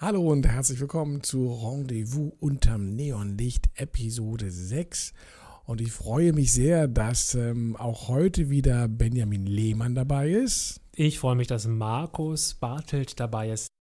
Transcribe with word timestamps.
Hallo 0.00 0.30
und 0.30 0.46
herzlich 0.46 0.78
willkommen 0.78 1.24
zu 1.24 1.52
Rendezvous 1.52 2.30
unterm 2.38 2.94
Neonlicht 2.94 3.68
Episode 3.74 4.48
6. 4.48 5.12
Und 5.64 5.80
ich 5.80 5.90
freue 5.90 6.32
mich 6.32 6.52
sehr, 6.52 6.86
dass 6.86 7.34
ähm, 7.34 7.74
auch 7.74 8.06
heute 8.06 8.48
wieder 8.48 8.86
Benjamin 8.86 9.44
Lehmann 9.44 9.96
dabei 9.96 10.30
ist. 10.30 10.80
Ich 10.94 11.18
freue 11.18 11.34
mich, 11.34 11.48
dass 11.48 11.66
Markus 11.66 12.54
Bartelt 12.54 13.18
dabei 13.18 13.50
ist. 13.50 13.72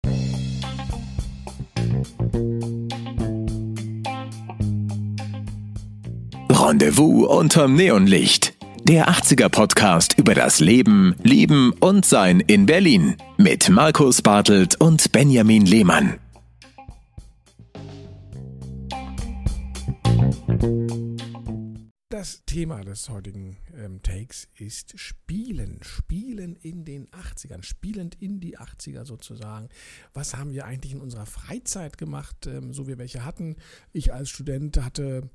Rendezvous 6.49 7.27
unterm 7.27 7.75
Neonlicht. 7.75 8.56
Der 8.87 9.09
80er 9.09 9.49
Podcast 9.49 10.17
über 10.17 10.33
das 10.33 10.61
Leben, 10.61 11.13
Lieben 11.21 11.73
und 11.73 12.05
Sein 12.05 12.39
in 12.39 12.65
Berlin 12.65 13.17
mit 13.37 13.67
Markus 13.67 14.21
Bartelt 14.21 14.79
und 14.79 15.11
Benjamin 15.11 15.65
Lehmann. 15.65 16.17
Das 22.07 22.45
Thema 22.45 22.81
des 22.85 23.09
heutigen 23.09 23.57
ähm, 23.75 24.01
Takes 24.01 24.47
ist 24.55 24.97
Spielen. 24.97 25.79
Spielen 25.83 26.55
in 26.55 26.85
den 26.85 27.07
80ern, 27.09 27.63
spielend 27.63 28.15
in 28.15 28.39
die 28.39 28.57
80er 28.57 29.03
sozusagen. 29.03 29.67
Was 30.13 30.37
haben 30.37 30.53
wir 30.53 30.65
eigentlich 30.65 30.93
in 30.93 31.01
unserer 31.01 31.25
Freizeit 31.25 31.97
gemacht, 31.97 32.47
ähm, 32.47 32.71
so 32.71 32.85
wie 32.85 32.91
wir 32.91 32.99
welche 32.99 33.25
hatten? 33.25 33.57
Ich 33.91 34.13
als 34.13 34.29
Student 34.29 34.81
hatte 34.81 35.29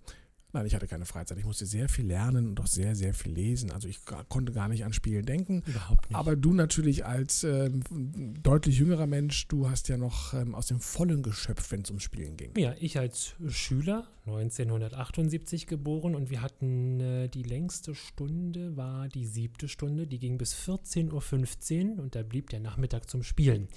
Nein, 0.52 0.66
ich 0.66 0.74
hatte 0.74 0.87
keine 0.87 1.06
Freizeit. 1.06 1.38
Ich 1.38 1.47
musste 1.47 1.65
sehr 1.65 1.88
viel 1.88 2.06
lernen 2.06 2.48
und 2.48 2.61
auch 2.61 2.66
sehr, 2.66 2.95
sehr 2.95 3.15
viel 3.15 3.33
lesen. 3.33 3.70
Also 3.70 3.88
ich 3.88 4.01
konnte 4.29 4.52
gar 4.52 4.69
nicht 4.69 4.84
an 4.84 4.92
Spielen 4.92 5.25
denken. 5.25 5.62
Überhaupt 5.66 6.11
nicht. 6.11 6.16
Aber 6.16 6.37
du 6.37 6.52
natürlich 6.52 7.06
als 7.06 7.45
ähm, 7.45 7.83
deutlich 8.42 8.78
jüngerer 8.78 9.06
Mensch, 9.06 9.48
du 9.48 9.70
hast 9.70 9.88
ja 9.88 9.97
noch 9.97 10.34
ähm, 10.34 10.55
aus 10.55 10.66
dem 10.66 10.80
Vollen 10.80 11.23
geschöpft, 11.23 11.73
wenn 11.73 11.80
es 11.83 11.91
ums 11.91 12.02
Spielen 12.02 12.37
ging. 12.37 12.52
Ja, 12.59 12.75
ich 12.78 12.98
als 12.98 13.34
Schüler, 13.48 14.09
1978 14.27 15.67
geboren 15.67 16.14
und 16.14 16.28
wir 16.28 16.42
hatten 16.42 17.00
äh, 17.00 17.28
die 17.28 17.42
längste 17.42 17.94
Stunde, 17.94 18.77
war 18.77 19.09
die 19.09 19.27
siebte 19.27 19.69
Stunde, 19.69 20.06
die 20.06 20.19
ging 20.19 20.37
bis 20.37 20.55
14.15 20.55 21.97
Uhr 21.97 22.03
und 22.03 22.14
da 22.14 22.22
blieb 22.22 22.50
der 22.50 22.61
Nachmittag 22.61 23.09
zum 23.09 23.22
Spielen. 23.22 23.69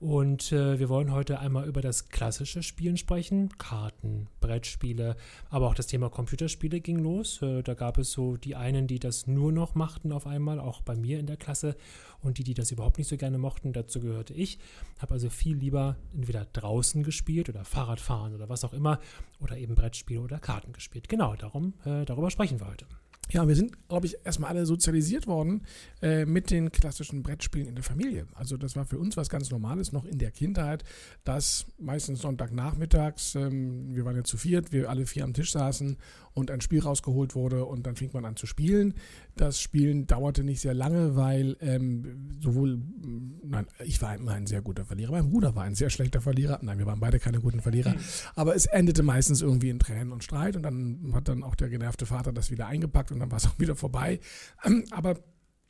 Und 0.00 0.52
äh, 0.52 0.78
wir 0.78 0.88
wollen 0.88 1.12
heute 1.12 1.40
einmal 1.40 1.66
über 1.66 1.80
das 1.80 2.08
klassische 2.08 2.62
Spielen 2.62 2.96
sprechen. 2.96 3.48
Karten, 3.58 4.28
Brettspiele, 4.40 5.16
aber 5.50 5.66
auch 5.66 5.74
das 5.74 5.88
Thema 5.88 6.08
Computerspiele 6.08 6.80
ging 6.80 6.98
los. 7.00 7.42
Äh, 7.42 7.62
da 7.62 7.74
gab 7.74 7.98
es 7.98 8.12
so 8.12 8.36
die 8.36 8.54
einen, 8.54 8.86
die 8.86 9.00
das 9.00 9.26
nur 9.26 9.50
noch 9.50 9.74
machten 9.74 10.12
auf 10.12 10.28
einmal, 10.28 10.60
auch 10.60 10.82
bei 10.82 10.94
mir 10.94 11.18
in 11.18 11.26
der 11.26 11.36
Klasse. 11.36 11.74
Und 12.20 12.38
die, 12.38 12.44
die 12.44 12.54
das 12.54 12.70
überhaupt 12.70 12.98
nicht 12.98 13.08
so 13.08 13.16
gerne 13.16 13.38
mochten, 13.38 13.72
dazu 13.72 13.98
gehörte 13.98 14.34
ich. 14.34 14.60
Habe 15.00 15.14
also 15.14 15.30
viel 15.30 15.56
lieber 15.56 15.96
entweder 16.14 16.44
draußen 16.44 17.02
gespielt 17.02 17.48
oder 17.48 17.64
Fahrradfahren 17.64 18.34
oder 18.34 18.48
was 18.48 18.64
auch 18.64 18.72
immer. 18.72 19.00
Oder 19.40 19.58
eben 19.58 19.74
Brettspiele 19.74 20.20
oder 20.20 20.38
Karten 20.38 20.72
gespielt. 20.72 21.08
Genau, 21.08 21.34
darum, 21.34 21.74
äh, 21.84 22.04
darüber 22.04 22.30
sprechen 22.30 22.60
wir 22.60 22.68
heute. 22.68 22.86
Ja, 23.30 23.46
wir 23.46 23.54
sind, 23.54 23.88
glaube 23.88 24.06
ich, 24.06 24.16
erstmal 24.24 24.50
alle 24.50 24.64
sozialisiert 24.64 25.26
worden 25.26 25.62
äh, 26.00 26.24
mit 26.24 26.50
den 26.50 26.72
klassischen 26.72 27.22
Brettspielen 27.22 27.68
in 27.68 27.74
der 27.74 27.84
Familie. 27.84 28.26
Also 28.34 28.56
das 28.56 28.74
war 28.74 28.86
für 28.86 28.98
uns 28.98 29.16
was 29.16 29.28
ganz 29.28 29.50
Normales, 29.50 29.92
noch 29.92 30.04
in 30.04 30.18
der 30.18 30.30
Kindheit, 30.30 30.84
dass 31.24 31.66
meistens 31.78 32.20
Sonntagnachmittags, 32.20 33.34
ähm, 33.34 33.94
wir 33.94 34.04
waren 34.04 34.16
ja 34.16 34.24
zu 34.24 34.38
viert, 34.38 34.72
wir 34.72 34.88
alle 34.88 35.06
vier 35.06 35.24
am 35.24 35.34
Tisch 35.34 35.52
saßen 35.52 35.98
und 36.38 36.50
ein 36.50 36.60
Spiel 36.60 36.80
rausgeholt 36.80 37.34
wurde 37.34 37.64
und 37.64 37.86
dann 37.86 37.96
fing 37.96 38.10
man 38.12 38.24
an 38.24 38.36
zu 38.36 38.46
spielen. 38.46 38.94
Das 39.36 39.60
Spielen 39.60 40.06
dauerte 40.06 40.44
nicht 40.44 40.60
sehr 40.60 40.74
lange, 40.74 41.16
weil 41.16 41.56
ähm, 41.60 42.38
sowohl, 42.40 42.80
nein, 43.44 43.66
ich 43.84 44.00
war 44.00 44.14
immer 44.14 44.32
ein 44.32 44.46
sehr 44.46 44.62
guter 44.62 44.84
Verlierer, 44.84 45.12
mein 45.12 45.30
Bruder 45.30 45.54
war 45.54 45.64
ein 45.64 45.74
sehr 45.74 45.90
schlechter 45.90 46.20
Verlierer. 46.20 46.60
Nein, 46.62 46.78
wir 46.78 46.86
waren 46.86 47.00
beide 47.00 47.18
keine 47.18 47.40
guten 47.40 47.60
Verlierer. 47.60 47.90
Mhm. 47.90 48.00
Aber 48.36 48.54
es 48.54 48.66
endete 48.66 49.02
meistens 49.02 49.42
irgendwie 49.42 49.68
in 49.68 49.78
Tränen 49.78 50.12
und 50.12 50.24
Streit 50.24 50.56
und 50.56 50.62
dann 50.62 51.10
hat 51.12 51.28
dann 51.28 51.42
auch 51.42 51.54
der 51.54 51.68
genervte 51.68 52.06
Vater 52.06 52.32
das 52.32 52.50
wieder 52.50 52.66
eingepackt 52.66 53.10
und 53.12 53.17
dann 53.20 53.30
war 53.30 53.38
es 53.38 53.46
auch 53.46 53.58
wieder 53.58 53.76
vorbei. 53.76 54.20
Ähm, 54.64 54.84
aber 54.90 55.16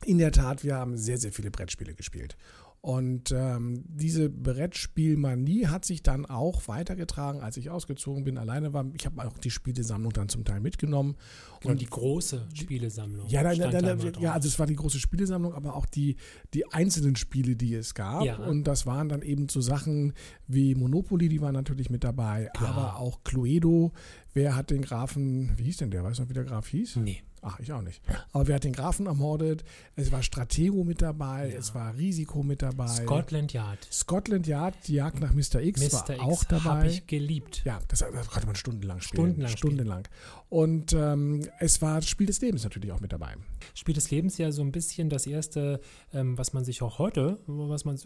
in 0.05 0.17
der 0.17 0.31
Tat, 0.31 0.63
wir 0.63 0.75
haben 0.75 0.97
sehr, 0.97 1.17
sehr 1.17 1.31
viele 1.31 1.51
Brettspiele 1.51 1.93
gespielt. 1.93 2.37
Und 2.81 3.33
ähm, 3.35 3.83
diese 3.87 4.29
Brettspielmanie 4.29 5.67
hat 5.67 5.83
sich 5.83 6.01
dann 6.01 6.25
auch 6.25 6.69
weitergetragen, 6.69 7.41
als 7.41 7.57
ich 7.57 7.69
ausgezogen 7.69 8.23
bin, 8.23 8.37
alleine 8.37 8.71
war. 8.71 8.85
Ich 8.93 9.05
habe 9.05 9.21
auch 9.27 9.37
die 9.37 9.49
Spielesammlung 9.49 10.13
dann 10.13 10.29
zum 10.29 10.45
Teil 10.45 10.61
mitgenommen. 10.61 11.17
Und, 11.61 11.71
und 11.71 11.81
die 11.81 11.87
große 11.87 12.47
Spielesammlung. 12.53 13.27
Ja, 13.27 13.43
nein, 13.43 13.57
nein, 13.57 13.83
nein, 13.83 14.13
ja, 14.21 14.31
also 14.31 14.47
es 14.47 14.57
war 14.59 14.65
die 14.65 14.77
große 14.77 14.97
Spielesammlung, 14.97 15.53
aber 15.53 15.75
auch 15.75 15.85
die, 15.85 16.15
die 16.53 16.71
einzelnen 16.71 17.17
Spiele, 17.17 17.57
die 17.57 17.73
es 17.73 17.95
gab. 17.95 18.23
Ja. 18.23 18.37
Und 18.37 18.63
das 18.63 18.85
waren 18.85 19.09
dann 19.09 19.23
eben 19.23 19.49
so 19.49 19.59
Sachen 19.59 20.13
wie 20.47 20.73
Monopoly, 20.73 21.27
die 21.27 21.41
waren 21.41 21.55
natürlich 21.55 21.89
mit 21.89 22.05
dabei, 22.05 22.49
Klar. 22.53 22.69
aber 22.69 22.99
auch 22.99 23.25
Cluedo. 23.25 23.91
Wer 24.33 24.55
hat 24.55 24.69
den 24.69 24.83
Grafen, 24.83 25.51
wie 25.57 25.63
hieß 25.63 25.77
denn 25.77 25.91
der? 25.91 26.05
Weißt 26.05 26.19
du 26.19 26.23
noch, 26.23 26.29
wie 26.29 26.33
der 26.33 26.45
Graf 26.45 26.69
hieß? 26.69 26.95
Nee. 26.97 27.23
Ach, 27.41 27.59
ich 27.59 27.71
auch 27.71 27.81
nicht. 27.81 28.01
Aber 28.31 28.47
wer 28.47 28.55
hat 28.55 28.63
den 28.63 28.73
Grafen 28.73 29.05
ermordet? 29.05 29.63
Es 29.95 30.11
war 30.11 30.23
Stratego 30.23 30.83
mit 30.83 31.01
dabei, 31.01 31.49
ja. 31.49 31.57
es 31.57 31.73
war 31.73 31.95
Risiko 31.95 32.43
mit 32.43 32.61
dabei. 32.61 32.87
Scotland 32.87 33.53
Yard. 33.53 33.87
Scotland 33.91 34.47
Yard, 34.47 34.75
die 34.87 34.95
Jagd 34.95 35.19
nach 35.19 35.33
Mr. 35.33 35.61
X 35.61 35.81
Mr. 35.81 35.93
war 35.93 36.09
X 36.09 36.19
auch 36.19 36.43
dabei. 36.43 36.63
habe 36.63 36.87
ich 36.87 37.07
geliebt. 37.07 37.61
Ja, 37.65 37.79
das, 37.87 37.99
das, 37.99 38.29
konnte 38.29 38.47
man 38.47 38.55
stundenlang 38.55 39.01
spielen. 39.01 39.23
Stundenlang. 39.23 39.57
Stundenlang. 39.57 40.07
Und 40.49 40.93
ähm, 40.93 41.47
es 41.59 41.81
war 41.81 42.01
Spiel 42.01 42.27
des 42.27 42.41
Lebens 42.41 42.63
natürlich 42.63 42.91
auch 42.91 42.99
mit 42.99 43.13
dabei. 43.13 43.35
Spiel 43.75 43.93
des 43.93 44.09
Lebens 44.09 44.37
ja 44.37 44.51
so 44.51 44.63
ein 44.63 44.71
bisschen 44.71 45.09
das 45.09 45.27
erste, 45.27 45.79
ähm, 46.11 46.37
was 46.37 46.53
man 46.53 46.65
sich 46.65 46.81
auch 46.81 46.97
heute, 46.97 47.37
was 47.45 47.85
man 47.85 47.97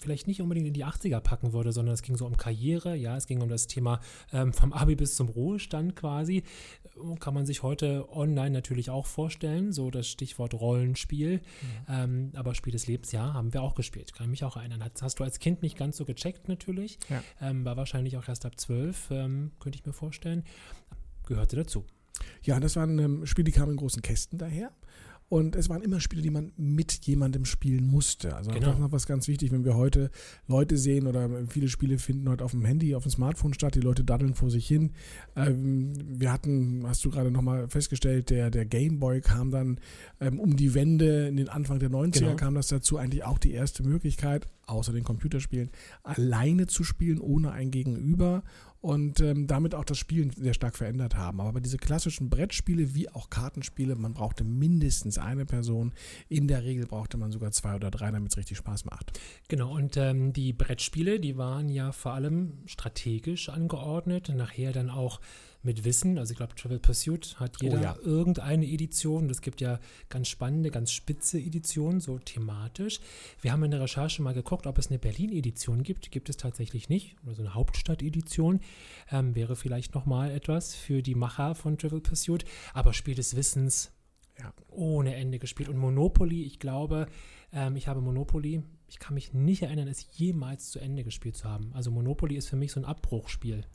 vielleicht 0.00 0.28
nicht 0.28 0.40
unbedingt 0.40 0.68
in 0.68 0.74
die 0.74 0.84
80er 0.84 1.20
packen 1.20 1.52
würde, 1.52 1.72
sondern 1.72 1.94
es 1.94 2.02
ging 2.02 2.16
so 2.16 2.24
um 2.26 2.36
Karriere, 2.36 2.94
ja, 2.94 3.16
es 3.16 3.26
ging 3.26 3.42
um 3.42 3.48
das 3.48 3.66
Thema 3.66 4.00
ähm, 4.32 4.52
vom 4.52 4.72
Abi 4.72 4.94
bis 4.94 5.16
zum 5.16 5.28
Ruhestand 5.28 5.96
quasi. 5.96 6.44
Kann 7.20 7.34
man 7.34 7.46
sich 7.46 7.62
heute 7.62 8.08
online 8.10 8.50
natürlich 8.50 8.90
auch 8.90 9.06
vorstellen, 9.06 9.72
so 9.72 9.90
das 9.90 10.08
Stichwort 10.08 10.54
Rollenspiel. 10.54 11.38
Mhm. 11.38 11.40
Ähm, 11.88 12.32
aber 12.34 12.54
Spiel 12.54 12.72
des 12.72 12.86
Lebens, 12.86 13.12
ja, 13.12 13.32
haben 13.34 13.52
wir 13.52 13.62
auch 13.62 13.74
gespielt. 13.74 14.12
Kann 14.12 14.26
ich 14.26 14.30
mich 14.30 14.44
auch 14.44 14.56
erinnern. 14.56 14.82
Hast, 14.82 15.02
hast 15.02 15.18
du 15.20 15.24
als 15.24 15.38
Kind 15.38 15.62
nicht 15.62 15.76
ganz 15.76 15.96
so 15.96 16.04
gecheckt 16.04 16.48
natürlich. 16.48 16.98
Ja. 17.08 17.22
Ähm, 17.40 17.64
war 17.64 17.76
wahrscheinlich 17.76 18.16
auch 18.16 18.28
erst 18.28 18.46
ab 18.46 18.58
zwölf, 18.58 19.10
ähm, 19.10 19.52
könnte 19.60 19.78
ich 19.78 19.86
mir 19.86 19.92
vorstellen. 19.92 20.44
Gehörte 21.26 21.56
dazu. 21.56 21.84
Ja, 22.42 22.58
das 22.60 22.76
waren 22.76 22.98
ähm, 22.98 23.26
Spiele, 23.26 23.44
die 23.44 23.52
kamen 23.52 23.72
in 23.72 23.76
großen 23.76 24.02
Kästen 24.02 24.38
daher. 24.38 24.72
Und 25.28 25.56
es 25.56 25.68
waren 25.68 25.82
immer 25.82 26.00
Spiele, 26.00 26.22
die 26.22 26.30
man 26.30 26.52
mit 26.56 26.92
jemandem 27.06 27.44
spielen 27.44 27.86
musste. 27.86 28.34
Also 28.34 28.50
genau. 28.50 28.66
das 28.66 28.74
ist 28.74 28.80
noch 28.80 28.92
was 28.92 29.06
ganz 29.06 29.28
wichtig, 29.28 29.52
wenn 29.52 29.64
wir 29.64 29.76
heute 29.76 30.10
Leute 30.46 30.78
sehen 30.78 31.06
oder 31.06 31.28
viele 31.48 31.68
Spiele 31.68 31.98
finden 31.98 32.28
heute 32.30 32.44
auf 32.44 32.52
dem 32.52 32.64
Handy, 32.64 32.94
auf 32.94 33.02
dem 33.02 33.12
Smartphone 33.12 33.52
statt, 33.52 33.74
die 33.74 33.80
Leute 33.80 34.04
daddeln 34.04 34.34
vor 34.34 34.50
sich 34.50 34.66
hin. 34.66 34.92
Ähm, 35.36 35.92
wir 36.18 36.32
hatten, 36.32 36.82
hast 36.86 37.04
du 37.04 37.10
gerade 37.10 37.30
nochmal 37.30 37.68
festgestellt, 37.68 38.30
der, 38.30 38.50
der 38.50 38.64
Gameboy 38.64 39.20
kam 39.20 39.50
dann 39.50 39.80
ähm, 40.20 40.40
um 40.40 40.56
die 40.56 40.72
Wende 40.72 41.28
in 41.28 41.36
den 41.36 41.50
Anfang 41.50 41.78
der 41.78 41.90
90er 41.90 42.20
genau. 42.20 42.36
kam 42.36 42.54
das 42.54 42.68
dazu, 42.68 42.96
eigentlich 42.96 43.24
auch 43.24 43.38
die 43.38 43.52
erste 43.52 43.82
Möglichkeit, 43.82 44.46
außer 44.68 44.92
den 44.92 45.04
Computerspielen, 45.04 45.70
alleine 46.02 46.66
zu 46.66 46.84
spielen, 46.84 47.20
ohne 47.20 47.52
ein 47.52 47.70
Gegenüber 47.70 48.42
und 48.80 49.20
ähm, 49.20 49.46
damit 49.46 49.74
auch 49.74 49.84
das 49.84 49.98
Spielen 49.98 50.30
sehr 50.30 50.54
stark 50.54 50.76
verändert 50.76 51.16
haben. 51.16 51.40
Aber 51.40 51.60
diese 51.60 51.78
klassischen 51.78 52.30
Brettspiele 52.30 52.94
wie 52.94 53.08
auch 53.08 53.28
Kartenspiele, 53.28 53.96
man 53.96 54.14
brauchte 54.14 54.44
mindestens 54.44 55.18
eine 55.18 55.46
Person. 55.46 55.92
In 56.28 56.46
der 56.46 56.62
Regel 56.62 56.86
brauchte 56.86 57.16
man 57.16 57.32
sogar 57.32 57.50
zwei 57.50 57.74
oder 57.74 57.90
drei, 57.90 58.10
damit 58.10 58.32
es 58.32 58.38
richtig 58.38 58.58
Spaß 58.58 58.84
macht. 58.84 59.18
Genau, 59.48 59.74
und 59.74 59.96
ähm, 59.96 60.32
die 60.32 60.52
Brettspiele, 60.52 61.18
die 61.18 61.36
waren 61.36 61.68
ja 61.68 61.92
vor 61.92 62.12
allem 62.12 62.58
strategisch 62.66 63.48
angeordnet, 63.48 64.32
nachher 64.34 64.72
dann 64.72 64.90
auch 64.90 65.20
mit 65.68 65.84
Wissen. 65.84 66.18
Also 66.18 66.32
ich 66.32 66.38
glaube, 66.38 66.54
Travel 66.54 66.78
Pursuit 66.78 67.36
hat 67.38 67.58
oh 67.60 67.64
jeder 67.64 67.78
oh 67.78 67.82
ja. 67.82 67.96
irgendeine 68.02 68.66
Edition. 68.66 69.28
Es 69.28 69.42
gibt 69.42 69.60
ja 69.60 69.78
ganz 70.08 70.28
spannende, 70.28 70.70
ganz 70.70 70.90
spitze 70.90 71.38
Editionen, 71.38 72.00
so 72.00 72.18
thematisch. 72.18 73.00
Wir 73.42 73.52
haben 73.52 73.62
in 73.64 73.70
der 73.70 73.82
Recherche 73.82 74.22
mal 74.22 74.32
geguckt, 74.32 74.66
ob 74.66 74.78
es 74.78 74.88
eine 74.88 74.98
Berlin-Edition 74.98 75.82
gibt. 75.82 76.10
Gibt 76.10 76.30
es 76.30 76.38
tatsächlich 76.38 76.88
nicht. 76.88 77.16
Oder 77.22 77.34
so 77.34 77.42
eine 77.42 77.54
Hauptstadt-Edition. 77.54 78.60
Ähm, 79.12 79.34
wäre 79.34 79.56
vielleicht 79.56 79.94
nochmal 79.94 80.30
etwas 80.30 80.74
für 80.74 81.02
die 81.02 81.14
Macher 81.14 81.54
von 81.54 81.76
Travel 81.76 82.00
Pursuit. 82.00 82.46
Aber 82.72 82.94
Spiel 82.94 83.14
des 83.14 83.36
Wissens 83.36 83.92
ja. 84.38 84.54
ohne 84.70 85.16
Ende 85.16 85.38
gespielt. 85.38 85.68
Und 85.68 85.76
Monopoly, 85.76 86.44
ich 86.44 86.60
glaube, 86.60 87.08
ähm, 87.52 87.76
ich 87.76 87.88
habe 87.88 88.00
Monopoly, 88.00 88.62
ich 88.88 88.98
kann 88.98 89.12
mich 89.12 89.34
nicht 89.34 89.62
erinnern, 89.62 89.86
es 89.86 90.06
jemals 90.12 90.70
zu 90.70 90.78
Ende 90.78 91.04
gespielt 91.04 91.36
zu 91.36 91.46
haben. 91.46 91.72
Also 91.74 91.90
Monopoly 91.90 92.36
ist 92.36 92.48
für 92.48 92.56
mich 92.56 92.72
so 92.72 92.80
ein 92.80 92.86
Abbruchspiel 92.86 93.66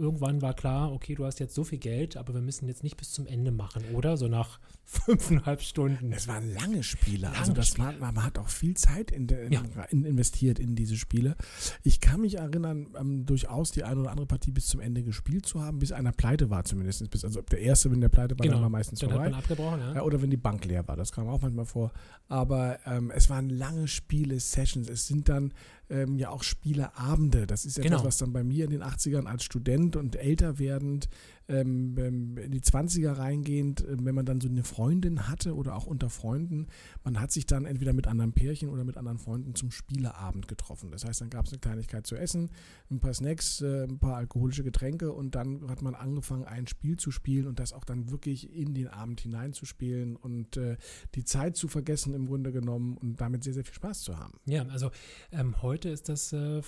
irgendwann 0.00 0.42
war 0.42 0.54
klar, 0.54 0.92
okay, 0.92 1.14
du 1.14 1.24
hast 1.24 1.38
jetzt 1.38 1.54
so 1.54 1.62
viel 1.62 1.78
Geld, 1.78 2.16
aber 2.16 2.34
wir 2.34 2.40
müssen 2.40 2.66
jetzt 2.66 2.82
nicht 2.82 2.96
bis 2.96 3.12
zum 3.12 3.26
Ende 3.26 3.52
machen, 3.52 3.84
oder? 3.94 4.16
So 4.16 4.26
nach 4.26 4.58
fünfeinhalb 4.84 5.60
Stunden. 5.60 6.12
Es 6.12 6.26
waren 6.26 6.52
lange 6.52 6.82
Spiele. 6.82 7.26
Lange 7.26 7.38
also 7.38 7.52
das 7.52 7.68
Spiele. 7.68 8.00
War, 8.00 8.12
man 8.12 8.24
hat 8.24 8.38
auch 8.38 8.48
viel 8.48 8.76
Zeit 8.76 9.10
in 9.10 9.28
in, 9.28 9.52
ja. 9.52 9.62
in, 9.90 10.04
investiert 10.04 10.58
in 10.58 10.74
diese 10.74 10.96
Spiele. 10.96 11.36
Ich 11.84 12.00
kann 12.00 12.22
mich 12.22 12.38
erinnern, 12.38 12.88
ähm, 12.98 13.26
durchaus 13.26 13.70
die 13.70 13.84
eine 13.84 14.00
oder 14.00 14.10
andere 14.10 14.26
Partie 14.26 14.50
bis 14.50 14.66
zum 14.66 14.80
Ende 14.80 15.02
gespielt 15.02 15.46
zu 15.46 15.62
haben, 15.62 15.78
bis 15.78 15.92
einer 15.92 16.12
pleite 16.12 16.50
war 16.50 16.64
zumindest. 16.64 17.08
Bis, 17.10 17.24
also 17.24 17.42
der 17.42 17.60
erste, 17.60 17.90
wenn 17.92 18.00
der 18.00 18.08
pleite 18.08 18.38
war, 18.38 18.42
genau. 18.42 18.54
dann 18.54 18.62
war 18.62 18.70
meistens 18.70 19.00
dann 19.00 19.10
vorbei. 19.10 19.26
Hat 19.26 19.32
man 19.32 19.40
abgebrochen, 19.40 19.80
ja. 19.94 20.02
Oder 20.02 20.22
wenn 20.22 20.30
die 20.30 20.36
Bank 20.36 20.64
leer 20.64 20.88
war, 20.88 20.96
das 20.96 21.12
kam 21.12 21.28
auch 21.28 21.42
manchmal 21.42 21.66
vor. 21.66 21.92
Aber 22.28 22.78
ähm, 22.86 23.12
es 23.14 23.28
waren 23.30 23.50
lange 23.50 23.86
Spiele, 23.86 24.40
Sessions. 24.40 24.88
Es 24.88 25.06
sind 25.06 25.28
dann 25.28 25.52
ähm, 25.90 26.16
ja 26.16 26.30
auch 26.30 26.42
Spieleabende. 26.42 27.46
Das 27.46 27.64
ist 27.64 27.78
etwas, 27.78 27.90
genau. 27.90 28.04
was 28.04 28.18
dann 28.18 28.32
bei 28.32 28.44
mir 28.44 28.64
in 28.64 28.70
den 28.70 28.82
80ern 28.82 29.26
als 29.26 29.44
Student 29.44 29.96
und 29.96 30.16
älter 30.16 30.58
werdend 30.58 31.08
ähm, 31.50 31.96
ähm, 31.98 32.38
in 32.38 32.52
die 32.52 32.60
20er 32.60 33.18
reingehend, 33.18 33.80
äh, 33.82 33.96
wenn 34.00 34.14
man 34.14 34.24
dann 34.24 34.40
so 34.40 34.48
eine 34.48 34.62
Freundin 34.62 35.28
hatte 35.28 35.54
oder 35.54 35.74
auch 35.74 35.86
unter 35.86 36.08
Freunden, 36.08 36.68
man 37.02 37.20
hat 37.20 37.32
sich 37.32 37.46
dann 37.46 37.64
entweder 37.64 37.92
mit 37.92 38.06
anderen 38.06 38.32
Pärchen 38.32 38.68
oder 38.68 38.84
mit 38.84 38.96
anderen 38.96 39.18
Freunden 39.18 39.54
zum 39.54 39.70
Spieleabend 39.70 40.46
getroffen. 40.48 40.90
Das 40.90 41.04
heißt, 41.04 41.20
dann 41.20 41.30
gab 41.30 41.46
es 41.46 41.52
eine 41.52 41.60
Kleinigkeit 41.60 42.06
zu 42.06 42.16
essen, 42.16 42.50
ein 42.90 43.00
paar 43.00 43.14
Snacks, 43.14 43.60
äh, 43.62 43.84
ein 43.84 43.98
paar 43.98 44.16
alkoholische 44.16 44.62
Getränke 44.62 45.12
und 45.12 45.34
dann 45.34 45.68
hat 45.68 45.82
man 45.82 45.94
angefangen, 45.94 46.44
ein 46.44 46.66
Spiel 46.66 46.96
zu 46.96 47.10
spielen 47.10 47.46
und 47.46 47.58
das 47.58 47.72
auch 47.72 47.84
dann 47.84 48.10
wirklich 48.10 48.54
in 48.54 48.74
den 48.74 48.88
Abend 48.88 49.20
hineinzuspielen 49.20 50.16
und 50.16 50.56
äh, 50.56 50.76
die 51.16 51.24
Zeit 51.24 51.56
zu 51.56 51.66
vergessen 51.66 52.14
im 52.14 52.26
Grunde 52.26 52.52
genommen 52.52 52.96
und 52.96 53.20
damit 53.20 53.42
sehr, 53.42 53.54
sehr 53.54 53.64
viel 53.64 53.74
Spaß 53.74 54.02
zu 54.02 54.18
haben. 54.18 54.38
Ja, 54.46 54.64
also 54.66 54.90
ähm, 55.32 55.60
heute 55.62 55.88
ist 55.88 56.08
das, 56.08 56.32
äh, 56.32 56.62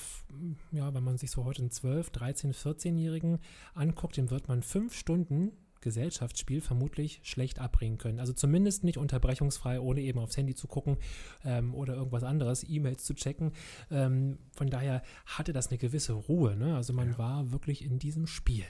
ja, 0.73 0.93
wenn 0.93 1.05
man 1.05 1.19
sich 1.19 1.31
so 1.31 1.45
heute 1.45 1.63
einen 1.63 1.71
12, 1.71 2.11
13, 2.11 2.53
14-Jährigen 2.53 3.39
anguckt, 3.75 4.17
dem 4.17 4.31
wird 4.31 4.49
man 4.49 4.63
fünf 4.73 4.95
Stunden 4.97 5.53
Gesellschaftsspiel 5.83 6.63
vermutlich 6.63 7.21
schlecht 7.25 7.59
abbringen 7.59 7.99
können. 7.99 8.21
Also 8.21 8.33
zumindest 8.33 8.85
nicht 8.85 8.97
unterbrechungsfrei, 8.97 9.81
ohne 9.81 10.01
eben 10.01 10.19
aufs 10.19 10.37
Handy 10.37 10.55
zu 10.55 10.67
gucken 10.67 10.97
ähm, 11.45 11.75
oder 11.75 11.95
irgendwas 11.95 12.23
anderes, 12.23 12.65
E-Mails 12.67 13.05
zu 13.05 13.15
checken. 13.15 13.53
Ähm, 13.91 14.39
von 14.53 14.71
daher 14.71 15.03
hatte 15.27 15.53
das 15.53 15.69
eine 15.69 15.79
gewisse 15.79 16.15
Ruhe. 16.15 16.57
Ne? 16.57 16.75
Also 16.75 16.95
man 16.95 17.11
ja. 17.11 17.19
war 17.19 17.53
wirklich 17.53 17.85
in 17.85 17.99
diesem 17.99 18.27
Spiel. 18.27 18.65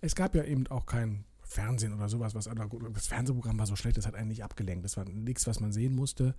Es 0.00 0.14
gab 0.14 0.36
ja 0.36 0.44
eben 0.44 0.66
auch 0.68 0.86
kein 0.86 1.24
Fernsehen 1.42 1.92
oder 1.94 2.08
sowas, 2.08 2.34
was 2.34 2.44
das 2.44 3.06
Fernsehprogramm 3.06 3.58
war 3.58 3.66
so 3.66 3.76
schlecht, 3.76 3.96
das 3.96 4.06
hat 4.06 4.14
einen 4.14 4.28
nicht 4.28 4.44
abgelenkt. 4.44 4.84
Das 4.84 4.96
war 4.96 5.04
nichts, 5.04 5.46
was 5.46 5.60
man 5.60 5.72
sehen 5.72 5.94
musste. 5.94 6.34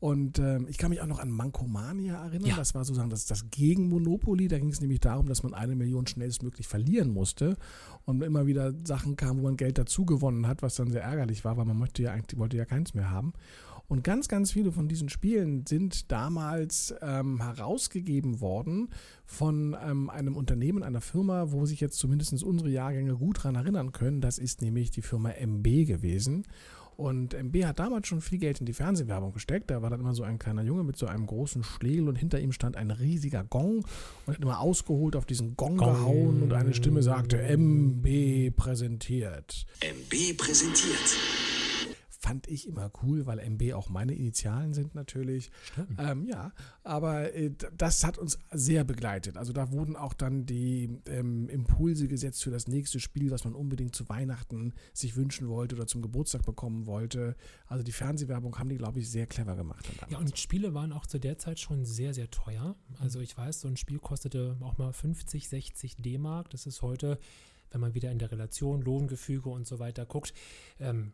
Und 0.00 0.38
ähm, 0.38 0.66
ich 0.68 0.78
kann 0.78 0.90
mich 0.90 1.00
auch 1.00 1.06
noch 1.06 1.18
an 1.18 1.30
Mankomania 1.30 2.24
erinnern. 2.24 2.50
Ja. 2.50 2.56
Das 2.56 2.74
war 2.74 2.84
sozusagen 2.84 3.10
das, 3.10 3.26
das 3.26 3.50
Gegenmonopoly. 3.50 4.46
Da 4.46 4.58
ging 4.58 4.68
es 4.68 4.80
nämlich 4.80 5.00
darum, 5.00 5.26
dass 5.26 5.42
man 5.42 5.54
eine 5.54 5.74
Million 5.74 6.06
schnellstmöglich 6.06 6.68
verlieren 6.68 7.12
musste. 7.12 7.56
Und 8.04 8.22
immer 8.22 8.46
wieder 8.46 8.72
Sachen 8.84 9.16
kamen, 9.16 9.40
wo 9.40 9.44
man 9.44 9.56
Geld 9.56 9.76
dazu 9.76 10.06
gewonnen 10.06 10.46
hat, 10.46 10.62
was 10.62 10.76
dann 10.76 10.90
sehr 10.90 11.02
ärgerlich 11.02 11.44
war, 11.44 11.56
weil 11.56 11.64
man 11.64 11.78
möchte 11.78 12.02
ja 12.02 12.12
eigentlich, 12.12 12.38
wollte 12.38 12.56
ja 12.56 12.64
keins 12.64 12.94
mehr 12.94 13.10
haben. 13.10 13.32
Und 13.88 14.04
ganz, 14.04 14.28
ganz 14.28 14.52
viele 14.52 14.70
von 14.70 14.86
diesen 14.86 15.08
Spielen 15.08 15.64
sind 15.66 16.12
damals 16.12 16.94
ähm, 17.00 17.40
herausgegeben 17.42 18.40
worden 18.40 18.90
von 19.24 19.74
ähm, 19.82 20.10
einem 20.10 20.36
Unternehmen, 20.36 20.82
einer 20.82 21.00
Firma, 21.00 21.52
wo 21.52 21.64
sich 21.64 21.80
jetzt 21.80 21.98
zumindest 21.98 22.42
unsere 22.44 22.68
Jahrgänge 22.68 23.16
gut 23.16 23.38
daran 23.38 23.54
erinnern 23.54 23.92
können. 23.92 24.20
Das 24.20 24.38
ist 24.38 24.60
nämlich 24.60 24.90
die 24.90 25.00
Firma 25.00 25.30
MB 25.30 25.86
gewesen. 25.86 26.44
Und 27.00 27.32
MB 27.32 27.64
hat 27.64 27.78
damals 27.78 28.08
schon 28.08 28.20
viel 28.20 28.38
Geld 28.38 28.58
in 28.58 28.66
die 28.66 28.72
Fernsehwerbung 28.72 29.32
gesteckt. 29.32 29.70
Da 29.70 29.82
war 29.82 29.90
dann 29.90 30.00
immer 30.00 30.14
so 30.14 30.24
ein 30.24 30.40
kleiner 30.40 30.62
Junge 30.62 30.82
mit 30.82 30.96
so 30.96 31.06
einem 31.06 31.26
großen 31.26 31.62
Schlegel 31.62 32.08
und 32.08 32.16
hinter 32.16 32.40
ihm 32.40 32.50
stand 32.50 32.76
ein 32.76 32.90
riesiger 32.90 33.44
Gong 33.44 33.86
und 34.26 34.34
hat 34.34 34.42
immer 34.42 34.58
ausgeholt 34.58 35.14
auf 35.14 35.24
diesen 35.24 35.56
Gong, 35.56 35.76
Gong. 35.76 35.94
gehauen 35.94 36.42
und 36.42 36.52
eine 36.52 36.74
Stimme 36.74 37.04
sagte, 37.04 37.40
MB 37.40 38.50
präsentiert. 38.56 39.64
MB 39.80 40.36
präsentiert 40.38 41.16
fand 42.18 42.48
ich 42.48 42.66
immer 42.66 42.90
cool, 43.02 43.26
weil 43.26 43.38
MB 43.38 43.74
auch 43.74 43.88
meine 43.88 44.14
Initialen 44.14 44.74
sind 44.74 44.94
natürlich. 44.94 45.50
Ähm, 45.98 46.26
ja, 46.26 46.52
aber 46.82 47.34
äh, 47.34 47.50
das 47.76 48.04
hat 48.04 48.18
uns 48.18 48.38
sehr 48.50 48.84
begleitet. 48.84 49.36
Also 49.36 49.52
da 49.52 49.70
wurden 49.72 49.96
auch 49.96 50.12
dann 50.12 50.46
die 50.46 51.00
ähm, 51.06 51.48
Impulse 51.48 52.08
gesetzt 52.08 52.42
für 52.42 52.50
das 52.50 52.66
nächste 52.66 53.00
Spiel, 53.00 53.30
was 53.30 53.44
man 53.44 53.54
unbedingt 53.54 53.94
zu 53.94 54.08
Weihnachten 54.08 54.74
sich 54.92 55.16
wünschen 55.16 55.48
wollte 55.48 55.76
oder 55.76 55.86
zum 55.86 56.02
Geburtstag 56.02 56.44
bekommen 56.44 56.86
wollte. 56.86 57.36
Also 57.66 57.84
die 57.84 57.92
Fernsehwerbung 57.92 58.58
haben 58.58 58.68
die, 58.68 58.76
glaube 58.76 58.98
ich, 58.98 59.10
sehr 59.10 59.26
clever 59.26 59.56
gemacht. 59.56 59.88
Ja, 60.08 60.18
und 60.18 60.36
Spiele 60.38 60.74
waren 60.74 60.92
auch 60.92 61.06
zu 61.06 61.18
der 61.18 61.38
Zeit 61.38 61.60
schon 61.60 61.84
sehr, 61.84 62.14
sehr 62.14 62.30
teuer. 62.30 62.76
Also 62.98 63.20
ich 63.20 63.36
weiß, 63.36 63.60
so 63.60 63.68
ein 63.68 63.76
Spiel 63.76 63.98
kostete 63.98 64.56
auch 64.60 64.78
mal 64.78 64.92
50, 64.92 65.48
60 65.48 65.96
D-Mark. 65.96 66.50
Das 66.50 66.66
ist 66.66 66.82
heute 66.82 67.18
wenn 67.70 67.80
man 67.80 67.94
wieder 67.94 68.10
in 68.10 68.18
der 68.18 68.30
Relation, 68.30 68.82
Lohngefüge 68.82 69.48
und 69.48 69.66
so 69.66 69.78
weiter 69.78 70.06
guckt, 70.06 70.32
ähm, 70.78 71.12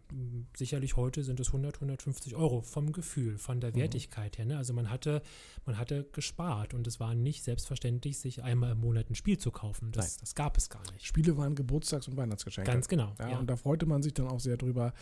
sicherlich 0.57 0.97
heute 0.97 1.25
sind 1.25 1.41
es 1.41 1.49
100, 1.49 1.77
150 1.77 2.37
Euro 2.37 2.63
vom 2.63 2.93
Gefühl, 2.93 3.39
von 3.39 3.61
der 3.61 3.71
mhm. 3.71 3.77
Wertigkeit 3.77 4.39
her. 4.39 4.47
Ne? 4.47 4.57
Also 4.57 4.73
man 4.73 4.91
hatte, 4.91 5.23
man 5.67 5.79
hatte 5.79 6.09
gespart 6.13 6.75
und 6.75 6.87
es 6.87 7.01
war 7.01 7.15
nicht 7.15 7.45
selbstverständlich, 7.45 8.19
sich 8.19 8.43
einmal 8.43 8.73
im 8.73 8.81
Monat 8.81 9.11
ein 9.11 9.15
Spiel 9.15 9.39
zu 9.39 9.51
kaufen. 9.51 9.93
Das, 9.93 10.19
das 10.19 10.35
gab 10.35 10.57
es 10.57 10.69
gar 10.69 10.83
nicht. 10.93 11.07
Spiele 11.07 11.37
waren 11.37 11.55
Geburtstags- 11.55 12.09
und 12.09 12.17
Weihnachtsgeschenke. 12.17 12.71
Ganz 12.71 12.89
genau. 12.89 13.15
Ja, 13.19 13.31
ja. 13.31 13.39
Und 13.39 13.49
da 13.49 13.57
freute 13.57 13.87
man 13.87 14.03
sich 14.03 14.15
dann 14.15 14.29
auch 14.29 14.41
sehr 14.41 14.57
drüber. 14.57 14.93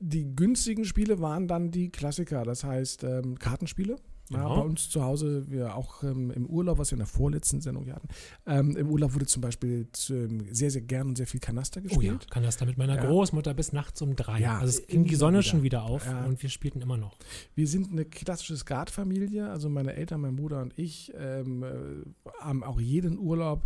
Die 0.00 0.34
günstigen 0.34 0.84
Spiele 0.84 1.20
waren 1.20 1.46
dann 1.46 1.70
die 1.70 1.90
Klassiker, 1.90 2.42
das 2.42 2.64
heißt 2.64 3.04
ähm, 3.04 3.38
Kartenspiele. 3.38 3.96
Ja, 4.32 4.48
bei 4.48 4.60
uns 4.60 4.88
zu 4.88 5.02
Hause, 5.02 5.44
wir 5.48 5.76
auch 5.76 6.02
ähm, 6.02 6.30
im 6.30 6.46
Urlaub, 6.46 6.78
was 6.78 6.90
wir 6.90 6.96
in 6.96 7.00
der 7.00 7.06
vorletzten 7.06 7.60
Sendung 7.60 7.90
hatten, 7.92 8.08
ähm, 8.46 8.76
im 8.76 8.90
Urlaub 8.90 9.14
wurde 9.14 9.26
zum 9.26 9.42
Beispiel 9.42 9.86
ähm, 10.10 10.46
sehr, 10.52 10.70
sehr 10.70 10.82
gern 10.82 11.08
und 11.08 11.16
sehr 11.16 11.26
viel 11.26 11.40
Kanaster 11.40 11.80
gespielt. 11.80 12.20
Oh 12.20 12.24
ja, 12.24 12.30
Kanaster 12.30 12.66
mit 12.66 12.78
meiner 12.78 12.96
ja. 12.96 13.04
Großmutter 13.04 13.54
bis 13.54 13.72
nachts 13.72 14.02
um 14.02 14.16
drei. 14.16 14.40
Ja, 14.40 14.58
also 14.58 14.80
es 14.80 14.86
ging 14.86 15.04
die 15.04 15.14
Sonne 15.14 15.38
wieder. 15.38 15.42
schon 15.42 15.62
wieder 15.62 15.82
auf 15.84 16.06
ja. 16.06 16.24
und 16.24 16.42
wir 16.42 16.50
spielten 16.50 16.80
immer 16.80 16.96
noch. 16.96 17.16
Wir 17.54 17.66
sind 17.66 17.92
eine 17.92 18.04
klassische 18.04 18.56
Skatfamilie, 18.56 19.48
also 19.48 19.68
meine 19.68 19.94
Eltern, 19.94 20.20
mein 20.20 20.36
Bruder 20.36 20.62
und 20.62 20.78
ich 20.78 21.12
ähm, 21.16 21.62
äh, 21.62 21.68
haben 22.40 22.62
auch 22.62 22.80
jeden 22.80 23.18
Urlaub 23.18 23.62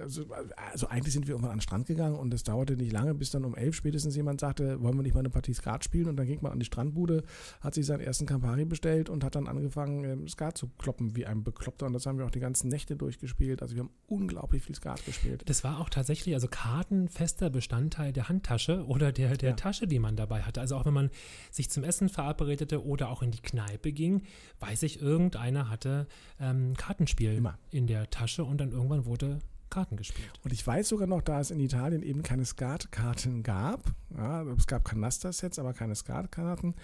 also, 0.00 0.24
also, 0.56 0.88
eigentlich 0.88 1.12
sind 1.12 1.28
wir 1.28 1.34
irgendwann 1.34 1.52
an 1.52 1.58
den 1.58 1.62
Strand 1.62 1.86
gegangen 1.86 2.16
und 2.16 2.34
es 2.34 2.42
dauerte 2.42 2.76
nicht 2.76 2.90
lange, 2.90 3.14
bis 3.14 3.30
dann 3.30 3.44
um 3.44 3.54
elf 3.54 3.76
spätestens 3.76 4.16
jemand 4.16 4.40
sagte, 4.40 4.82
wollen 4.82 4.96
wir 4.96 5.02
nicht 5.02 5.14
mal 5.14 5.20
eine 5.20 5.30
Partie 5.30 5.54
Skat 5.54 5.84
spielen? 5.84 6.08
Und 6.08 6.16
dann 6.16 6.26
ging 6.26 6.40
man 6.42 6.50
an 6.50 6.58
die 6.58 6.64
Strandbude, 6.64 7.22
hat 7.60 7.74
sich 7.74 7.86
seinen 7.86 8.00
ersten 8.00 8.26
Campari 8.26 8.64
bestellt 8.64 9.08
und 9.08 9.22
hat 9.22 9.36
dann 9.36 9.46
angefangen, 9.46 10.04
ähm, 10.04 10.28
Skat 10.28 10.58
zu 10.58 10.68
kloppen 10.78 11.14
wie 11.14 11.26
ein 11.26 11.44
Bekloppter. 11.44 11.86
Und 11.86 11.92
das 11.92 12.06
haben 12.06 12.18
wir 12.18 12.26
auch 12.26 12.32
die 12.32 12.40
ganzen 12.40 12.68
Nächte 12.68 12.96
durchgespielt. 12.96 13.62
Also 13.62 13.76
wir 13.76 13.84
haben 13.84 13.90
unglaublich 14.08 14.64
viel 14.64 14.74
Skat 14.74 15.04
gespielt. 15.06 15.42
Das 15.46 15.62
war 15.62 15.78
auch 15.78 15.90
tatsächlich, 15.90 16.34
also 16.34 16.48
Karten 16.48 17.08
fester 17.08 17.48
Bestandteil 17.48 18.12
der 18.12 18.28
Handtasche 18.28 18.84
oder 18.86 19.12
der, 19.12 19.36
der 19.36 19.50
ja. 19.50 19.56
Tasche, 19.56 19.86
die 19.86 20.00
man 20.00 20.16
dabei 20.16 20.42
hatte. 20.42 20.60
Also 20.60 20.74
auch 20.74 20.86
wenn 20.86 20.94
man 20.94 21.10
sich 21.52 21.70
zum 21.70 21.84
Essen 21.84 22.08
verabredete 22.08 22.84
oder 22.84 23.10
auch 23.10 23.22
in 23.22 23.30
die 23.30 23.42
Kneipe 23.42 23.92
ging, 23.92 24.22
weiß 24.58 24.82
ich, 24.82 25.00
irgendeiner 25.00 25.70
hatte 25.70 26.08
ähm, 26.40 26.74
Kartenspiel 26.76 27.34
Immer. 27.34 27.58
in 27.70 27.86
der 27.86 28.10
Tasche 28.10 28.44
und 28.44 28.58
dann 28.58 28.72
irgendwann 28.72 29.06
wurde 29.06 29.38
Karten 29.70 29.96
gespielt. 29.96 30.30
Und 30.42 30.52
ich 30.52 30.66
weiß 30.66 30.88
sogar 30.88 31.06
noch, 31.06 31.22
da 31.22 31.40
es 31.40 31.50
in 31.50 31.60
Italien 31.60 32.02
eben 32.02 32.22
keine 32.22 32.44
Skatkarten 32.44 33.42
gab, 33.42 33.82
ja, 34.16 34.42
es 34.42 34.66
gab 34.66 34.84
Kanaster-Sets, 34.84 35.58
aber 35.58 35.72
keine 35.72 35.94
Skatkarten. 35.94 36.74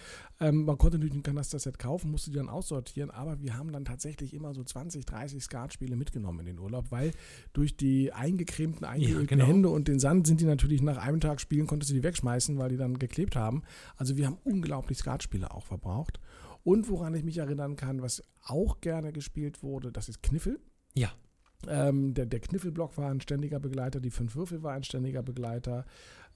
Ähm, 0.41 0.65
man 0.65 0.79
konnte 0.79 0.99
natürlich 0.99 1.15
ein 1.15 1.23
Kanaster-Set 1.23 1.79
kaufen, 1.79 2.11
musste 2.11 2.31
die 2.31 2.37
dann 2.37 2.49
aussortieren, 2.49 3.11
aber 3.11 3.41
wir 3.41 3.57
haben 3.57 3.73
dann 3.73 3.85
tatsächlich 3.85 4.35
immer 4.35 4.53
so 4.55 4.65
20, 4.65 5.07
30 5.07 5.43
Skatspiele 5.43 5.97
mitgenommen 5.97 6.41
in 6.41 6.47
den 6.47 6.59
Urlaub, 6.59 6.91
weil 6.91 7.13
durch 7.53 7.77
die 7.77 8.13
eingecremten, 8.13 8.85
eingeölten 8.85 9.21
ja, 9.21 9.27
genau. 9.27 9.47
Hände 9.47 9.69
und 9.69 9.87
den 9.87 10.01
Sand 10.01 10.27
sind 10.27 10.41
die 10.41 10.47
natürlich 10.47 10.83
nach 10.83 10.97
einem 10.97 11.21
Tag 11.21 11.41
spielen, 11.41 11.67
konntest 11.67 11.91
du 11.91 11.95
die 11.95 12.03
wegschmeißen, 12.03 12.59
weil 12.59 12.71
die 12.71 12.77
dann 12.77 12.99
geklebt 12.99 13.37
haben. 13.37 13.63
Also 13.97 14.17
wir 14.17 14.27
haben 14.27 14.39
unglaublich 14.45 14.99
Skatspiele 14.99 15.53
auch 15.53 15.65
verbraucht. 15.65 16.21
Und 16.63 16.89
woran 16.89 17.15
ich 17.15 17.25
mich 17.25 17.39
erinnern 17.39 17.77
kann, 17.77 18.03
was 18.03 18.23
auch 18.43 18.81
gerne 18.81 19.13
gespielt 19.13 19.63
wurde, 19.63 19.93
das 19.93 20.09
ist 20.09 20.23
Kniffel. 20.23 20.61
Ja. 20.95 21.13
Ähm, 21.69 22.15
der, 22.15 22.27
der 22.27 22.41
Kniffelblock 22.41 22.97
war 22.97 23.11
ein 23.11 23.21
ständiger 23.21 23.61
Begleiter, 23.61 24.01
die 24.01 24.11
fünf 24.11 24.35
Würfel 24.35 24.63
war 24.63 24.73
ein 24.73 24.85
ständiger 24.85 25.23
Begleiter. 25.23 25.85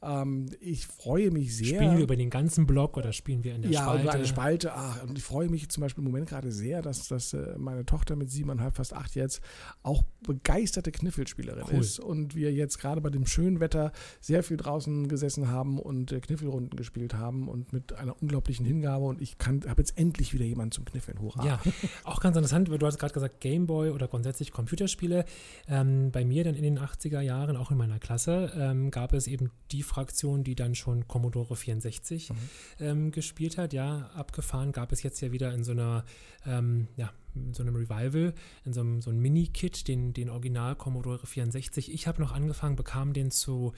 Ähm, 0.05 0.47
ich 0.61 0.87
freue 0.87 1.31
mich 1.31 1.57
sehr. 1.57 1.77
Spielen 1.77 1.97
wir 1.97 2.05
über 2.05 2.17
den 2.17 2.31
ganzen 2.31 2.67
Block 2.67 2.97
oder 2.97 3.13
spielen 3.13 3.45
wir 3.45 3.55
in 3.55 3.63
der 3.63 3.71
ja, 3.71 3.83
Spalte? 3.83 3.99
Ja, 3.99 4.03
über 4.03 4.13
eine 4.13 4.27
Spalte. 4.27 4.73
Ach, 4.75 5.03
und 5.03 5.17
ich 5.17 5.25
freue 5.25 5.49
mich 5.49 5.69
zum 5.69 5.81
Beispiel 5.81 6.05
im 6.05 6.11
Moment 6.11 6.29
gerade 6.29 6.53
sehr, 6.53 6.83
dass, 6.83 7.09
dass 7.09 7.33
äh, 7.33 7.57
meine 7.59 7.87
Tochter 7.87 8.17
mit 8.17 8.31
siebeneinhalb, 8.31 8.77
fast 8.77 8.95
acht 8.95 9.15
jetzt 9.15 9.41
auch 9.83 10.03
begeisterte 10.27 10.93
Kniffelspielerin 10.93 11.65
cool. 11.71 11.81
ist. 11.81 12.01
Und 12.01 12.35
wir 12.35 12.53
jetzt 12.53 12.79
gerade 12.79 13.01
bei 13.01 13.11
dem 13.11 13.27
schönen 13.27 13.61
Wetter 13.61 13.93
sehr 14.21 14.43
viel 14.43 14.57
draußen 14.57 15.09
gesessen 15.09 15.49
haben 15.49 15.79
und 15.79 16.13
äh, 16.13 16.21
Kniffelrunden 16.21 16.77
gespielt 16.77 17.15
haben 17.15 17.49
und 17.49 17.73
mit 17.73 17.93
einer 17.95 18.21
unglaublichen 18.21 18.67
Hingabe. 18.67 19.05
Und 19.05 19.21
ich 19.21 19.37
habe 19.45 19.81
jetzt 19.81 19.99
endlich 19.99 20.35
wieder 20.35 20.45
jemanden 20.45 20.73
zum 20.73 20.85
Kniffeln. 20.85 21.21
Hurra. 21.21 21.45
Ja, 21.45 21.61
auch 22.05 22.21
ganz 22.21 22.37
interessant, 22.37 22.69
du 22.69 22.87
hast 22.87 22.99
gerade 22.99 23.15
gesagt, 23.15 23.41
Gameboy 23.41 23.91
oder 23.91 24.09
grundsätzlich 24.09 24.51
Computerspiele. 24.51 25.25
Ähm, 25.69 26.11
bei 26.11 26.25
mir 26.25 26.45
dann 26.45 26.55
in 26.55 26.63
den 26.63 26.79
80er 26.79 27.21
Jahren, 27.21 27.57
auch 27.57 27.71
in 27.71 27.77
meiner 27.77 27.99
Klasse, 27.99 28.53
ähm, 28.57 28.91
gab 28.91 29.13
es 29.13 29.27
eben 29.27 29.51
die 29.73 29.83
Fraktion, 29.95 30.43
die 30.43 30.57
dann 30.57 30.75
schon 30.75 31.07
Commodore 31.07 31.55
64 31.55 32.31
mhm. 32.31 32.37
ähm, 32.81 33.11
gespielt 33.13 33.59
hat. 33.59 33.73
Ja, 33.73 34.11
abgefahren 34.15 34.73
gab 34.73 34.91
es 34.91 35.05
jetzt 35.05 35.21
ja 35.21 35.31
wieder 35.31 35.55
in 35.55 35.63
so 35.63 35.71
einer, 35.71 36.05
ähm, 36.45 36.89
ja, 36.97 37.13
so 37.53 37.63
einem 37.63 37.77
Revival, 37.77 38.35
in 38.65 38.73
so 38.73 38.81
einem, 38.81 39.01
so 39.01 39.11
einem 39.11 39.21
Mini-Kit, 39.21 39.89
den, 39.89 40.13
den 40.13 40.31
Original 40.31 40.77
Commodore 40.77 41.27
64. 41.27 41.93
Ich 41.93 42.07
habe 42.07 42.21
noch 42.21 42.33
angefangen, 42.33 42.77
bekam 42.77 43.13
den 43.13 43.31
zu 43.31 43.73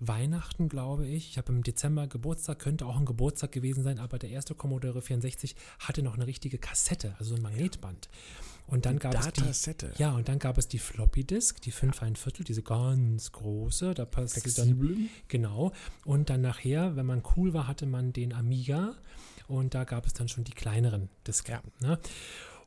Weihnachten, 0.00 0.68
glaube 0.68 1.06
ich. 1.06 1.30
Ich 1.30 1.38
habe 1.38 1.52
im 1.52 1.62
Dezember 1.62 2.06
Geburtstag, 2.06 2.58
könnte 2.58 2.86
auch 2.86 2.96
ein 2.96 3.04
Geburtstag 3.04 3.52
gewesen 3.52 3.84
sein, 3.84 3.98
aber 3.98 4.18
der 4.18 4.30
erste 4.30 4.54
Commodore 4.54 5.00
64 5.00 5.54
hatte 5.78 6.02
noch 6.02 6.14
eine 6.14 6.26
richtige 6.26 6.58
Kassette, 6.58 7.14
also 7.18 7.34
ein 7.34 7.42
Magnetband. 7.42 8.08
Und 8.66 8.86
dann 8.86 8.98
gab 8.98 9.12
Datasette. 9.12 9.86
es 9.88 9.96
die, 9.96 10.02
ja, 10.02 10.12
und 10.12 10.28
dann 10.28 10.38
gab 10.38 10.56
es 10.56 10.68
die 10.68 10.78
Floppy 10.78 11.24
Disk, 11.24 11.60
die 11.60 11.72
5 11.72 12.02
ein 12.02 12.16
Viertel, 12.16 12.44
diese 12.44 12.62
ganz 12.62 13.32
große, 13.32 13.94
da 13.94 14.04
passt 14.04 14.58
dann 14.58 15.10
genau. 15.28 15.72
Und 16.04 16.30
dann 16.30 16.40
nachher, 16.40 16.96
wenn 16.96 17.06
man 17.06 17.22
cool 17.36 17.52
war, 17.54 17.66
hatte 17.66 17.86
man 17.86 18.12
den 18.12 18.32
Amiga 18.32 18.94
und 19.48 19.74
da 19.74 19.84
gab 19.84 20.06
es 20.06 20.14
dann 20.14 20.28
schon 20.28 20.44
die 20.44 20.52
kleineren 20.52 21.10
Disketten. 21.26 21.72
Ja. 21.82 21.88
Ne? 21.88 21.98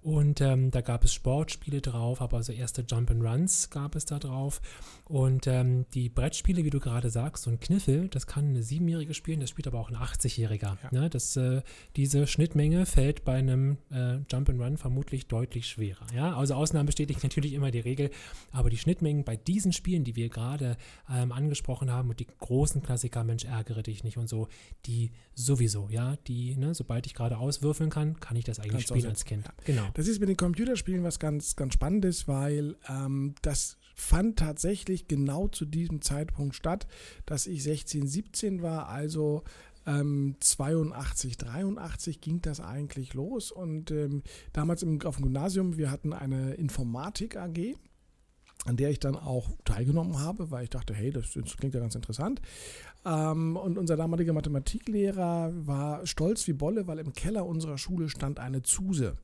Und 0.06 0.40
ähm, 0.40 0.70
da 0.70 0.82
gab 0.82 1.04
es 1.04 1.16
Sportspiele 1.16 1.82
drauf, 1.82 2.22
aber 2.22 2.38
also 2.38 2.54
erste 2.54 2.86
Jump 2.88 3.10
and 3.10 3.24
Runs 3.24 3.72
gab 3.72 3.96
es 3.96 4.06
da 4.06 4.20
drauf. 4.20 4.62
Und 5.06 5.48
ähm, 5.48 5.88
die 5.96 6.10
Brettspiele, 6.10 6.64
wie 6.64 6.70
du 6.70 6.80
gerade 6.80 7.10
sagst, 7.10 7.46
so 7.46 7.50
ein 7.50 7.60
Kniffel, 7.60 8.08
das 8.10 8.28
kann 8.28 8.50
eine 8.50 8.62
Siebenjährige 8.62 9.16
spielen, 9.16 9.40
das 9.40 9.50
spielt 9.50 9.66
aber 9.66 9.80
auch 9.80 9.90
ein 9.90 9.96
80-Jähriger. 9.96 10.78
Ja. 10.92 10.92
Ne? 10.92 11.10
äh, 11.10 11.62
diese 11.96 12.28
Schnittmenge 12.28 12.86
fällt 12.86 13.26
bei 13.26 13.34
einem 13.34 13.80
äh, 13.90 14.18
Jump 14.32 14.50
and 14.50 14.62
Run 14.62 14.78
vermutlich 14.78 15.26
deutlich 15.26 15.68
schwerer. 15.68 16.06
Ja? 16.14 16.38
Also 16.38 16.54
Ausnahmen 16.54 16.86
bestätigt 16.86 17.24
natürlich 17.24 17.54
immer 17.54 17.72
die 17.72 17.80
Regel, 17.80 18.12
aber 18.52 18.70
die 18.70 18.78
Schnittmengen 18.78 19.24
bei 19.24 19.36
diesen 19.36 19.74
Spielen, 19.74 20.04
die 20.04 20.16
wir 20.16 20.30
gerade 20.30 20.78
ähm, 21.12 21.32
angesprochen 21.32 21.92
haben 21.92 22.12
und 22.12 22.20
die 22.20 22.28
großen 22.28 22.84
Klassiker, 22.84 23.24
Mensch, 23.24 23.46
ärgere 23.46 23.82
dich 23.82 24.04
nicht 24.04 24.18
und 24.18 24.30
so, 24.30 24.50
die 24.86 25.10
sowieso, 25.34 25.90
ja, 25.90 26.16
die, 26.28 26.56
ne, 26.58 26.76
sobald 26.76 27.08
ich 27.08 27.16
gerade 27.16 27.40
auswürfeln 27.40 27.90
kann, 27.90 28.20
kann 28.20 28.38
ich 28.38 28.44
das 28.44 28.60
eigentlich 28.60 28.86
Kannst 28.86 28.90
spielen 28.90 29.08
als 29.08 29.26
Kind. 29.26 29.46
Ja. 29.46 29.54
Genau. 29.66 29.95
Das 29.96 30.10
ist 30.10 30.20
mit 30.20 30.28
den 30.28 30.36
Computerspielen 30.36 31.06
was 31.06 31.20
ganz, 31.20 31.56
ganz 31.56 31.74
Spannendes, 31.74 32.28
weil 32.28 32.76
ähm, 32.90 33.34
das 33.42 33.78
fand 33.96 34.38
tatsächlich 34.38 35.08
genau 35.08 35.48
zu 35.48 35.64
diesem 35.66 36.02
Zeitpunkt 36.02 36.54
statt, 36.54 36.86
dass 37.26 37.48
ich 37.48 37.64
16, 37.64 38.06
17 38.06 38.62
war, 38.62 38.90
also 38.90 39.44
ähm, 39.88 40.36
82, 40.42 41.38
83 41.38 42.20
ging 42.20 42.42
das 42.42 42.60
eigentlich 42.60 43.14
los 43.14 43.54
und 43.54 43.90
ähm, 43.90 44.22
damals 44.52 44.84
im, 44.84 45.02
auf 45.04 45.16
dem 45.16 45.24
Gymnasium, 45.24 45.78
wir 45.78 45.92
hatten 45.92 46.12
eine 46.12 46.56
Informatik 46.56 47.38
AG 47.38 47.76
an 48.66 48.78
der 48.78 48.90
ich 48.90 49.00
dann 49.00 49.16
auch 49.16 49.52
teilgenommen 49.64 50.20
habe, 50.20 50.50
weil 50.50 50.64
ich 50.64 50.72
dachte, 50.72 50.96
hey, 50.96 51.12
das, 51.12 51.34
das 51.34 51.56
klingt 51.56 51.76
ja 51.76 51.80
ganz 51.80 51.94
interessant. 51.94 52.42
Ähm, 53.06 53.58
und 53.58 53.78
unser 53.78 53.96
damaliger 53.96 54.34
Mathematiklehrer 54.34 55.52
war 55.54 56.04
stolz 56.08 56.48
wie 56.48 56.54
Bolle, 56.54 56.88
weil 56.88 56.98
im 56.98 57.14
Keller 57.14 57.46
unserer 57.46 57.78
Schule 57.78 58.10
stand 58.10 58.40
eine 58.40 58.64
Zuse. 58.64 59.18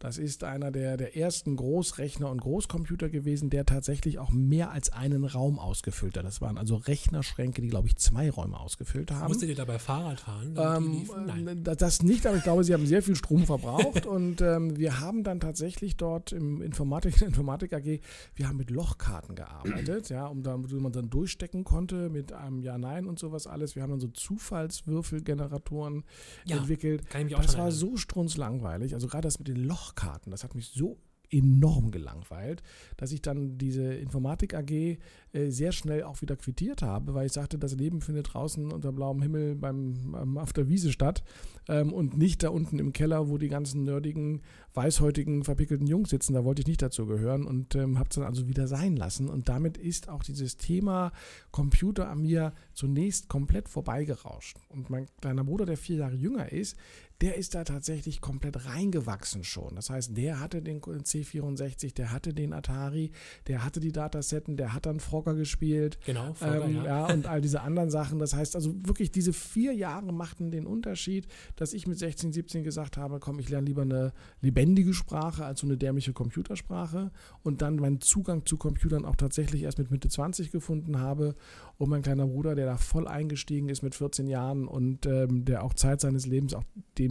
Das 0.00 0.16
ist 0.16 0.44
einer 0.44 0.70
der, 0.70 0.96
der 0.96 1.14
ersten 1.14 1.56
Großrechner 1.56 2.30
und 2.30 2.40
Großcomputer 2.40 3.10
gewesen, 3.10 3.50
der 3.50 3.66
tatsächlich 3.66 4.18
auch 4.18 4.30
mehr 4.30 4.70
als 4.70 4.90
einen 4.90 5.26
Raum 5.26 5.58
ausgefüllt 5.58 6.16
hat. 6.16 6.24
Das 6.24 6.40
waren 6.40 6.56
also 6.56 6.76
Rechnerschränke, 6.76 7.60
die, 7.60 7.68
glaube 7.68 7.86
ich, 7.86 7.96
zwei 7.96 8.30
Räume 8.30 8.58
ausgefüllt 8.58 9.10
haben. 9.10 9.28
Musstet 9.28 9.50
ihr 9.50 9.54
dabei 9.54 9.78
Fahrrad 9.78 10.20
fahren? 10.20 10.54
Ähm, 10.56 11.06
Nein. 11.26 11.62
Das 11.62 12.02
nicht, 12.02 12.26
aber 12.26 12.38
ich 12.38 12.42
glaube, 12.42 12.64
sie 12.64 12.72
haben 12.72 12.86
sehr 12.86 13.02
viel 13.02 13.14
Strom 13.14 13.44
verbraucht 13.44 14.06
und 14.06 14.40
ähm, 14.40 14.78
wir 14.78 15.00
haben 15.00 15.22
dann 15.22 15.38
tatsächlich 15.38 15.98
dort 15.98 16.32
im 16.32 16.62
Informatik, 16.62 17.20
Informatik 17.20 17.74
AG, 17.74 18.00
wir 18.34 18.48
haben 18.48 18.56
mit 18.56 18.70
Lochkarten 18.70 19.34
gearbeitet, 19.34 20.08
ja, 20.08 20.26
um 20.28 20.42
da, 20.42 20.56
wo 20.58 20.76
man 20.76 20.92
dann 20.92 21.10
durchstecken 21.10 21.62
konnte 21.62 22.08
mit 22.08 22.32
einem 22.32 22.60
Ja-Nein 22.60 23.04
und 23.04 23.18
sowas 23.18 23.46
alles. 23.46 23.76
Wir 23.76 23.82
haben 23.82 23.90
dann 23.90 24.00
so 24.00 24.08
Zufallswürfelgeneratoren 24.08 26.04
ja, 26.46 26.56
entwickelt. 26.56 27.02
das 27.12 27.58
war 27.58 27.70
so 27.70 27.98
strunzlangweilig. 27.98 28.94
Also 28.94 29.06
gerade 29.06 29.28
das 29.28 29.38
mit 29.38 29.48
den 29.48 29.56
Lochkarten 29.56 29.89
Lochkarten. 29.90 30.30
Das 30.30 30.44
hat 30.44 30.54
mich 30.54 30.68
so 30.68 30.98
enorm 31.32 31.92
gelangweilt, 31.92 32.60
dass 32.96 33.12
ich 33.12 33.22
dann 33.22 33.56
diese 33.56 33.94
Informatik 33.94 34.52
AG 34.54 34.70
äh, 34.72 34.98
sehr 35.32 35.70
schnell 35.70 36.02
auch 36.02 36.20
wieder 36.22 36.34
quittiert 36.34 36.82
habe, 36.82 37.14
weil 37.14 37.26
ich 37.26 37.32
sagte, 37.32 37.56
das 37.56 37.76
Leben 37.76 38.00
findet 38.00 38.34
draußen 38.34 38.72
unter 38.72 38.90
blauem 38.90 39.22
Himmel 39.22 39.54
beim, 39.54 40.16
ähm, 40.20 40.38
auf 40.38 40.52
der 40.52 40.68
Wiese 40.68 40.90
statt 40.90 41.22
ähm, 41.68 41.92
und 41.92 42.18
nicht 42.18 42.42
da 42.42 42.48
unten 42.48 42.80
im 42.80 42.92
Keller, 42.92 43.28
wo 43.28 43.38
die 43.38 43.48
ganzen 43.48 43.84
nerdigen, 43.84 44.42
weißhäutigen, 44.74 45.44
verpickelten 45.44 45.86
Jungs 45.86 46.10
sitzen. 46.10 46.34
Da 46.34 46.44
wollte 46.44 46.62
ich 46.62 46.66
nicht 46.66 46.82
dazu 46.82 47.06
gehören 47.06 47.44
und 47.44 47.76
ähm, 47.76 47.98
habe 47.98 48.08
es 48.10 48.16
dann 48.16 48.24
also 48.24 48.48
wieder 48.48 48.66
sein 48.66 48.96
lassen. 48.96 49.28
Und 49.28 49.48
damit 49.48 49.78
ist 49.78 50.08
auch 50.08 50.24
dieses 50.24 50.56
Thema 50.56 51.12
Computer 51.52 52.08
an 52.08 52.22
mir 52.22 52.52
zunächst 52.74 53.28
komplett 53.28 53.68
vorbeigerauscht. 53.68 54.56
Und 54.68 54.90
mein 54.90 55.06
kleiner 55.20 55.44
Bruder, 55.44 55.64
der 55.64 55.76
vier 55.76 55.98
Jahre 55.98 56.16
jünger 56.16 56.50
ist, 56.50 56.76
der 57.20 57.36
ist 57.36 57.54
da 57.54 57.64
tatsächlich 57.64 58.20
komplett 58.20 58.64
reingewachsen 58.66 59.44
schon. 59.44 59.74
Das 59.74 59.90
heißt, 59.90 60.16
der 60.16 60.40
hatte 60.40 60.62
den 60.62 60.80
C64, 60.80 61.94
der 61.94 62.12
hatte 62.12 62.32
den 62.32 62.54
Atari, 62.54 63.12
der 63.46 63.62
hatte 63.64 63.78
die 63.80 63.92
Datasetten, 63.92 64.56
der 64.56 64.72
hat 64.72 64.86
dann 64.86 65.00
Frogger 65.00 65.34
gespielt. 65.34 65.98
Genau, 66.06 66.32
Frogger, 66.32 66.64
ähm, 66.64 66.76
ja. 66.76 66.84
ja. 66.84 67.12
Und 67.12 67.26
all 67.26 67.42
diese 67.42 67.60
anderen 67.60 67.90
Sachen. 67.90 68.18
Das 68.18 68.34
heißt 68.34 68.56
also 68.56 68.74
wirklich, 68.86 69.10
diese 69.10 69.34
vier 69.34 69.74
Jahre 69.74 70.12
machten 70.12 70.50
den 70.50 70.66
Unterschied, 70.66 71.26
dass 71.56 71.74
ich 71.74 71.86
mit 71.86 71.98
16, 71.98 72.32
17 72.32 72.64
gesagt 72.64 72.96
habe, 72.96 73.20
komm, 73.20 73.38
ich 73.38 73.50
lerne 73.50 73.66
lieber 73.66 73.82
eine 73.82 74.12
lebendige 74.40 74.94
Sprache 74.94 75.44
als 75.44 75.60
so 75.60 75.66
eine 75.66 75.76
dämliche 75.76 76.14
Computersprache 76.14 77.10
und 77.42 77.60
dann 77.60 77.76
meinen 77.76 78.00
Zugang 78.00 78.46
zu 78.46 78.56
Computern 78.56 79.04
auch 79.04 79.16
tatsächlich 79.16 79.64
erst 79.64 79.78
mit 79.78 79.90
Mitte 79.90 80.08
20 80.08 80.50
gefunden 80.50 80.98
habe 80.98 81.34
und 81.76 81.90
mein 81.90 82.02
kleiner 82.02 82.26
Bruder, 82.26 82.54
der 82.54 82.66
da 82.66 82.76
voll 82.76 83.06
eingestiegen 83.06 83.68
ist 83.68 83.82
mit 83.82 83.94
14 83.94 84.26
Jahren 84.26 84.66
und 84.66 85.06
ähm, 85.06 85.44
der 85.44 85.64
auch 85.64 85.74
Zeit 85.74 86.00
seines 86.00 86.26
Lebens 86.26 86.54
auch 86.54 86.64
dem 86.98 87.09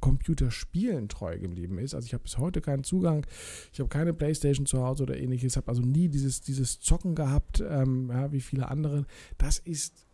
Computerspielen 0.00 1.08
treu 1.08 1.38
geblieben 1.38 1.78
ist. 1.78 1.94
Also 1.94 2.06
ich 2.06 2.14
habe 2.14 2.24
bis 2.24 2.38
heute 2.38 2.60
keinen 2.60 2.84
Zugang. 2.84 3.26
Ich 3.72 3.80
habe 3.80 3.88
keine 3.88 4.12
Playstation 4.12 4.66
zu 4.66 4.82
Hause 4.82 5.04
oder 5.04 5.16
ähnliches. 5.16 5.56
Habe 5.56 5.68
also 5.68 5.82
nie 5.82 6.08
dieses, 6.08 6.40
dieses 6.40 6.80
Zocken 6.80 7.14
gehabt, 7.14 7.62
ähm, 7.66 8.10
ja, 8.10 8.32
wie 8.32 8.40
viele 8.40 8.68
andere. 8.68 9.06
Das 9.38 9.58
ist 9.58 10.06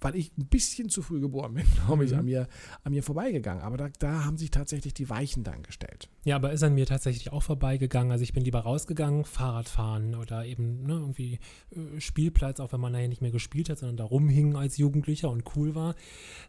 weil 0.00 0.16
ich 0.16 0.36
ein 0.36 0.46
bisschen 0.46 0.88
zu 0.88 1.02
früh 1.02 1.20
geboren 1.20 1.54
bin, 1.54 1.64
glaube 1.86 2.04
ich, 2.04 2.12
mhm. 2.12 2.18
an, 2.18 2.24
mir, 2.24 2.48
an 2.84 2.92
mir 2.92 3.02
vorbeigegangen. 3.02 3.62
Aber 3.62 3.76
da, 3.76 3.88
da 3.98 4.24
haben 4.24 4.36
sich 4.36 4.50
tatsächlich 4.50 4.94
die 4.94 5.08
Weichen 5.08 5.44
dann 5.44 5.62
gestellt. 5.62 6.08
Ja, 6.24 6.36
aber 6.36 6.52
ist 6.52 6.62
an 6.62 6.74
mir 6.74 6.86
tatsächlich 6.86 7.32
auch 7.32 7.42
vorbeigegangen. 7.42 8.12
Also 8.12 8.22
ich 8.22 8.32
bin 8.32 8.44
lieber 8.44 8.60
rausgegangen, 8.60 9.24
Fahrrad 9.24 9.68
fahren 9.68 10.14
oder 10.14 10.44
eben 10.44 10.82
ne, 10.82 10.94
irgendwie 10.94 11.38
äh, 11.70 12.00
Spielplatz, 12.00 12.60
auch 12.60 12.72
wenn 12.72 12.80
man 12.80 12.92
nachher 12.92 13.08
nicht 13.08 13.22
mehr 13.22 13.30
gespielt 13.30 13.70
hat, 13.70 13.78
sondern 13.78 13.96
da 13.96 14.04
rumhing 14.04 14.56
als 14.56 14.76
Jugendlicher 14.76 15.30
und 15.30 15.44
cool 15.56 15.74
war. 15.74 15.94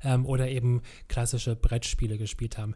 Ähm, 0.04 0.26
oder 0.26 0.50
eben 0.50 0.82
klassische 1.08 1.56
Brettspiele 1.56 2.18
gespielt 2.18 2.58
haben. 2.58 2.76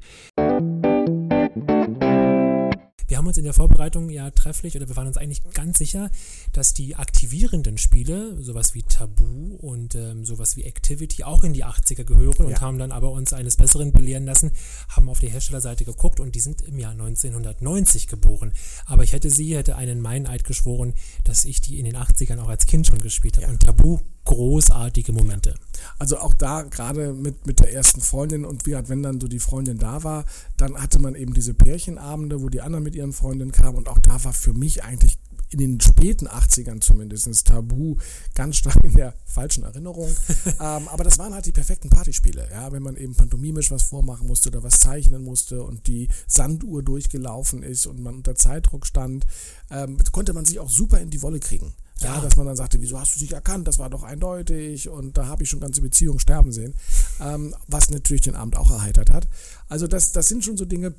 Wir 3.08 3.18
haben 3.18 3.28
uns 3.28 3.38
in 3.38 3.46
der 3.46 3.54
Vorbereitung 3.54 4.10
ja 4.10 4.30
trefflich 4.32 4.76
oder 4.76 4.88
wir 4.90 4.96
waren 4.96 5.08
uns 5.08 5.18
eigentlich 5.18 5.42
ganz 5.54 5.78
sicher, 5.78 6.12
dass 6.52 6.74
die 6.74 6.96
aktivierenden 6.96 7.78
Spiele, 7.78 8.42
sowas 8.42 8.76
wie 8.76 8.84
Tabu 8.84 9.56
und 9.56 9.96
ähm, 9.96 10.26
sowas 10.26 10.58
wie 10.58 10.64
Activity, 10.64 11.24
auch 11.24 11.44
in 11.44 11.54
die 11.54 11.66
80er 11.66 12.04
gehören 12.04 12.46
und 12.46 12.52
ja. 12.52 12.62
haben 12.62 12.78
dann 12.78 12.92
aber 12.92 13.12
uns 13.12 13.32
eines 13.32 13.56
Besseren 13.56 13.94
belehren 13.94 14.26
lassen, 14.26 14.52
haben 14.90 15.08
auf 15.08 15.20
die 15.20 15.30
Herstellerseite 15.30 15.86
geguckt 15.86 16.20
und 16.20 16.36
die 16.36 16.42
sind 16.42 16.62
im 16.62 16.78
Jahr 16.78 16.92
1990 16.92 18.08
geboren. 18.08 18.52
Aber 18.86 19.04
ich 19.04 19.14
hätte 19.14 19.30
sie, 19.30 19.56
hätte 19.56 19.78
einen 19.78 20.02
Meineid 20.02 20.44
geschworen, 20.44 20.94
dass 21.24 21.46
ich 21.46 21.62
die 21.62 21.80
in 21.80 21.86
den 21.86 21.96
80ern 21.96 22.40
auch 22.40 22.50
als 22.50 22.66
Kind 22.66 22.88
schon 22.88 23.00
gespielt 23.00 23.38
habe. 23.38 23.48
Ja. 23.48 23.52
Und 23.54 23.62
Tabu 23.62 24.00
großartige 24.28 25.14
Momente. 25.14 25.56
Also 25.98 26.20
auch 26.20 26.34
da 26.34 26.64
gerade 26.64 27.14
mit, 27.14 27.48
mit 27.48 27.60
der 27.60 27.74
ersten 27.74 28.02
Freundin 28.02 28.46
und 28.46 28.66
wie 28.66 28.76
halt, 28.76 28.90
wenn 28.90 29.02
dann 29.02 29.22
so 29.22 29.28
die 29.28 29.40
Freundin 29.40 29.78
da 29.78 30.04
war, 30.04 30.26
dann 30.58 30.76
hatte 30.76 31.00
man 31.00 31.16
eben 31.16 31.34
diese 31.34 31.54
Pärchenabende, 31.54 32.42
wo 32.42 32.50
die 32.50 32.62
anderen 32.62 32.84
mit 32.84 32.94
ihren 32.94 33.14
Freundinnen 33.14 33.54
kamen 33.54 33.78
und 33.78 33.88
auch 33.88 34.00
da 34.00 34.24
war 34.24 34.34
für 34.34 34.54
mich 34.54 34.84
eigentlich 34.84 35.18
in 35.50 35.60
den 35.60 35.80
späten 35.80 36.28
80ern 36.28 36.82
zumindest 36.82 37.48
Tabu 37.48 37.96
ganz 38.36 38.58
stark 38.58 38.84
in 38.84 38.94
der 38.96 39.14
falschen 39.24 39.64
Erinnerung. 39.64 40.10
ähm, 40.46 40.90
aber 40.90 41.06
das 41.06 41.18
waren 41.20 41.34
halt 41.34 41.46
die 41.46 41.54
perfekten 41.54 41.90
Partyspiele, 41.90 42.50
ja, 42.52 42.72
wenn 42.74 42.84
man 42.84 42.98
eben 42.98 43.16
pantomimisch 43.16 43.72
was 43.72 43.84
vormachen 43.84 44.28
musste 44.28 44.50
oder 44.50 44.64
was 44.64 44.80
zeichnen 44.80 45.24
musste 45.24 45.64
und 45.64 45.88
die 45.88 46.10
Sanduhr 46.28 46.84
durchgelaufen 46.84 47.64
ist 47.64 47.88
und 47.88 48.02
man 48.02 48.16
unter 48.16 48.36
Zeitdruck 48.36 48.86
stand, 48.86 49.26
ähm, 49.72 49.98
konnte 50.12 50.34
man 50.34 50.44
sich 50.44 50.60
auch 50.60 50.70
super 50.70 51.00
in 51.00 51.12
die 51.12 51.22
Wolle 51.22 51.40
kriegen. 51.40 51.74
Ja, 52.00 52.22
dass 52.22 52.36
man 52.36 52.46
dann 52.46 52.56
sagte, 52.56 52.80
wieso 52.80 53.00
hast 53.00 53.16
du 53.16 53.20
dich 53.20 53.34
erkannt? 53.34 53.68
Das 53.68 53.80
war 53.80 53.90
doch 53.90 54.04
eindeutig 54.04 54.88
und 54.90 55.18
da 55.18 55.26
habe 55.26 55.44
ich 55.44 55.50
schon 55.50 55.60
ganze 55.60 55.82
Beziehungen 55.82 56.20
sterben 56.20 56.52
sehen, 56.52 56.76
ähm, 57.20 57.56
was 57.68 57.90
natürlich 57.90 58.22
den 58.22 58.36
Abend 58.36 58.56
auch 58.56 58.70
erheitert 58.70 59.12
hat. 59.12 59.28
Also 59.68 59.88
das, 59.88 60.12
das 60.12 60.28
sind 60.28 60.46
schon 60.46 60.58
so 60.58 60.66
Dinge, 60.66 60.94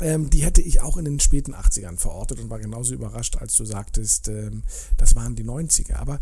ähm, 0.00 0.30
die 0.30 0.42
hätte 0.42 0.62
ich 0.62 0.80
auch 0.80 0.96
in 0.96 1.04
den 1.04 1.20
späten 1.20 1.54
80ern 1.54 1.98
verortet 1.98 2.40
und 2.40 2.50
war 2.50 2.58
genauso 2.58 2.94
überrascht, 2.94 3.36
als 3.36 3.54
du 3.56 3.64
sagtest, 3.64 4.28
ähm, 4.28 4.62
das 4.96 5.14
waren 5.16 5.36
die 5.36 5.44
90er. 5.44 5.96
Aber 5.96 6.18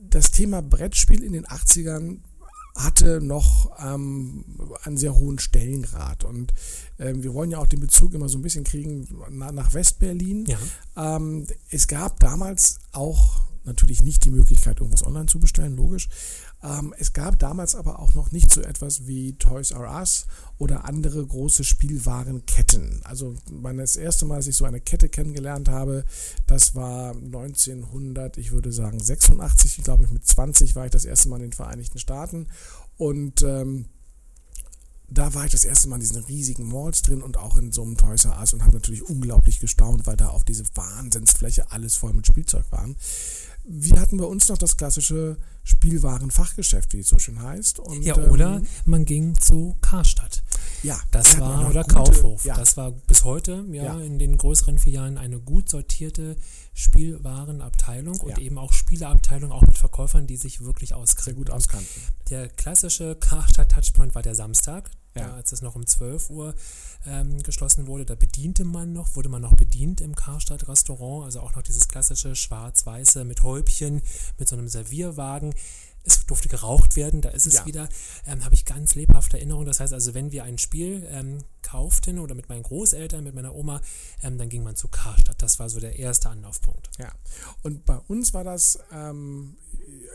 das 0.00 0.30
Thema 0.30 0.62
Brettspiel 0.62 1.22
in 1.22 1.32
den 1.32 1.46
80ern 1.46 2.18
hatte 2.76 3.20
noch 3.20 3.70
ähm, 3.84 4.44
einen 4.84 4.96
sehr 4.96 5.14
hohen 5.14 5.38
Stellengrad. 5.38 6.24
Und 6.24 6.52
ähm, 6.98 7.22
wir 7.22 7.34
wollen 7.34 7.50
ja 7.50 7.58
auch 7.58 7.66
den 7.66 7.80
Bezug 7.80 8.14
immer 8.14 8.28
so 8.28 8.38
ein 8.38 8.42
bisschen 8.42 8.64
kriegen 8.64 9.08
na, 9.30 9.52
nach 9.52 9.74
Westberlin. 9.74 10.46
Ja. 10.46 11.16
Ähm, 11.16 11.46
es 11.70 11.88
gab 11.88 12.20
damals 12.20 12.78
auch 12.92 13.49
natürlich 13.64 14.02
nicht 14.02 14.24
die 14.24 14.30
Möglichkeit, 14.30 14.80
irgendwas 14.80 15.06
online 15.06 15.26
zu 15.26 15.38
bestellen, 15.38 15.76
logisch. 15.76 16.08
Ähm, 16.62 16.94
es 16.98 17.12
gab 17.12 17.38
damals 17.38 17.74
aber 17.74 17.98
auch 17.98 18.14
noch 18.14 18.32
nicht 18.32 18.52
so 18.52 18.60
etwas 18.60 19.06
wie 19.06 19.34
Toys 19.34 19.70
R 19.70 19.90
Us 19.92 20.26
oder 20.58 20.84
andere 20.84 21.26
große 21.26 21.64
Spielwarenketten. 21.64 23.00
Also 23.04 23.34
mein, 23.50 23.78
das 23.78 23.96
erste 23.96 24.26
Mal, 24.26 24.36
dass 24.36 24.46
ich 24.46 24.56
so 24.56 24.64
eine 24.64 24.80
Kette 24.80 25.08
kennengelernt 25.08 25.68
habe, 25.68 26.04
das 26.46 26.74
war 26.74 27.12
1900, 27.12 28.38
ich 28.38 28.52
würde 28.52 28.72
sagen 28.72 29.00
86, 29.00 29.78
ich 29.78 29.84
glaube 29.84 30.08
mit 30.12 30.26
20 30.26 30.74
war 30.76 30.84
ich 30.84 30.90
das 30.90 31.04
erste 31.04 31.28
Mal 31.28 31.36
in 31.36 31.42
den 31.42 31.52
Vereinigten 31.52 31.98
Staaten 31.98 32.46
und 32.96 33.42
ähm, 33.42 33.86
da 35.10 35.34
war 35.34 35.44
ich 35.44 35.52
das 35.52 35.64
erste 35.64 35.88
Mal 35.88 35.96
in 35.96 36.00
diesen 36.00 36.22
riesigen 36.24 36.68
Malls 36.68 37.02
drin 37.02 37.20
und 37.20 37.36
auch 37.36 37.56
in 37.56 37.72
so 37.72 37.82
einem 37.82 37.96
Toys 37.96 38.24
R 38.24 38.38
Us 38.38 38.54
und 38.54 38.62
habe 38.62 38.74
natürlich 38.74 39.02
unglaublich 39.02 39.58
gestaunt, 39.58 40.06
weil 40.06 40.16
da 40.16 40.28
auf 40.28 40.44
diese 40.44 40.64
Wahnsinnsfläche 40.74 41.70
alles 41.72 41.96
voll 41.96 42.12
mit 42.12 42.26
Spielzeug 42.26 42.70
waren. 42.70 42.96
Wir 43.64 44.00
hatten 44.00 44.16
bei 44.16 44.24
uns 44.24 44.48
noch 44.48 44.56
das 44.56 44.76
klassische 44.76 45.36
Spielwarenfachgeschäft, 45.64 46.92
wie 46.94 47.00
es 47.00 47.08
so 47.08 47.18
schön 47.18 47.42
heißt. 47.42 47.78
Und, 47.78 48.02
ja, 48.02 48.16
oder 48.16 48.56
ähm, 48.56 48.66
man 48.86 49.04
ging 49.04 49.38
zu 49.38 49.76
Karstadt. 49.80 50.42
Ja, 50.82 50.98
das 51.10 51.38
war, 51.38 51.68
oder 51.68 51.82
gute, 51.82 51.94
Kaufhof. 51.94 52.44
Ja. 52.44 52.56
Das 52.56 52.76
war 52.76 52.90
bis 52.92 53.24
heute 53.24 53.66
ja, 53.70 53.84
ja, 53.84 54.00
in 54.00 54.18
den 54.18 54.38
größeren 54.38 54.78
Filialen 54.78 55.18
eine 55.18 55.38
gut 55.38 55.68
sortierte 55.68 56.36
Spielwarenabteilung 56.72 58.18
und 58.20 58.38
eben 58.38 58.56
auch 58.56 58.72
Spieleabteilung, 58.72 59.52
auch 59.52 59.62
mit 59.62 59.76
Verkäufern, 59.76 60.26
die 60.26 60.36
sich 60.36 60.64
wirklich 60.64 60.94
auskannten. 60.94 61.24
Sehr 61.24 61.34
gut 61.34 61.50
auskannten. 61.50 62.02
Der 62.30 62.48
klassische 62.48 63.14
Karstadt 63.16 63.72
Touchpoint 63.72 64.14
war 64.14 64.22
der 64.22 64.34
Samstag, 64.34 64.90
ja. 65.14 65.34
als 65.34 65.52
es 65.52 65.62
noch 65.62 65.74
um 65.74 65.86
12 65.86 66.30
Uhr 66.30 66.54
ähm, 67.06 67.42
geschlossen 67.42 67.86
wurde. 67.86 68.04
Da 68.04 68.14
bediente 68.14 68.64
man 68.64 68.92
noch, 68.92 69.16
wurde 69.16 69.28
man 69.28 69.42
noch 69.42 69.54
bedient 69.54 70.00
im 70.00 70.14
Karstadt 70.14 70.68
Restaurant, 70.68 71.24
also 71.24 71.40
auch 71.40 71.54
noch 71.54 71.62
dieses 71.62 71.88
klassische 71.88 72.36
schwarz-weiße 72.36 73.24
mit 73.24 73.42
Häubchen, 73.42 74.02
mit 74.38 74.48
so 74.48 74.56
einem 74.56 74.68
Servierwagen 74.68 75.54
es 76.04 76.26
durfte 76.26 76.48
geraucht 76.48 76.96
werden, 76.96 77.20
da 77.20 77.30
ist 77.30 77.46
es 77.46 77.54
ja. 77.54 77.66
wieder, 77.66 77.88
ähm, 78.26 78.44
habe 78.44 78.54
ich 78.54 78.64
ganz 78.64 78.94
lebhafte 78.94 79.36
Erinnerungen. 79.36 79.66
Das 79.66 79.80
heißt 79.80 79.92
also, 79.92 80.14
wenn 80.14 80.32
wir 80.32 80.44
ein 80.44 80.58
Spiel 80.58 81.06
ähm, 81.10 81.38
kauften 81.62 82.18
oder 82.18 82.34
mit 82.34 82.48
meinen 82.48 82.62
Großeltern, 82.62 83.24
mit 83.24 83.34
meiner 83.34 83.54
Oma, 83.54 83.80
ähm, 84.22 84.38
dann 84.38 84.48
ging 84.48 84.62
man 84.62 84.76
zu 84.76 84.88
Karstadt. 84.88 85.42
Das 85.42 85.58
war 85.58 85.68
so 85.68 85.80
der 85.80 85.98
erste 85.98 86.30
Anlaufpunkt. 86.30 86.90
Ja, 86.98 87.12
und 87.62 87.84
bei 87.84 87.96
uns 87.96 88.32
war 88.32 88.44
das, 88.44 88.78
ähm, 88.92 89.56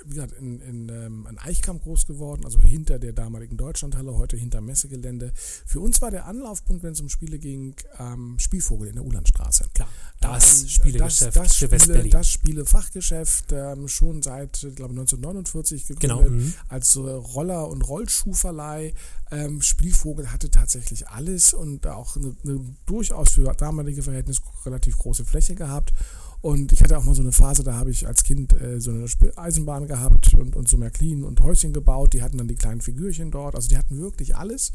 wie 0.05 0.15
gesagt, 0.15 0.33
in, 0.33 0.59
in, 0.61 0.89
ähm, 0.89 1.27
in 1.29 1.37
Eichkamp 1.37 1.83
groß 1.83 2.07
geworden, 2.07 2.45
also 2.45 2.59
hinter 2.61 2.99
der 2.99 3.13
damaligen 3.13 3.57
Deutschlandhalle, 3.57 4.17
heute 4.17 4.37
hinter 4.37 4.61
Messegelände. 4.61 5.33
Für 5.35 5.79
uns 5.79 6.01
war 6.01 6.11
der 6.11 6.25
Anlaufpunkt, 6.25 6.83
wenn 6.83 6.93
es 6.93 7.01
um 7.01 7.09
Spiele 7.09 7.39
ging, 7.39 7.75
ähm, 7.99 8.37
Spielvogel 8.39 8.89
in 8.89 8.95
der 8.95 9.05
Ulandstraße. 9.05 9.65
Klar, 9.73 9.89
das 10.21 10.61
ähm, 10.61 10.69
Spielegeschäft 10.69 11.35
das, 11.35 11.43
das 11.43 11.55
für 11.57 11.79
Spiele, 11.79 12.09
Das 12.09 12.27
Spielefachgeschäft 12.27 13.51
ähm, 13.51 13.87
schon 13.87 14.21
seit, 14.21 14.59
glaube 14.75 14.91
1949 14.91 15.74
gegründet 15.83 16.29
genau. 16.29 16.53
Als 16.69 16.97
Roller- 16.97 17.67
und 17.67 17.81
Rollschuhverleih. 17.81 18.93
Ähm, 19.31 19.61
Spielvogel 19.61 20.31
hatte 20.31 20.49
tatsächlich 20.49 21.07
alles 21.07 21.53
und 21.53 21.87
auch 21.87 22.15
eine, 22.15 22.35
eine 22.43 22.59
durchaus 22.85 23.31
für 23.31 23.51
damalige 23.53 24.03
Verhältnisse 24.03 24.41
relativ 24.65 24.97
große 24.97 25.25
Fläche 25.25 25.55
gehabt. 25.55 25.93
Und 26.41 26.71
ich 26.71 26.83
hatte 26.83 26.95
auch 26.97 27.03
mal 27.03 27.15
so 27.15 27.23
eine 27.23 27.31
Phase, 27.31 27.63
da 27.63 27.73
habe 27.73 27.89
ich 27.89 28.05
als 28.05 28.23
Kind 28.23 28.53
äh, 28.61 28.79
so 28.79 28.91
eine 28.91 29.07
Eisenbahn 29.35 29.87
gehabt 29.87 30.35
und, 30.35 30.55
und 30.55 30.67
so 30.67 30.77
Märklin 30.77 31.23
und 31.23 31.41
Häuschen 31.41 31.73
gebaut. 31.73 32.13
Die 32.13 32.21
hatten 32.21 32.37
dann 32.37 32.47
die 32.47 32.55
kleinen 32.55 32.81
Figürchen 32.81 33.31
dort. 33.31 33.55
Also 33.55 33.67
die 33.67 33.77
hatten 33.77 33.99
wirklich 33.99 34.35
alles 34.35 34.71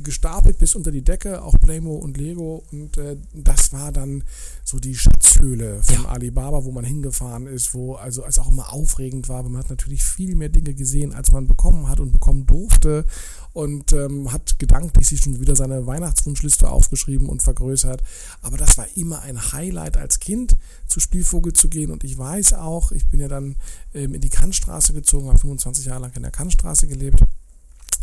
gestapelt 0.00 0.58
bis 0.58 0.74
unter 0.74 0.90
die 0.90 1.02
Decke, 1.02 1.42
auch 1.42 1.58
Playmo 1.60 1.94
und 1.94 2.16
Lego. 2.16 2.64
Und 2.72 2.96
äh, 2.98 3.16
das 3.32 3.72
war 3.72 3.92
dann 3.92 4.24
so 4.64 4.78
die 4.78 4.94
Schatzhöhle 4.94 5.82
von 5.82 6.04
ja. 6.04 6.08
Alibaba, 6.08 6.64
wo 6.64 6.72
man 6.72 6.84
hingefahren 6.84 7.46
ist, 7.46 7.74
wo 7.74 7.94
also 7.94 8.24
es 8.24 8.38
auch 8.38 8.50
immer 8.50 8.72
aufregend 8.72 9.28
war, 9.28 9.44
weil 9.44 9.50
man 9.50 9.62
hat 9.62 9.70
natürlich 9.70 10.02
viel 10.02 10.34
mehr 10.34 10.48
Dinge 10.48 10.74
gesehen, 10.74 11.12
als 11.12 11.32
man 11.32 11.46
bekommen 11.46 11.88
hat 11.88 12.00
und 12.00 12.12
bekommen 12.12 12.46
durfte. 12.46 13.04
Und 13.52 13.92
ähm, 13.92 14.32
hat 14.32 14.58
gedanklich 14.58 15.08
sich 15.08 15.20
schon 15.20 15.38
wieder 15.38 15.54
seine 15.54 15.86
Weihnachtswunschliste 15.86 16.70
aufgeschrieben 16.70 17.28
und 17.28 17.42
vergrößert. 17.42 18.02
Aber 18.40 18.56
das 18.56 18.78
war 18.78 18.86
immer 18.96 19.20
ein 19.20 19.52
Highlight 19.52 19.98
als 19.98 20.20
Kind, 20.20 20.56
zu 20.86 21.00
Spielvogel 21.00 21.52
zu 21.52 21.68
gehen. 21.68 21.90
Und 21.90 22.02
ich 22.02 22.16
weiß 22.16 22.54
auch, 22.54 22.92
ich 22.92 23.06
bin 23.08 23.20
ja 23.20 23.28
dann 23.28 23.56
ähm, 23.92 24.14
in 24.14 24.22
die 24.22 24.30
Kannstraße 24.30 24.94
gezogen, 24.94 25.28
habe 25.28 25.38
25 25.38 25.84
Jahre 25.84 26.02
lang 26.02 26.12
in 26.14 26.22
der 26.22 26.30
Kannstraße 26.30 26.86
gelebt 26.88 27.22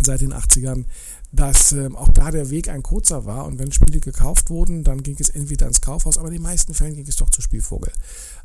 seit 0.05 0.21
den 0.21 0.33
80ern, 0.33 0.85
dass 1.31 1.71
ähm, 1.73 1.95
auch 1.95 2.09
da 2.09 2.31
der 2.31 2.49
Weg 2.49 2.69
ein 2.69 2.83
kurzer 2.83 3.25
war 3.25 3.45
und 3.45 3.59
wenn 3.59 3.71
Spiele 3.71 3.99
gekauft 3.99 4.49
wurden, 4.49 4.83
dann 4.83 5.03
ging 5.03 5.15
es 5.19 5.29
entweder 5.29 5.67
ins 5.67 5.81
Kaufhaus, 5.81 6.17
aber 6.17 6.27
in 6.27 6.35
den 6.35 6.43
meisten 6.43 6.73
Fällen 6.73 6.95
ging 6.95 7.07
es 7.07 7.17
doch 7.17 7.29
zu 7.29 7.41
Spielvogel. 7.41 7.91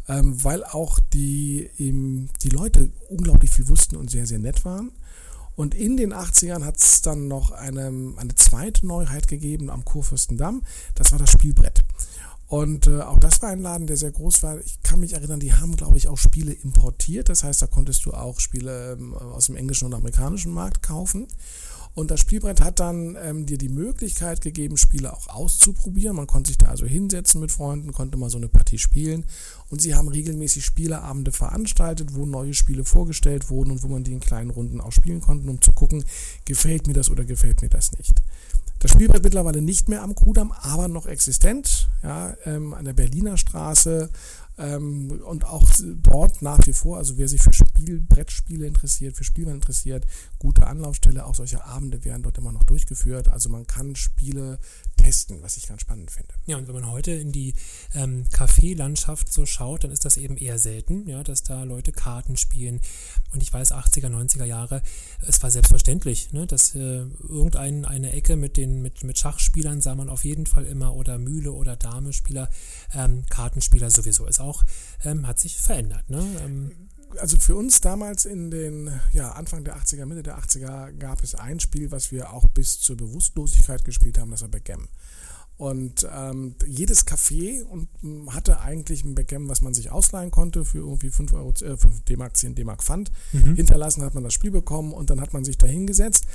Ähm, 0.08 0.42
weil 0.44 0.64
auch 0.64 1.00
die, 1.12 1.70
ähm, 1.78 2.28
die 2.42 2.50
Leute 2.50 2.90
unglaublich 3.08 3.50
viel 3.50 3.68
wussten 3.68 3.96
und 3.96 4.10
sehr, 4.10 4.26
sehr 4.26 4.38
nett 4.38 4.64
waren. 4.64 4.90
Und 5.56 5.74
in 5.74 5.96
den 5.96 6.12
80ern 6.12 6.64
hat 6.64 6.76
es 6.78 7.00
dann 7.00 7.28
noch 7.28 7.52
eine, 7.52 7.86
eine 8.16 8.34
zweite 8.34 8.86
Neuheit 8.86 9.28
gegeben 9.28 9.70
am 9.70 9.84
Kurfürstendamm. 9.84 10.62
Das 10.94 11.12
war 11.12 11.18
das 11.18 11.30
Spielbrett. 11.30 11.84
Und 12.46 12.86
äh, 12.86 13.00
auch 13.00 13.18
das 13.18 13.40
war 13.42 13.48
ein 13.48 13.60
Laden, 13.60 13.86
der 13.86 13.96
sehr 13.96 14.12
groß 14.12 14.42
war. 14.42 14.60
Ich 14.60 14.82
kann 14.82 15.00
mich 15.00 15.14
erinnern, 15.14 15.40
die 15.40 15.54
haben, 15.54 15.76
glaube 15.76 15.96
ich, 15.96 16.08
auch 16.08 16.18
Spiele 16.18 16.52
importiert. 16.52 17.28
Das 17.28 17.42
heißt, 17.42 17.62
da 17.62 17.66
konntest 17.66 18.04
du 18.04 18.12
auch 18.12 18.38
Spiele 18.38 18.92
ähm, 18.92 19.14
aus 19.14 19.46
dem 19.46 19.56
englischen 19.56 19.86
und 19.86 19.94
amerikanischen 19.94 20.52
Markt 20.52 20.82
kaufen. 20.82 21.26
Und 21.94 22.10
das 22.10 22.18
Spielbrett 22.20 22.60
hat 22.60 22.80
dann 22.80 23.16
ähm, 23.22 23.46
dir 23.46 23.56
die 23.56 23.68
Möglichkeit 23.68 24.40
gegeben, 24.40 24.76
Spiele 24.76 25.12
auch 25.12 25.28
auszuprobieren. 25.28 26.16
Man 26.16 26.26
konnte 26.26 26.48
sich 26.48 26.58
da 26.58 26.66
also 26.66 26.86
hinsetzen 26.86 27.40
mit 27.40 27.52
Freunden, 27.52 27.92
konnte 27.92 28.18
mal 28.18 28.30
so 28.30 28.36
eine 28.36 28.48
Partie 28.48 28.78
spielen. 28.78 29.24
Und 29.70 29.80
sie 29.80 29.94
haben 29.94 30.08
regelmäßig 30.08 30.64
Spieleabende 30.64 31.30
veranstaltet, 31.30 32.14
wo 32.14 32.26
neue 32.26 32.52
Spiele 32.52 32.84
vorgestellt 32.84 33.48
wurden 33.48 33.70
und 33.70 33.84
wo 33.84 33.88
man 33.88 34.02
die 34.02 34.12
in 34.12 34.20
kleinen 34.20 34.50
Runden 34.50 34.80
auch 34.80 34.90
spielen 34.90 35.20
konnte, 35.20 35.48
um 35.48 35.62
zu 35.62 35.72
gucken, 35.72 36.04
gefällt 36.44 36.88
mir 36.88 36.94
das 36.94 37.10
oder 37.10 37.24
gefällt 37.24 37.62
mir 37.62 37.68
das 37.68 37.92
nicht. 37.92 38.22
Das 38.84 38.90
Spielbrett 38.90 39.24
mittlerweile 39.24 39.62
nicht 39.62 39.88
mehr 39.88 40.02
am 40.02 40.14
Kudamm, 40.14 40.52
aber 40.52 40.88
noch 40.88 41.06
existent, 41.06 41.88
ja, 42.02 42.34
ähm, 42.44 42.74
an 42.74 42.84
der 42.84 42.92
Berliner 42.92 43.38
Straße 43.38 44.10
ähm, 44.58 45.22
und 45.24 45.44
auch 45.44 45.68
dort 46.02 46.42
nach 46.42 46.66
wie 46.66 46.72
vor, 46.72 46.98
also 46.98 47.18
wer 47.18 47.28
sich 47.28 47.42
für 47.42 47.52
Spiel, 47.52 48.00
Brettspiele 48.00 48.66
interessiert, 48.66 49.16
für 49.16 49.24
Spielmann 49.24 49.56
interessiert, 49.56 50.06
gute 50.38 50.66
Anlaufstelle, 50.66 51.24
auch 51.24 51.34
solche 51.34 51.64
Abende 51.64 52.04
werden 52.04 52.22
dort 52.22 52.38
immer 52.38 52.52
noch 52.52 52.64
durchgeführt. 52.64 53.28
Also 53.28 53.48
man 53.48 53.66
kann 53.66 53.96
Spiele 53.96 54.58
testen, 54.96 55.42
was 55.42 55.56
ich 55.56 55.66
ganz 55.66 55.80
spannend 55.80 56.10
finde. 56.10 56.34
Ja, 56.46 56.56
und 56.56 56.68
wenn 56.68 56.74
man 56.74 56.90
heute 56.90 57.12
in 57.12 57.32
die 57.32 57.54
ähm, 57.94 58.24
Café-Landschaft 58.32 59.32
so 59.32 59.46
schaut, 59.46 59.84
dann 59.84 59.90
ist 59.90 60.04
das 60.04 60.16
eben 60.16 60.36
eher 60.36 60.58
selten, 60.58 61.06
ja, 61.08 61.22
dass 61.24 61.42
da 61.42 61.64
Leute 61.64 61.92
Karten 61.92 62.36
spielen. 62.36 62.80
Und 63.32 63.42
ich 63.42 63.52
weiß, 63.52 63.72
80er, 63.72 64.08
90er 64.08 64.44
Jahre, 64.44 64.82
es 65.26 65.42
war 65.42 65.50
selbstverständlich, 65.50 66.32
ne, 66.32 66.46
dass 66.46 66.74
äh, 66.74 67.06
irgendeine 67.28 67.88
eine 67.88 68.12
Ecke 68.12 68.36
mit 68.36 68.56
den 68.56 68.82
mit, 68.82 69.02
mit 69.04 69.18
Schachspielern 69.18 69.80
sah 69.80 69.94
man 69.94 70.08
auf 70.08 70.24
jeden 70.24 70.46
Fall 70.46 70.64
immer 70.64 70.94
oder 70.94 71.18
Mühle 71.18 71.52
oder 71.52 71.76
Dame-Spieler, 71.76 72.48
ähm, 72.94 73.24
Kartenspieler 73.28 73.90
sowieso. 73.90 74.26
Ist 74.26 74.40
auch, 74.44 74.64
ähm, 75.04 75.26
hat 75.26 75.40
sich 75.40 75.60
verändert. 75.60 76.08
Ne? 76.08 76.24
Ähm, 76.44 76.72
also 77.18 77.38
für 77.38 77.56
uns 77.56 77.80
damals 77.80 78.24
in 78.24 78.50
den 78.50 78.90
ja, 79.12 79.32
Anfang 79.32 79.64
der 79.64 79.76
80er, 79.76 80.06
Mitte 80.06 80.22
der 80.22 80.38
80er 80.38 80.92
gab 80.92 81.22
es 81.22 81.34
ein 81.34 81.60
Spiel, 81.60 81.90
was 81.90 82.10
wir 82.10 82.32
auch 82.32 82.48
bis 82.48 82.80
zur 82.80 82.96
Bewusstlosigkeit 82.96 83.84
gespielt 83.84 84.18
haben, 84.18 84.30
das 84.30 84.42
war 84.42 84.48
Backgammon. 84.48 84.88
Und 85.56 86.06
ähm, 86.12 86.56
jedes 86.66 87.06
Café 87.06 87.62
und, 87.62 87.88
hm, 88.00 88.34
hatte 88.34 88.60
eigentlich 88.60 89.04
ein 89.04 89.14
Backgammon, 89.14 89.48
was 89.48 89.60
man 89.60 89.72
sich 89.72 89.92
ausleihen 89.92 90.32
konnte 90.32 90.64
für 90.64 90.78
irgendwie 90.78 91.10
5 91.10 91.32
Euro, 91.32 91.50
äh, 91.50 91.76
5 91.76 92.00
D-Mark, 92.04 92.36
10 92.36 92.56
D-Mark 92.56 92.82
Pfand. 92.82 93.12
Mhm. 93.32 93.54
Hinterlassen 93.54 94.02
hat 94.02 94.14
man 94.14 94.24
das 94.24 94.34
Spiel 94.34 94.50
bekommen 94.50 94.92
und 94.92 95.10
dann 95.10 95.20
hat 95.20 95.32
man 95.32 95.44
sich 95.44 95.56
da 95.56 95.68
hingesetzt. 95.68 96.26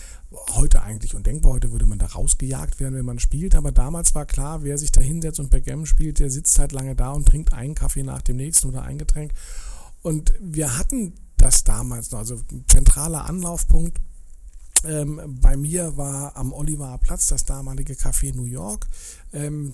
Heute 0.51 0.83
eigentlich 0.83 1.15
undenkbar, 1.15 1.53
heute 1.53 1.73
würde 1.73 1.85
man 1.85 1.99
da 1.99 2.05
rausgejagt 2.05 2.79
werden, 2.79 2.95
wenn 2.95 3.05
man 3.05 3.19
spielt. 3.19 3.55
Aber 3.55 3.73
damals 3.73 4.15
war 4.15 4.25
klar, 4.25 4.63
wer 4.63 4.77
sich 4.77 4.93
da 4.93 5.01
hinsetzt 5.01 5.41
und 5.41 5.49
Backgammon 5.49 5.85
spielt, 5.85 6.19
der 6.19 6.31
sitzt 6.31 6.57
halt 6.57 6.71
lange 6.71 6.95
da 6.95 7.11
und 7.11 7.27
trinkt 7.27 7.51
einen 7.51 7.75
Kaffee 7.75 8.03
nach 8.03 8.21
dem 8.21 8.37
nächsten 8.37 8.69
oder 8.69 8.83
ein 8.83 8.97
Getränk. 8.97 9.33
Und 10.01 10.33
wir 10.39 10.77
hatten 10.77 11.13
das 11.35 11.65
damals 11.65 12.11
noch, 12.11 12.19
also 12.19 12.39
zentraler 12.67 13.25
Anlaufpunkt 13.25 13.99
ähm, 14.85 15.37
bei 15.41 15.57
mir 15.57 15.97
war 15.97 16.35
am 16.35 16.53
Oliver 16.53 16.97
Platz 16.99 17.27
das 17.27 17.45
damalige 17.45 17.93
Café 17.93 18.35
New 18.35 18.45
York. 18.45 18.87
Ähm, 19.33 19.73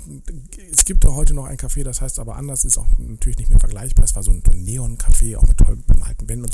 es 0.72 0.86
gibt 0.86 1.04
da 1.04 1.14
heute 1.14 1.34
noch 1.34 1.46
ein 1.46 1.58
Café, 1.58 1.84
das 1.84 2.02
heißt 2.02 2.20
aber 2.20 2.36
anders, 2.36 2.66
ist 2.66 2.78
auch 2.78 2.88
natürlich 2.98 3.38
nicht 3.38 3.50
mehr 3.50 3.60
vergleichbar. 3.60 4.06
Es 4.06 4.16
war 4.16 4.24
so 4.24 4.32
ein 4.32 4.42
Neon-Café, 4.54 5.38
auch 5.38 5.48
mit 5.48 5.58
toll 5.58 5.78
bemalten 5.88 6.28
Wänden. 6.28 6.52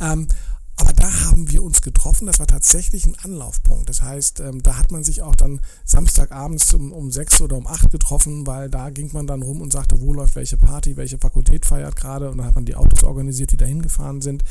Ähm, 0.00 0.28
aber 0.80 0.92
da 0.92 1.12
haben 1.24 1.50
wir 1.50 1.64
uns 1.64 1.82
getroffen, 1.82 2.26
das 2.26 2.38
war 2.38 2.46
tatsächlich 2.46 3.04
ein 3.04 3.16
Anlaufpunkt. 3.24 3.88
Das 3.88 4.00
heißt, 4.02 4.38
ähm, 4.40 4.62
da 4.62 4.78
hat 4.78 4.92
man 4.92 5.02
sich 5.02 5.22
auch 5.22 5.34
dann 5.34 5.60
Samstagabends 5.84 6.72
um, 6.72 6.92
um 6.92 7.10
sechs 7.10 7.40
oder 7.40 7.56
um 7.56 7.66
acht 7.66 7.90
getroffen, 7.90 8.46
weil 8.46 8.70
da 8.70 8.90
ging 8.90 9.10
man 9.12 9.26
dann 9.26 9.42
rum 9.42 9.60
und 9.60 9.72
sagte, 9.72 10.00
wo 10.00 10.14
läuft 10.14 10.36
welche 10.36 10.56
Party, 10.56 10.96
welche 10.96 11.18
Fakultät 11.18 11.66
feiert 11.66 11.96
gerade 11.96 12.30
und 12.30 12.38
dann 12.38 12.46
hat 12.46 12.54
man 12.54 12.64
die 12.64 12.76
Autos 12.76 13.02
organisiert, 13.02 13.50
die 13.50 13.56
da 13.56 13.66
hingefahren 13.66 14.20
sind. 14.20 14.44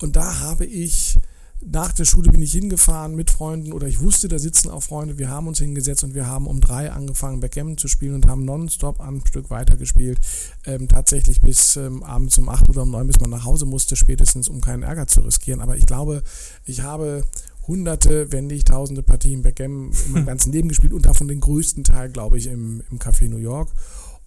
Und 0.00 0.16
da 0.16 0.40
habe 0.40 0.64
ich 0.64 1.16
nach 1.62 1.92
der 1.92 2.06
Schule 2.06 2.30
bin 2.30 2.40
ich 2.40 2.52
hingefahren 2.52 3.14
mit 3.14 3.30
Freunden 3.30 3.72
oder 3.72 3.86
ich 3.86 4.00
wusste, 4.00 4.28
da 4.28 4.38
sitzen 4.38 4.70
auch 4.70 4.82
Freunde. 4.82 5.18
Wir 5.18 5.28
haben 5.28 5.46
uns 5.46 5.58
hingesetzt 5.58 6.04
und 6.04 6.14
wir 6.14 6.26
haben 6.26 6.46
um 6.46 6.60
drei 6.60 6.90
angefangen, 6.90 7.40
Backgammon 7.40 7.76
zu 7.76 7.86
spielen 7.86 8.14
und 8.14 8.26
haben 8.26 8.44
nonstop 8.44 9.00
ein 9.00 9.22
Stück 9.26 9.50
weitergespielt. 9.50 10.20
Ähm, 10.64 10.88
tatsächlich 10.88 11.40
bis 11.40 11.76
ähm, 11.76 12.02
abends 12.02 12.38
um 12.38 12.48
acht 12.48 12.68
oder 12.68 12.82
um 12.82 12.90
neun, 12.90 13.06
bis 13.06 13.20
man 13.20 13.30
nach 13.30 13.44
Hause 13.44 13.66
musste, 13.66 13.94
spätestens, 13.94 14.48
um 14.48 14.60
keinen 14.60 14.82
Ärger 14.82 15.06
zu 15.06 15.20
riskieren. 15.20 15.60
Aber 15.60 15.76
ich 15.76 15.84
glaube, 15.84 16.22
ich 16.64 16.82
habe 16.82 17.24
hunderte, 17.66 18.32
wenn 18.32 18.46
nicht 18.46 18.68
tausende 18.68 19.02
Partien 19.02 19.42
Backgammon 19.42 19.92
in 20.06 20.12
meinem 20.12 20.26
ganzen 20.26 20.52
Leben 20.52 20.68
gespielt 20.68 20.94
und 20.94 21.04
davon 21.04 21.28
den 21.28 21.40
größten 21.40 21.84
Teil, 21.84 22.10
glaube 22.10 22.38
ich, 22.38 22.46
im, 22.46 22.82
im 22.90 22.98
Café 22.98 23.28
New 23.28 23.36
York. 23.36 23.70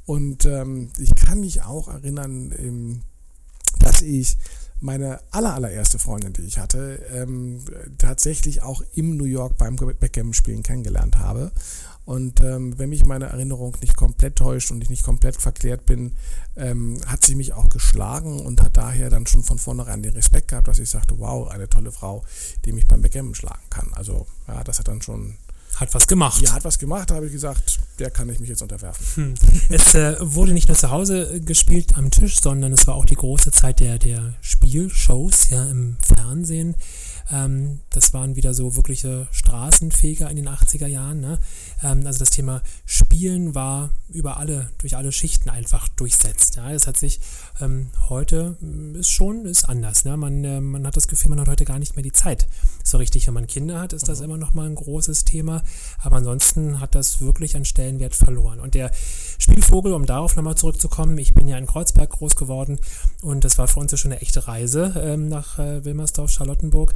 Und 0.06 0.46
ähm, 0.46 0.90
ich 1.00 1.16
kann 1.16 1.40
mich 1.40 1.64
auch 1.64 1.88
erinnern, 1.88 2.54
ähm, 2.58 3.02
dass 3.80 4.02
ich 4.02 4.38
meine 4.84 5.22
aller, 5.32 5.54
allererste 5.54 5.98
Freundin, 5.98 6.34
die 6.34 6.44
ich 6.44 6.60
hatte, 6.60 7.02
ähm, 7.14 7.64
tatsächlich 7.98 8.62
auch 8.62 8.84
im 8.94 9.18
New 9.18 9.26
York 9.26 9.58
beim 9.58 9.76
Backgammon-Spielen 9.76 10.62
kennengelernt 10.62 11.18
habe. 11.18 11.52
Und 12.06 12.42
ähm, 12.42 12.78
wenn 12.78 12.90
mich 12.90 13.06
meine 13.06 13.28
Erinnerung 13.28 13.78
nicht 13.80 13.96
komplett 13.96 14.36
täuscht 14.36 14.72
und 14.72 14.82
ich 14.82 14.90
nicht 14.90 15.04
komplett 15.04 15.38
verklärt 15.38 15.86
bin, 15.86 16.16
ähm, 16.58 17.00
hat 17.08 17.24
sie 17.24 17.36
mich 17.36 17.54
auch 17.54 17.70
geschlagen 17.70 18.42
und 18.42 18.62
hat 18.62 18.76
daher 18.76 19.10
dann 19.10 19.26
schon 19.26 19.44
von 19.44 19.58
vornherein 19.58 20.04
den 20.04 20.14
Respekt 20.14 20.50
gehabt, 20.50 20.68
dass 20.68 20.80
ich 20.80 20.90
sagte, 20.90 21.18
wow, 21.18 21.48
eine 21.48 21.70
tolle 21.70 21.94
Frau, 21.94 22.24
die 22.66 22.74
mich 22.74 22.88
beim 22.88 23.02
Backgammon 23.02 23.36
schlagen 23.36 23.64
kann. 23.70 23.88
Also 23.94 24.28
ja, 24.50 24.66
das 24.66 24.80
hat 24.80 24.90
dann 24.90 25.02
schon 25.02 25.38
Hat 25.84 25.94
was 25.94 26.08
gemacht. 26.08 26.42
Ja, 26.42 26.54
hat 26.54 26.64
was 26.64 26.80
gemacht, 26.80 27.10
da 27.10 27.16
habe 27.16 27.26
ich 27.26 27.34
gesagt, 27.34 27.78
der 28.00 28.10
kann 28.10 28.30
ich 28.30 28.40
mich 28.40 28.48
jetzt 28.48 28.62
unterwerfen. 28.62 29.06
Hm. 29.16 29.34
Es 29.70 29.94
äh, 29.96 30.16
wurde 30.22 30.54
nicht 30.54 30.70
nur 30.70 30.78
zu 30.78 30.90
Hause 30.92 31.42
gespielt 31.42 31.98
am 31.98 32.10
Tisch, 32.10 32.40
sondern 32.40 32.72
es 32.72 32.88
war 32.88 32.96
auch 32.96 33.06
die 33.06 33.16
große 33.16 33.52
Zeit 33.52 33.82
der, 33.82 34.00
der 34.00 34.34
Spielshows 34.40 35.50
ja 35.50 35.66
im 35.66 35.98
Fernsehen. 36.02 36.76
Ähm, 37.32 37.80
das 37.90 38.14
waren 38.14 38.36
wieder 38.36 38.54
so 38.54 38.76
wirkliche 38.76 39.28
Straßenfeger 39.32 40.30
in 40.30 40.36
den 40.36 40.50
80er 40.50 40.88
Jahren. 40.88 41.20
Ne? 41.20 41.40
Ähm, 41.84 42.06
also 42.06 42.20
das 42.20 42.30
Thema 42.30 42.62
Spielen 42.86 43.56
war 43.56 43.92
über 44.10 44.38
alle, 44.38 44.70
durch 44.78 44.96
alle 44.96 45.12
Schichten 45.12 45.50
einfach 45.50 45.88
durchsetzt. 45.88 46.56
Ja? 46.56 46.72
Das 46.72 46.88
hat 46.88 46.98
sich 46.98 47.20
ähm, 47.62 47.88
heute 48.10 48.58
mm, 48.60 48.96
ist 48.96 49.10
schon 49.10 49.46
ist 49.46 49.66
anders. 49.66 50.06
Ne? 50.06 50.18
Man, 50.18 50.44
äh, 50.44 50.62
man 50.62 50.86
hat 50.86 50.98
das 50.98 51.08
Gefühl, 51.08 51.30
man 51.30 51.40
hat 51.40 51.48
heute 51.48 51.66
gar 51.66 51.80
nicht 51.80 51.96
mehr 51.96 52.04
die 52.04 52.12
Zeit. 52.12 52.48
So 52.84 52.98
richtig, 52.98 53.28
wenn 53.28 53.34
man 53.34 53.48
Kinder 53.48 53.80
hat, 53.80 53.94
ist 53.94 54.08
das 54.08 54.20
mhm. 54.20 54.26
immer 54.26 54.38
noch 54.38 54.54
mal 54.54 54.68
ein 54.68 54.76
großes 54.76 55.26
Thema. 55.26 55.64
Aber 56.00 56.18
ansonsten 56.18 56.80
hat 56.80 56.96
das 56.96 57.22
wirklich 57.22 57.56
an 57.56 57.66
Stellenwert 57.66 58.16
verloren. 58.16 58.60
Und 58.60 58.74
der 58.74 58.92
Spielvogel, 59.38 59.94
um 59.94 60.06
darauf 60.06 60.36
nochmal 60.36 60.56
zurückzukommen, 60.56 61.18
ich 61.18 61.34
bin 61.34 61.48
ja 61.48 61.58
in 61.58 61.66
Kreuzberg 61.66 62.10
groß 62.10 62.36
geworden 62.36 62.80
und 63.22 63.44
das 63.44 63.58
war 63.58 63.68
für 63.68 63.80
uns 63.80 63.92
ja 63.92 63.98
schon 63.98 64.12
eine 64.12 64.22
echte 64.22 64.48
Reise 64.48 64.94
ähm, 64.98 65.30
nach 65.30 65.60
äh, 65.60 65.84
Wilmersdorf, 65.86 66.32
Charlottenburg. 66.32 66.94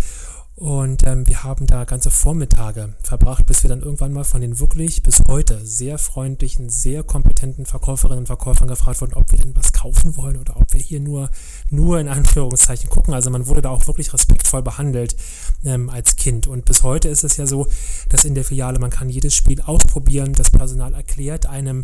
Und 0.58 1.06
ähm, 1.06 1.28
wir 1.28 1.44
haben 1.44 1.68
da 1.68 1.84
ganze 1.84 2.10
Vormittage 2.10 2.96
verbracht, 3.04 3.46
bis 3.46 3.62
wir 3.62 3.70
dann 3.70 3.84
irgendwann 3.84 4.12
mal 4.12 4.24
von 4.24 4.42
den 4.42 4.60
wirklich 4.60 5.04
bis 5.04 5.22
heute 5.28 5.64
sehr 5.64 6.00
freundlichen, 6.00 6.72
sehr 6.72 7.04
kompetenten 7.04 7.68
Verkäuferinnen 7.68 8.22
und 8.22 8.26
Verkäufern 8.26 8.68
gefragt 8.68 9.00
wurden, 9.02 9.14
ob 9.14 9.32
wir 9.32 9.38
denn 9.38 9.56
was 9.56 9.72
kaufen 9.72 10.18
wollen 10.18 10.36
oder 10.36 10.58
ob 10.58 10.74
wir 10.74 10.80
hier 10.80 11.00
nur, 11.00 11.30
nur 11.70 12.00
in 12.00 12.08
Anführungszeichen 12.08 12.90
gucken. 12.90 13.14
Also 13.14 13.30
man 13.30 13.46
wurde 13.46 13.62
da 13.62 13.70
auch 13.70 13.86
wirklich 13.86 14.12
respektvoll 14.14 14.64
behandelt 14.64 15.16
ähm, 15.64 15.92
als 15.92 16.16
Kind. 16.16 16.48
Und 16.48 16.66
bis 16.66 16.82
heute 16.82 17.08
ist 17.08 17.24
es 17.24 17.38
ja 17.38 17.46
so, 17.46 17.68
dass 18.10 18.26
in 18.26 18.34
der 18.34 18.44
Filiale 18.44 18.80
man 18.80 18.90
kann 18.90 19.10
jedes 19.10 19.36
Spiel 19.36 19.62
ausprobieren. 19.62 20.34
Das 20.34 20.50
Personal 20.50 20.96
erklärt 20.96 21.46
einem, 21.46 21.84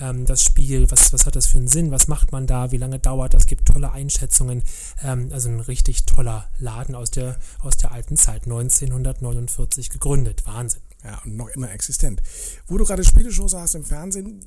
ähm, 0.00 0.24
das 0.26 0.42
Spiel, 0.42 0.90
was, 0.90 1.12
was 1.12 1.26
hat 1.26 1.36
das 1.36 1.46
für 1.46 1.58
einen 1.58 1.68
Sinn, 1.68 1.90
was 1.90 2.08
macht 2.08 2.32
man 2.32 2.46
da, 2.46 2.72
wie 2.72 2.78
lange 2.78 2.98
dauert 2.98 3.34
das, 3.34 3.46
gibt 3.46 3.66
tolle 3.66 3.92
Einschätzungen. 3.92 4.62
Ähm, 5.02 5.30
also 5.32 5.48
ein 5.48 5.60
richtig 5.60 6.06
toller 6.06 6.48
Laden 6.58 6.94
aus 6.94 7.10
der, 7.10 7.38
aus 7.60 7.76
der 7.76 7.92
alten 7.92 8.16
Zeit, 8.16 8.44
1949 8.44 9.90
gegründet. 9.90 10.46
Wahnsinn. 10.46 10.82
Ja, 11.04 11.20
und 11.24 11.36
noch 11.36 11.48
immer 11.48 11.70
existent. 11.72 12.22
Wo 12.68 12.78
du 12.78 12.84
gerade 12.84 13.04
Spieleshows 13.04 13.54
hast 13.54 13.74
im 13.74 13.84
Fernsehen, 13.84 14.46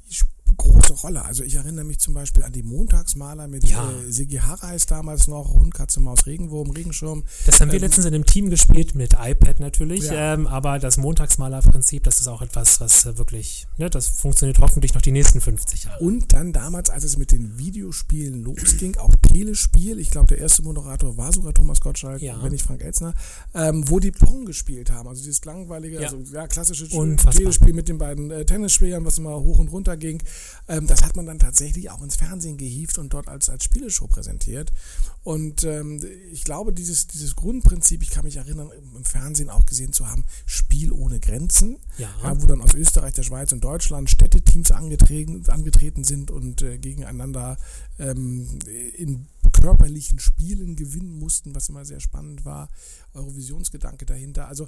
große 0.57 0.93
Rolle. 0.93 1.25
Also 1.25 1.43
ich 1.43 1.55
erinnere 1.55 1.85
mich 1.85 1.99
zum 1.99 2.13
Beispiel 2.13 2.43
an 2.43 2.51
die 2.51 2.63
Montagsmaler 2.63 3.47
mit 3.47 3.67
ja. 3.67 3.89
äh, 3.89 4.11
Sigi 4.11 4.37
Harreis 4.37 4.85
damals 4.85 5.27
noch, 5.27 5.53
Hund, 5.53 5.73
Katze, 5.73 5.99
Maus, 5.99 6.25
Regenwurm, 6.25 6.69
Regenschirm. 6.69 7.23
Das 7.45 7.59
haben 7.59 7.69
wir 7.69 7.75
ähm, 7.75 7.83
letztens 7.83 8.05
in 8.05 8.13
einem 8.13 8.25
Team 8.25 8.49
gespielt 8.49 8.95
mit 8.95 9.13
iPad 9.13 9.59
natürlich, 9.59 10.05
ja. 10.05 10.33
ähm, 10.33 10.47
aber 10.47 10.79
das 10.79 10.97
Montagsmaler-Prinzip, 10.97 12.03
das 12.03 12.19
ist 12.19 12.27
auch 12.27 12.41
etwas, 12.41 12.79
was 12.79 13.05
äh, 13.05 13.17
wirklich, 13.17 13.67
ne, 13.77 13.89
das 13.89 14.07
funktioniert 14.07 14.59
hoffentlich 14.59 14.93
noch 14.93 15.01
die 15.01 15.11
nächsten 15.11 15.41
50 15.41 15.85
Jahre. 15.85 16.03
Und 16.03 16.33
dann 16.33 16.53
damals, 16.53 16.89
als 16.89 17.03
es 17.03 17.17
mit 17.17 17.31
den 17.31 17.57
Videospielen 17.57 18.43
losging, 18.43 18.97
auch 18.97 19.11
Telespiel, 19.27 19.99
ich 19.99 20.09
glaube 20.09 20.27
der 20.27 20.39
erste 20.39 20.63
Moderator 20.63 21.17
war 21.17 21.33
sogar 21.33 21.53
Thomas 21.53 21.81
Gottschalk, 21.81 22.21
ja. 22.21 22.41
wenn 22.41 22.51
nicht 22.51 22.63
Frank 22.63 22.81
Elzner, 22.81 23.13
ähm, 23.53 23.89
wo 23.89 23.99
die 23.99 24.11
Pong 24.11 24.45
gespielt 24.45 24.91
haben, 24.91 25.09
also 25.09 25.23
dieses 25.23 25.43
langweilige, 25.45 25.99
also 25.99 26.17
ja, 26.31 26.47
klassische 26.47 26.85
Unfassbar. 26.95 27.33
Telespiel 27.33 27.73
mit 27.73 27.89
den 27.89 27.97
beiden 27.97 28.31
äh, 28.31 28.45
Tennisspielern, 28.45 29.05
was 29.05 29.17
immer 29.17 29.39
hoch 29.39 29.59
und 29.59 29.69
runter 29.69 29.97
ging. 29.97 30.21
Ähm, 30.67 30.87
das 30.87 31.03
hat 31.03 31.15
man 31.15 31.25
dann 31.25 31.39
tatsächlich 31.39 31.89
auch 31.89 32.01
ins 32.01 32.15
Fernsehen 32.15 32.57
gehievt 32.57 32.97
und 32.97 33.13
dort 33.13 33.27
als, 33.27 33.49
als 33.49 33.63
Spieleshow 33.63 34.07
präsentiert. 34.07 34.71
Und 35.23 35.63
ähm, 35.63 36.01
ich 36.31 36.43
glaube, 36.43 36.73
dieses, 36.73 37.07
dieses 37.07 37.35
Grundprinzip, 37.35 38.01
ich 38.01 38.09
kann 38.09 38.25
mich 38.25 38.37
erinnern, 38.37 38.69
im 38.95 39.05
Fernsehen 39.05 39.49
auch 39.49 39.65
gesehen 39.65 39.93
zu 39.93 40.07
haben, 40.07 40.23
Spiel 40.45 40.91
ohne 40.91 41.19
Grenzen, 41.19 41.77
ja. 41.97 42.09
Ja, 42.23 42.41
wo 42.41 42.45
dann 42.45 42.61
aus 42.61 42.73
Österreich, 42.73 43.13
der 43.13 43.23
Schweiz 43.23 43.51
und 43.51 43.63
Deutschland 43.63 44.09
Städteteams 44.09 44.71
angetreten, 44.71 45.43
angetreten 45.49 46.03
sind 46.03 46.31
und 46.31 46.61
äh, 46.61 46.77
gegeneinander 46.77 47.57
ähm, 47.99 48.47
in 48.97 49.27
körperlichen 49.51 50.19
Spielen 50.19 50.75
gewinnen 50.75 51.17
mussten, 51.17 51.55
was 51.55 51.69
immer 51.69 51.85
sehr 51.85 51.99
spannend 51.99 52.45
war. 52.45 52.69
Eurovisionsgedanke 53.13 54.05
dahinter. 54.05 54.47
Also 54.47 54.67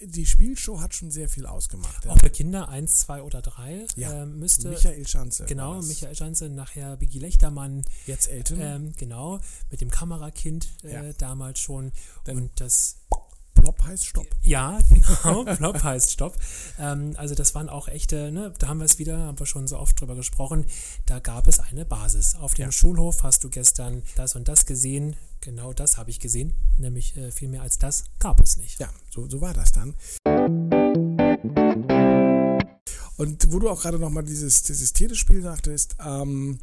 die 0.00 0.26
Spielshow 0.26 0.80
hat 0.80 0.94
schon 0.94 1.10
sehr 1.10 1.28
viel 1.28 1.46
ausgemacht. 1.46 2.04
Ja. 2.04 2.12
Auch 2.12 2.18
für 2.18 2.30
Kinder 2.30 2.68
eins, 2.68 3.00
zwei 3.00 3.22
oder 3.22 3.42
drei 3.42 3.86
ja. 3.96 4.22
äh, 4.22 4.26
müsste. 4.26 4.68
Michael 4.68 5.06
Schanze. 5.06 5.46
Genau, 5.46 5.80
Michael 5.80 6.14
Schanze, 6.14 6.48
nachher 6.48 6.96
Biggie 6.96 7.18
Lechtermann. 7.18 7.84
Jetzt 8.06 8.28
Elton. 8.28 8.60
Ähm, 8.60 8.92
genau, 8.96 9.40
mit 9.70 9.80
dem 9.80 9.90
Kamerakind 9.90 10.68
äh, 10.84 10.92
ja. 10.92 11.12
damals 11.14 11.58
schon. 11.60 11.92
Dann 12.24 12.36
und 12.36 12.60
das 12.60 12.96
Plop 13.60 13.82
heißt 13.82 14.06
Stopp. 14.06 14.26
Ja, 14.42 14.78
genau, 15.22 15.44
Plop 15.44 15.82
heißt 15.82 16.12
Stopp. 16.12 16.36
Ähm, 16.78 17.14
also 17.16 17.34
das 17.34 17.54
waren 17.54 17.68
auch 17.68 17.88
echte, 17.88 18.30
ne, 18.30 18.52
da 18.58 18.68
haben 18.68 18.78
wir 18.78 18.84
es 18.84 18.98
wieder, 18.98 19.18
haben 19.18 19.38
wir 19.38 19.46
schon 19.46 19.66
so 19.66 19.78
oft 19.78 20.00
drüber 20.00 20.14
gesprochen, 20.14 20.66
da 21.06 21.18
gab 21.18 21.48
es 21.48 21.58
eine 21.58 21.84
Basis. 21.84 22.36
Auf 22.36 22.54
dem 22.54 22.66
ja. 22.66 22.72
Schulhof 22.72 23.22
hast 23.24 23.44
du 23.44 23.50
gestern 23.50 24.02
das 24.16 24.36
und 24.36 24.48
das 24.48 24.64
gesehen, 24.64 25.16
genau 25.40 25.72
das 25.72 25.98
habe 25.98 26.10
ich 26.10 26.20
gesehen, 26.20 26.54
nämlich 26.76 27.16
äh, 27.16 27.30
viel 27.30 27.48
mehr 27.48 27.62
als 27.62 27.78
das 27.78 28.04
gab 28.18 28.40
es 28.40 28.56
nicht. 28.56 28.80
Ja, 28.80 28.90
so, 29.10 29.28
so 29.28 29.40
war 29.40 29.54
das 29.54 29.72
dann. 29.72 29.94
Und 33.16 33.52
wo 33.52 33.58
du 33.58 33.68
auch 33.68 33.82
gerade 33.82 33.98
nochmal 33.98 34.22
dieses, 34.22 34.62
dieses 34.62 34.92
Telespiel 34.92 35.42
sagtest, 35.42 35.96
ähm, 36.04 36.60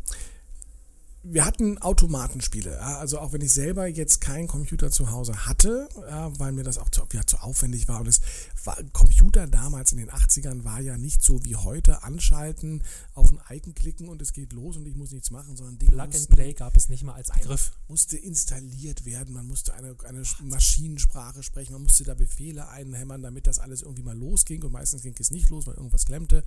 wir 1.27 1.43
hatten 1.43 1.79
Automatenspiele. 1.79 2.79
Also 2.81 3.19
auch 3.19 3.33
wenn 3.33 3.41
ich 3.41 3.51
selber 3.51 3.87
jetzt 3.87 4.21
keinen 4.21 4.47
Computer 4.47 4.91
zu 4.91 5.11
Hause 5.11 5.45
hatte, 5.45 5.89
weil 6.37 6.51
mir 6.51 6.63
das 6.63 6.77
auch 6.77 6.89
zu, 6.89 7.01
ja, 7.13 7.25
zu 7.25 7.37
aufwendig 7.41 7.87
war. 7.87 8.01
Und 8.01 8.07
es 8.07 8.21
war, 8.63 8.77
Computer 8.93 9.47
damals 9.47 9.91
in 9.91 9.97
den 9.97 10.11
80ern 10.11 10.63
war 10.63 10.81
ja 10.81 10.97
nicht 10.97 11.23
so 11.23 11.43
wie 11.43 11.55
heute 11.55 12.03
anschalten, 12.03 12.83
auf 13.13 13.31
ein 13.31 13.39
Icon 13.57 13.73
klicken 13.73 14.07
und 14.07 14.21
es 14.21 14.33
geht 14.33 14.53
los 14.53 14.77
und 14.77 14.87
ich 14.87 14.95
muss 14.95 15.11
nichts 15.11 15.31
machen, 15.31 15.57
sondern 15.57 15.79
Dinge 15.79 15.91
Plug 15.91 16.03
and 16.03 16.29
Play 16.29 16.53
gab 16.53 16.77
es 16.77 16.89
nicht 16.89 17.03
mal 17.03 17.13
als 17.13 17.31
Begriff. 17.31 17.71
Musste 17.87 18.17
installiert 18.17 19.05
werden, 19.05 19.33
man 19.33 19.47
musste 19.47 19.73
eine, 19.73 19.95
eine 20.07 20.23
Maschinensprache 20.43 21.41
sprechen, 21.43 21.73
man 21.73 21.83
musste 21.83 22.03
da 22.03 22.13
Befehle 22.13 22.69
einhämmern, 22.69 23.21
damit 23.23 23.47
das 23.47 23.59
alles 23.59 23.81
irgendwie 23.81 24.03
mal 24.03 24.17
losging 24.17 24.63
und 24.63 24.71
meistens 24.71 25.01
ging 25.01 25.15
es 25.19 25.31
nicht 25.31 25.49
los, 25.49 25.65
weil 25.65 25.75
irgendwas 25.75 26.05
klemmte. 26.05 26.43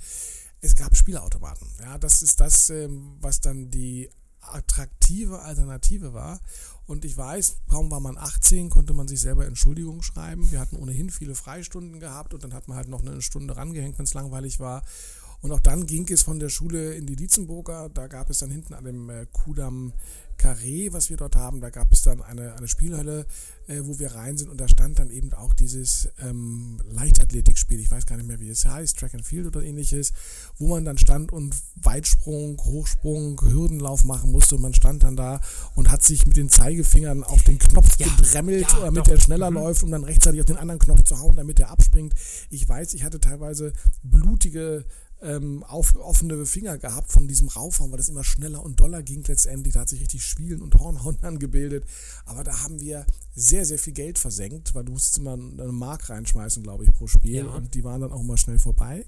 Es 0.60 0.76
gab 0.76 0.96
Spielautomaten. 0.96 1.68
Ja, 1.80 1.98
das 1.98 2.22
ist 2.22 2.40
das, 2.40 2.70
ähm, 2.70 3.16
was 3.20 3.40
dann 3.40 3.70
die 3.70 4.10
attraktive 4.40 5.40
Alternative 5.40 6.12
war. 6.14 6.40
Und 6.86 7.04
ich 7.04 7.16
weiß, 7.16 7.58
kaum 7.68 7.90
war 7.90 8.00
man 8.00 8.16
18, 8.16 8.70
konnte 8.70 8.94
man 8.94 9.08
sich 9.08 9.20
selber 9.20 9.46
Entschuldigung 9.46 10.02
schreiben. 10.02 10.50
Wir 10.50 10.60
hatten 10.60 10.76
ohnehin 10.76 11.10
viele 11.10 11.34
Freistunden 11.34 12.00
gehabt 12.00 12.32
und 12.32 12.42
dann 12.44 12.54
hat 12.54 12.66
man 12.66 12.76
halt 12.76 12.88
noch 12.88 13.02
eine 13.02 13.20
Stunde 13.20 13.56
rangehängt, 13.56 13.98
wenn 13.98 14.04
es 14.04 14.14
langweilig 14.14 14.58
war. 14.58 14.82
Und 15.40 15.52
auch 15.52 15.60
dann 15.60 15.86
ging 15.86 16.08
es 16.10 16.22
von 16.22 16.40
der 16.40 16.48
Schule 16.48 16.94
in 16.94 17.06
die 17.06 17.14
Dietzenburger. 17.14 17.90
Da 17.90 18.08
gab 18.08 18.28
es 18.30 18.38
dann 18.38 18.50
hinten 18.50 18.74
an 18.74 18.84
dem 18.84 19.08
äh, 19.10 19.26
Kudamm 19.26 19.92
Carré, 20.38 20.92
was 20.92 21.10
wir 21.10 21.16
dort 21.16 21.36
haben, 21.36 21.60
da 21.60 21.70
gab 21.70 21.92
es 21.92 22.02
dann 22.02 22.22
eine, 22.22 22.54
eine 22.54 22.68
Spielhölle, 22.68 23.26
äh, 23.68 23.80
wo 23.84 23.98
wir 23.98 24.14
rein 24.14 24.36
sind. 24.36 24.48
Und 24.48 24.60
da 24.60 24.68
stand 24.68 24.98
dann 24.98 25.10
eben 25.10 25.32
auch 25.34 25.54
dieses 25.54 26.08
ähm, 26.20 26.80
Leichtathletikspiel, 26.90 27.78
ich 27.78 27.90
weiß 27.90 28.06
gar 28.06 28.16
nicht 28.16 28.26
mehr, 28.26 28.40
wie 28.40 28.48
es 28.48 28.64
heißt, 28.64 28.98
Track 28.98 29.14
and 29.14 29.24
Field 29.24 29.46
oder 29.46 29.62
ähnliches, 29.62 30.12
wo 30.58 30.68
man 30.68 30.84
dann 30.84 30.98
stand 30.98 31.32
und 31.32 31.54
Weitsprung, 31.76 32.58
Hochsprung, 32.58 33.40
Hürdenlauf 33.40 34.04
machen 34.04 34.32
musste. 34.32 34.56
Und 34.56 34.62
man 34.62 34.74
stand 34.74 35.02
dann 35.02 35.16
da 35.16 35.40
und 35.74 35.90
hat 35.90 36.02
sich 36.02 36.26
mit 36.26 36.36
den 36.36 36.48
Zeigefingern 36.48 37.22
auf 37.22 37.42
den 37.42 37.58
Knopf 37.58 37.98
ja, 37.98 38.06
gedremmelt, 38.06 38.72
ja, 38.72 38.80
damit 38.80 39.08
er 39.08 39.20
schneller 39.20 39.50
mhm. 39.50 39.56
läuft, 39.56 39.82
um 39.82 39.90
dann 39.90 40.04
rechtzeitig 40.04 40.40
auf 40.40 40.46
den 40.46 40.56
anderen 40.56 40.80
Knopf 40.80 41.04
zu 41.04 41.18
hauen, 41.18 41.36
damit 41.36 41.60
er 41.60 41.70
abspringt. 41.70 42.14
Ich 42.50 42.68
weiß, 42.68 42.94
ich 42.94 43.04
hatte 43.04 43.20
teilweise 43.20 43.72
blutige 44.02 44.84
ähm, 45.20 45.64
auf, 45.64 45.96
offene 45.96 46.46
Finger 46.46 46.78
gehabt 46.78 47.10
von 47.10 47.26
diesem 47.26 47.48
Raufhauen, 47.48 47.90
weil 47.90 47.98
das 47.98 48.08
immer 48.08 48.24
schneller 48.24 48.62
und 48.62 48.78
doller 48.80 49.02
ging 49.02 49.24
letztendlich. 49.26 49.74
Da 49.74 49.80
hat 49.80 49.88
sich 49.88 50.00
richtig 50.00 50.24
Schwielen 50.24 50.62
und 50.62 50.74
Hornhauen 50.78 51.18
angebildet. 51.22 51.84
Aber 52.24 52.44
da 52.44 52.62
haben 52.62 52.80
wir 52.80 53.06
sehr, 53.34 53.64
sehr 53.64 53.78
viel 53.78 53.92
Geld 53.92 54.18
versenkt, 54.18 54.74
weil 54.74 54.84
du 54.84 54.92
musstest 54.92 55.18
immer 55.18 55.32
eine 55.32 55.72
Mark 55.72 56.08
reinschmeißen, 56.08 56.62
glaube 56.62 56.84
ich, 56.84 56.92
pro 56.92 57.06
Spiel. 57.06 57.46
Ja. 57.46 57.46
Und 57.46 57.74
die 57.74 57.84
waren 57.84 58.00
dann 58.00 58.12
auch 58.12 58.22
mal 58.22 58.36
schnell 58.36 58.58
vorbei. 58.58 59.04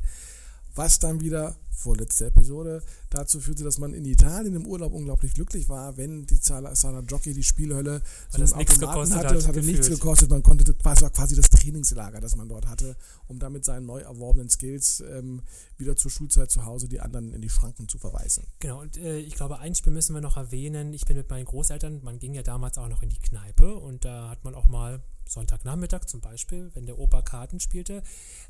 Was 0.75 0.99
dann 0.99 1.21
wieder 1.21 1.57
vorletzte 1.71 2.27
Episode, 2.27 2.83
dazu 3.11 3.41
führte, 3.41 3.65
dass 3.65 3.79
man 3.79 3.93
in 3.93 4.05
Italien 4.05 4.55
im 4.55 4.67
Urlaub 4.67 4.93
unglaublich 4.93 5.35
glücklich 5.35 5.69
war, 5.69 5.97
wenn 5.97 6.27
die 6.27 6.41
Zahler 6.41 6.73
Jockey 7.07 7.35
die 7.35 7.43
Spielhölle 7.43 8.03
so 8.29 8.43
einen 8.43 8.53
Automaten 8.53 9.15
hatte. 9.15 9.35
Das 9.35 9.49
hatte 9.49 9.63
nichts 9.63 9.89
gekostet. 9.89 10.31
Man 10.31 10.43
konnte, 10.43 10.65
das 10.65 11.03
war 11.03 11.11
quasi 11.11 11.35
das 11.35 11.51
Trainingslager, 11.51 12.21
das 12.21 12.37
man 12.37 12.49
dort 12.49 12.69
hatte, 12.69 12.97
um 13.27 13.39
damit 13.39 13.65
seinen 13.65 13.87
neu 13.87 14.01
erworbenen 14.01 14.49
Skills 14.49 15.01
ähm, 15.01 15.43
wieder 15.77 15.97
zur 15.97 16.11
Schulzeit 16.11 16.51
zu 16.51 16.65
Hause 16.65 16.89
die 16.89 17.01
anderen 17.01 17.33
in 17.33 17.43
die 17.43 17.51
Schranken 17.51 17.89
zu 17.89 17.99
verweisen. 17.99 18.47
Genau, 18.61 18.81
und 18.81 18.97
äh, 18.97 19.19
ich 19.19 19.35
glaube, 19.35 19.59
ein 19.59 19.75
Spiel 19.75 19.93
müssen 19.93 20.15
wir 20.15 20.21
noch 20.21 20.37
erwähnen. 20.37 20.93
Ich 20.95 21.05
bin 21.05 21.17
mit 21.17 21.29
meinen 21.29 21.45
Großeltern, 21.45 22.01
man 22.05 22.19
ging 22.19 22.35
ja 22.35 22.43
damals 22.43 22.79
auch 22.79 22.89
noch 22.89 23.03
in 23.03 23.09
die 23.09 23.19
Kneipe 23.19 23.75
und 23.75 24.05
da 24.05 24.31
hat 24.31 24.45
man 24.45 24.55
auch 24.55 24.69
mal 24.69 25.03
Sonntagnachmittag 25.31 26.07
zum 26.07 26.21
Beispiel, 26.21 26.71
wenn 26.75 26.87
der 26.87 26.99
Opa 26.99 27.23
Karten 27.23 27.61
spielte, 27.61 28.03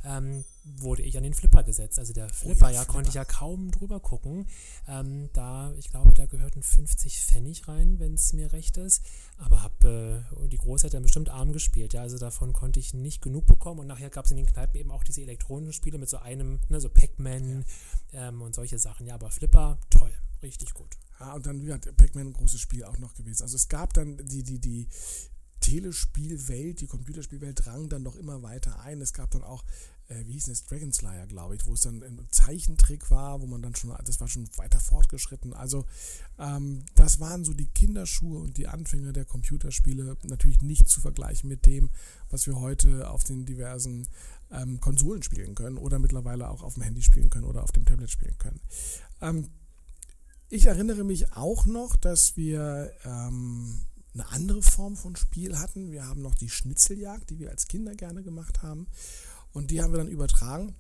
ähm, 0.05 0.45
wurde 0.65 1.03
ich 1.03 1.17
an 1.17 1.23
den 1.23 1.35
Flipper 1.35 1.63
gesetzt. 1.63 1.99
Also 1.99 2.13
der 2.13 2.29
Flipper, 2.31 2.67
oh 2.67 2.69
ja, 2.69 2.71
ja 2.71 2.81
Flipper. 2.81 2.93
konnte 2.93 3.09
ich 3.11 3.15
ja 3.15 3.25
kaum 3.25 3.71
drüber 3.71 4.01
gucken. 4.01 4.47
Ähm, 4.89 5.31
da, 5.33 5.73
ich 5.79 5.91
glaube, 5.91 6.13
da 6.15 6.27
gehörten 6.27 6.63
50 6.63 7.21
Pfennig 7.21 7.69
rein, 7.69 7.99
wenn 7.99 8.15
es 8.15 8.33
mir 8.33 8.53
recht 8.53 8.77
ist. 8.77 9.03
Aber 9.39 9.63
habe 9.63 10.25
äh, 10.43 10.49
die 10.49 10.59
Große 10.59 10.91
dann 10.91 11.03
bestimmt 11.03 11.29
arm 11.29 11.53
gespielt. 11.53 11.93
Ja, 11.93 12.03
also 12.03 12.19
davon 12.19 12.53
konnte 12.53 12.81
ich 12.81 12.95
nicht 12.95 13.23
genug 13.23 13.47
bekommen. 13.47 13.81
Und 13.81 13.87
nachher 13.87 14.11
gab 14.11 14.25
es 14.25 14.31
in 14.31 14.37
den 14.37 14.47
Kneipen 14.47 14.81
eben 14.81 14.91
auch 14.91 15.05
diese 15.05 15.23
elektronischen 15.23 15.73
Spiele 15.73 15.99
mit 15.99 16.09
so 16.09 16.19
einem, 16.19 16.61
ne, 16.69 16.81
so 16.81 16.89
Pac-Man 16.89 17.65
ja. 18.13 18.29
ähm, 18.29 18.43
und 18.43 18.55
solche 18.55 18.79
Sachen. 18.79 19.07
Ja, 19.07 19.15
aber 19.15 19.31
Flipper, 19.31 19.79
toll, 19.91 20.13
richtig 20.43 20.75
gut. 20.75 20.97
Ja, 21.19 21.35
und 21.35 21.47
dann 21.47 21.71
hat 21.71 21.97
Pac-Man 21.97 22.29
ein 22.29 22.33
großes 22.33 22.61
Spiel 22.61 22.85
auch 22.85 22.99
noch 22.99 23.15
gewesen. 23.15 23.43
Also 23.43 23.57
es 23.57 23.69
gab 23.69 23.93
dann 23.93 24.17
die, 24.27 24.43
die, 24.43 24.59
die 24.59 24.89
Telespielwelt, 25.61 26.81
die 26.81 26.87
Computerspielwelt 26.87 27.65
drang 27.65 27.89
dann 27.89 28.03
noch 28.03 28.17
immer 28.17 28.43
weiter 28.43 28.81
ein. 28.81 29.01
Es 29.01 29.13
gab 29.13 29.31
dann 29.31 29.43
auch 29.43 29.63
äh, 30.11 30.27
wie 30.27 30.33
hieß 30.33 30.49
es, 30.49 30.67
Dragon 30.67 30.93
Slayer, 30.93 31.27
glaube 31.27 31.55
ich, 31.55 31.67
wo 31.67 31.75
es 31.75 31.83
dann 31.83 32.03
ein 32.03 32.27
Zeichentrick 32.31 33.11
war, 33.11 33.41
wo 33.41 33.47
man 33.47 33.63
dann 33.63 33.75
schon, 33.75 33.95
das 34.05 34.21
war 34.21 34.29
schon 34.29 34.49
weiter 34.57 34.81
fortgeschritten. 34.81 35.53
Also 35.55 35.87
ähm, 36.39 36.85
das 36.97 37.21
waren 37.21 37.45
so 37.45 37.55
die 37.55 37.69
Kinderschuhe 37.69 38.41
und 38.41 38.57
die 38.57 38.67
Anfänge 38.67 39.13
der 39.13 39.25
Computerspiele, 39.25 40.17
natürlich 40.25 40.63
nicht 40.63 40.89
zu 40.89 41.01
vergleichen 41.01 41.49
mit 41.49 41.65
dem, 41.67 41.91
was 42.29 42.47
wir 42.47 42.57
heute 42.57 43.09
auf 43.09 43.25
den 43.25 43.47
diversen 43.47 44.09
ähm, 44.51 44.81
Konsolen 44.81 45.23
spielen 45.23 45.55
können 45.55 45.79
oder 45.79 45.99
mittlerweile 45.99 46.49
auch 46.49 46.63
auf 46.63 46.75
dem 46.75 46.83
Handy 46.83 47.03
spielen 47.03 47.31
können 47.31 47.47
oder 47.47 47.63
auf 47.63 47.73
dem 47.73 47.85
Tablet 47.85 48.11
spielen 48.11 48.37
können. 48.39 48.61
Ähm, 49.21 49.49
ich 50.49 50.67
erinnere 50.67 51.05
mich 51.05 51.33
auch 51.35 51.67
noch, 51.67 51.95
dass 51.95 52.37
wir 52.37 52.93
ähm, 53.05 53.83
eine 54.15 54.29
andere 54.31 54.63
Form 54.63 54.97
von 54.97 55.15
Spiel 55.15 55.59
hatten. 55.59 55.93
Wir 55.93 56.07
haben 56.07 56.23
noch 56.23 56.35
die 56.35 56.51
Schnitzeljagd, 56.51 57.31
die 57.31 57.39
wir 57.39 57.51
als 57.51 57.69
Kinder 57.69 57.95
gerne 57.95 58.25
gemacht 58.25 58.63
haben. 58.63 58.89
Und 59.53 59.71
die 59.71 59.83
haben 59.83 59.93
wir 59.93 59.99
dann 59.99 60.09
übertragen 60.09 60.75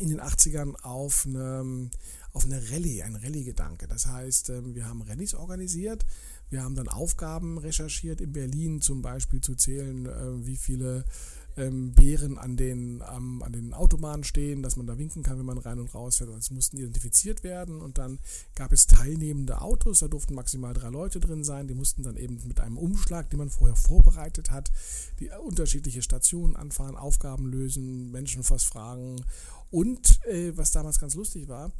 in 0.00 0.08
den 0.08 0.20
80ern 0.20 0.74
auf 0.82 1.24
eine, 1.26 1.90
auf 2.32 2.44
eine 2.44 2.70
Rallye, 2.70 3.02
ein 3.02 3.16
Rallye-Gedanke. 3.16 3.86
Das 3.86 4.06
heißt, 4.06 4.50
ähm, 4.50 4.74
wir 4.74 4.88
haben 4.88 5.02
Rallyes 5.02 5.34
organisiert, 5.34 6.04
wir 6.50 6.62
haben 6.62 6.74
dann 6.74 6.88
Aufgaben 6.88 7.58
recherchiert 7.58 8.20
in 8.20 8.32
Berlin, 8.32 8.80
zum 8.80 9.02
Beispiel 9.02 9.40
zu 9.40 9.54
zählen, 9.54 10.06
äh, 10.06 10.46
wie 10.46 10.56
viele 10.56 11.04
ähm, 11.56 11.92
Bären 11.92 12.38
an 12.38 12.56
den, 12.56 13.02
ähm, 13.14 13.42
an 13.42 13.52
den 13.52 13.74
Autobahnen 13.74 14.24
stehen, 14.24 14.62
dass 14.62 14.76
man 14.76 14.86
da 14.86 14.98
winken 14.98 15.22
kann, 15.22 15.38
wenn 15.38 15.46
man 15.46 15.58
rein 15.58 15.78
und 15.78 15.94
raus 15.94 16.18
fährt. 16.18 16.30
Also 16.30 16.54
mussten 16.54 16.76
identifiziert 16.76 17.44
werden 17.44 17.80
und 17.80 17.98
dann 17.98 18.18
gab 18.54 18.72
es 18.72 18.86
teilnehmende 18.86 19.60
Autos, 19.60 20.00
da 20.00 20.08
durften 20.08 20.34
maximal 20.34 20.74
drei 20.74 20.88
Leute 20.88 21.20
drin 21.20 21.44
sein, 21.44 21.68
die 21.68 21.74
mussten 21.74 22.02
dann 22.02 22.16
eben 22.16 22.40
mit 22.46 22.60
einem 22.60 22.78
Umschlag, 22.78 23.30
den 23.30 23.38
man 23.38 23.50
vorher 23.50 23.76
vorbereitet 23.76 24.50
hat, 24.50 24.70
die 25.20 25.30
unterschiedliche 25.30 26.02
Stationen 26.02 26.56
anfahren, 26.56 26.96
Aufgaben 26.96 27.46
lösen, 27.46 28.10
Menschen 28.10 28.42
was 28.48 28.64
fragen. 28.64 29.24
Und 29.70 30.24
äh, 30.26 30.56
was 30.56 30.70
damals 30.70 31.00
ganz 31.00 31.14
lustig 31.14 31.48
war, 31.48 31.72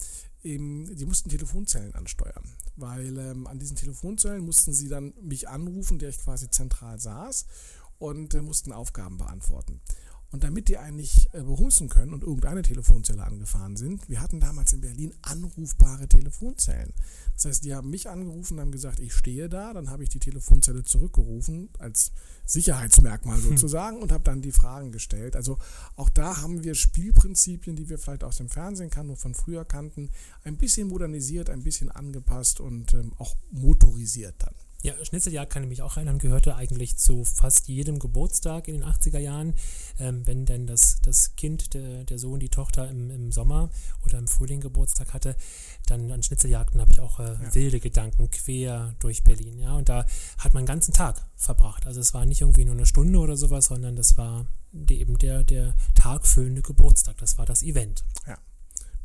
eben, 0.42 0.94
die 0.96 1.06
mussten 1.06 1.30
Telefonzellen 1.30 1.94
ansteuern, 1.94 2.44
weil 2.76 3.16
ähm, 3.18 3.46
an 3.46 3.58
diesen 3.58 3.76
Telefonzellen 3.76 4.44
mussten 4.44 4.72
sie 4.72 4.88
dann 4.88 5.14
mich 5.20 5.48
anrufen, 5.48 5.98
der 5.98 6.10
ich 6.10 6.18
quasi 6.18 6.50
zentral 6.50 7.00
saß 7.00 7.46
und 7.98 8.34
äh, 8.34 8.42
mussten 8.42 8.72
Aufgaben 8.72 9.18
beantworten. 9.18 9.80
Und 10.34 10.42
damit 10.42 10.66
die 10.66 10.78
eigentlich 10.78 11.28
äh, 11.32 11.44
behumsen 11.44 11.88
können 11.88 12.12
und 12.12 12.24
irgendeine 12.24 12.62
Telefonzelle 12.62 13.22
angefahren 13.22 13.76
sind, 13.76 14.08
wir 14.08 14.20
hatten 14.20 14.40
damals 14.40 14.72
in 14.72 14.80
Berlin 14.80 15.14
anrufbare 15.22 16.08
Telefonzellen. 16.08 16.92
Das 17.34 17.44
heißt, 17.44 17.64
die 17.64 17.72
haben 17.72 17.88
mich 17.88 18.08
angerufen, 18.08 18.58
haben 18.58 18.72
gesagt, 18.72 18.98
ich 18.98 19.14
stehe 19.14 19.48
da, 19.48 19.72
dann 19.72 19.90
habe 19.90 20.02
ich 20.02 20.08
die 20.08 20.18
Telefonzelle 20.18 20.82
zurückgerufen 20.82 21.68
als 21.78 22.10
Sicherheitsmerkmal 22.46 23.36
hm. 23.36 23.44
sozusagen 23.44 23.98
hm. 23.98 24.02
und 24.02 24.10
habe 24.10 24.24
dann 24.24 24.42
die 24.42 24.50
Fragen 24.50 24.90
gestellt. 24.90 25.36
Also 25.36 25.58
auch 25.94 26.10
da 26.10 26.38
haben 26.42 26.64
wir 26.64 26.74
Spielprinzipien, 26.74 27.76
die 27.76 27.88
wir 27.88 28.00
vielleicht 28.00 28.24
aus 28.24 28.38
dem 28.38 28.48
Fernsehen 28.48 28.90
kannten, 28.90 29.04
nur 29.10 29.16
von 29.16 29.36
früher 29.36 29.64
kannten, 29.64 30.10
ein 30.42 30.56
bisschen 30.56 30.88
modernisiert, 30.88 31.48
ein 31.48 31.62
bisschen 31.62 31.92
angepasst 31.92 32.58
und 32.58 32.92
ähm, 32.94 33.12
auch 33.18 33.36
motorisiert 33.52 34.34
dann. 34.38 34.54
Ja, 34.84 34.92
Schnitzeljagd 35.02 35.50
kann 35.50 35.62
ich 35.62 35.70
mich 35.70 35.80
auch 35.80 35.96
erinnern, 35.96 36.18
gehörte 36.18 36.56
eigentlich 36.56 36.98
zu 36.98 37.24
fast 37.24 37.68
jedem 37.68 37.98
Geburtstag 37.98 38.68
in 38.68 38.74
den 38.74 38.84
80er 38.84 39.18
Jahren. 39.18 39.54
Ähm, 39.98 40.26
wenn 40.26 40.44
denn 40.44 40.66
das, 40.66 41.00
das 41.00 41.36
Kind, 41.36 41.72
der, 41.72 42.04
der 42.04 42.18
Sohn, 42.18 42.38
die 42.38 42.50
Tochter 42.50 42.90
im, 42.90 43.10
im 43.10 43.32
Sommer 43.32 43.70
oder 44.04 44.18
im 44.18 44.28
Frühling 44.28 44.60
Geburtstag 44.60 45.14
hatte, 45.14 45.36
dann 45.86 46.12
an 46.12 46.22
Schnitzeljagden 46.22 46.82
habe 46.82 46.92
ich 46.92 47.00
auch 47.00 47.18
äh, 47.18 47.32
ja. 47.32 47.54
wilde 47.54 47.80
Gedanken 47.80 48.28
quer 48.30 48.94
durch 48.98 49.24
Berlin. 49.24 49.58
Ja, 49.58 49.74
und 49.74 49.88
da 49.88 50.04
hat 50.36 50.52
man 50.52 50.60
einen 50.60 50.66
ganzen 50.66 50.92
Tag 50.92 51.24
verbracht. 51.34 51.86
Also 51.86 52.00
es 52.00 52.12
war 52.12 52.26
nicht 52.26 52.42
irgendwie 52.42 52.66
nur 52.66 52.74
eine 52.74 52.84
Stunde 52.84 53.18
oder 53.20 53.38
sowas, 53.38 53.64
sondern 53.64 53.96
das 53.96 54.18
war 54.18 54.44
die, 54.70 55.00
eben 55.00 55.16
der, 55.16 55.44
der 55.44 55.74
tagfüllende 55.94 56.60
Geburtstag. 56.60 57.16
Das 57.16 57.38
war 57.38 57.46
das 57.46 57.62
Event. 57.62 58.04
Ja 58.26 58.36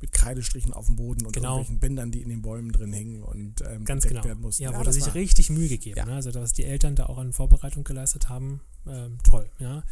mit 0.01 0.11
Kreidestrichen 0.11 0.73
auf 0.73 0.85
dem 0.85 0.95
Boden 0.95 1.25
und 1.25 1.33
genau. 1.33 1.57
irgendwelchen 1.57 1.79
Bändern, 1.79 2.11
die 2.11 2.21
in 2.21 2.29
den 2.29 2.41
Bäumen 2.41 2.71
drin 2.71 2.93
hingen 2.93 3.23
und 3.23 3.61
ähm, 3.61 3.85
Ganz 3.85 4.07
genau. 4.07 4.23
werden 4.23 4.41
mussten. 4.41 4.63
Ja, 4.63 4.71
ja 4.71 4.77
wurde 4.77 4.93
sich 4.93 5.13
richtig 5.13 5.49
Mühe 5.49 5.67
gegeben. 5.67 5.97
Ja. 5.97 6.05
Ne? 6.05 6.13
Also, 6.13 6.33
was 6.33 6.53
die 6.53 6.65
Eltern 6.65 6.95
da 6.95 7.07
auch 7.07 7.17
an 7.17 7.33
Vorbereitung 7.33 7.83
geleistet 7.83 8.29
haben, 8.29 8.61
ähm, 8.87 9.17
toll. 9.23 9.49
Ja. 9.59 9.83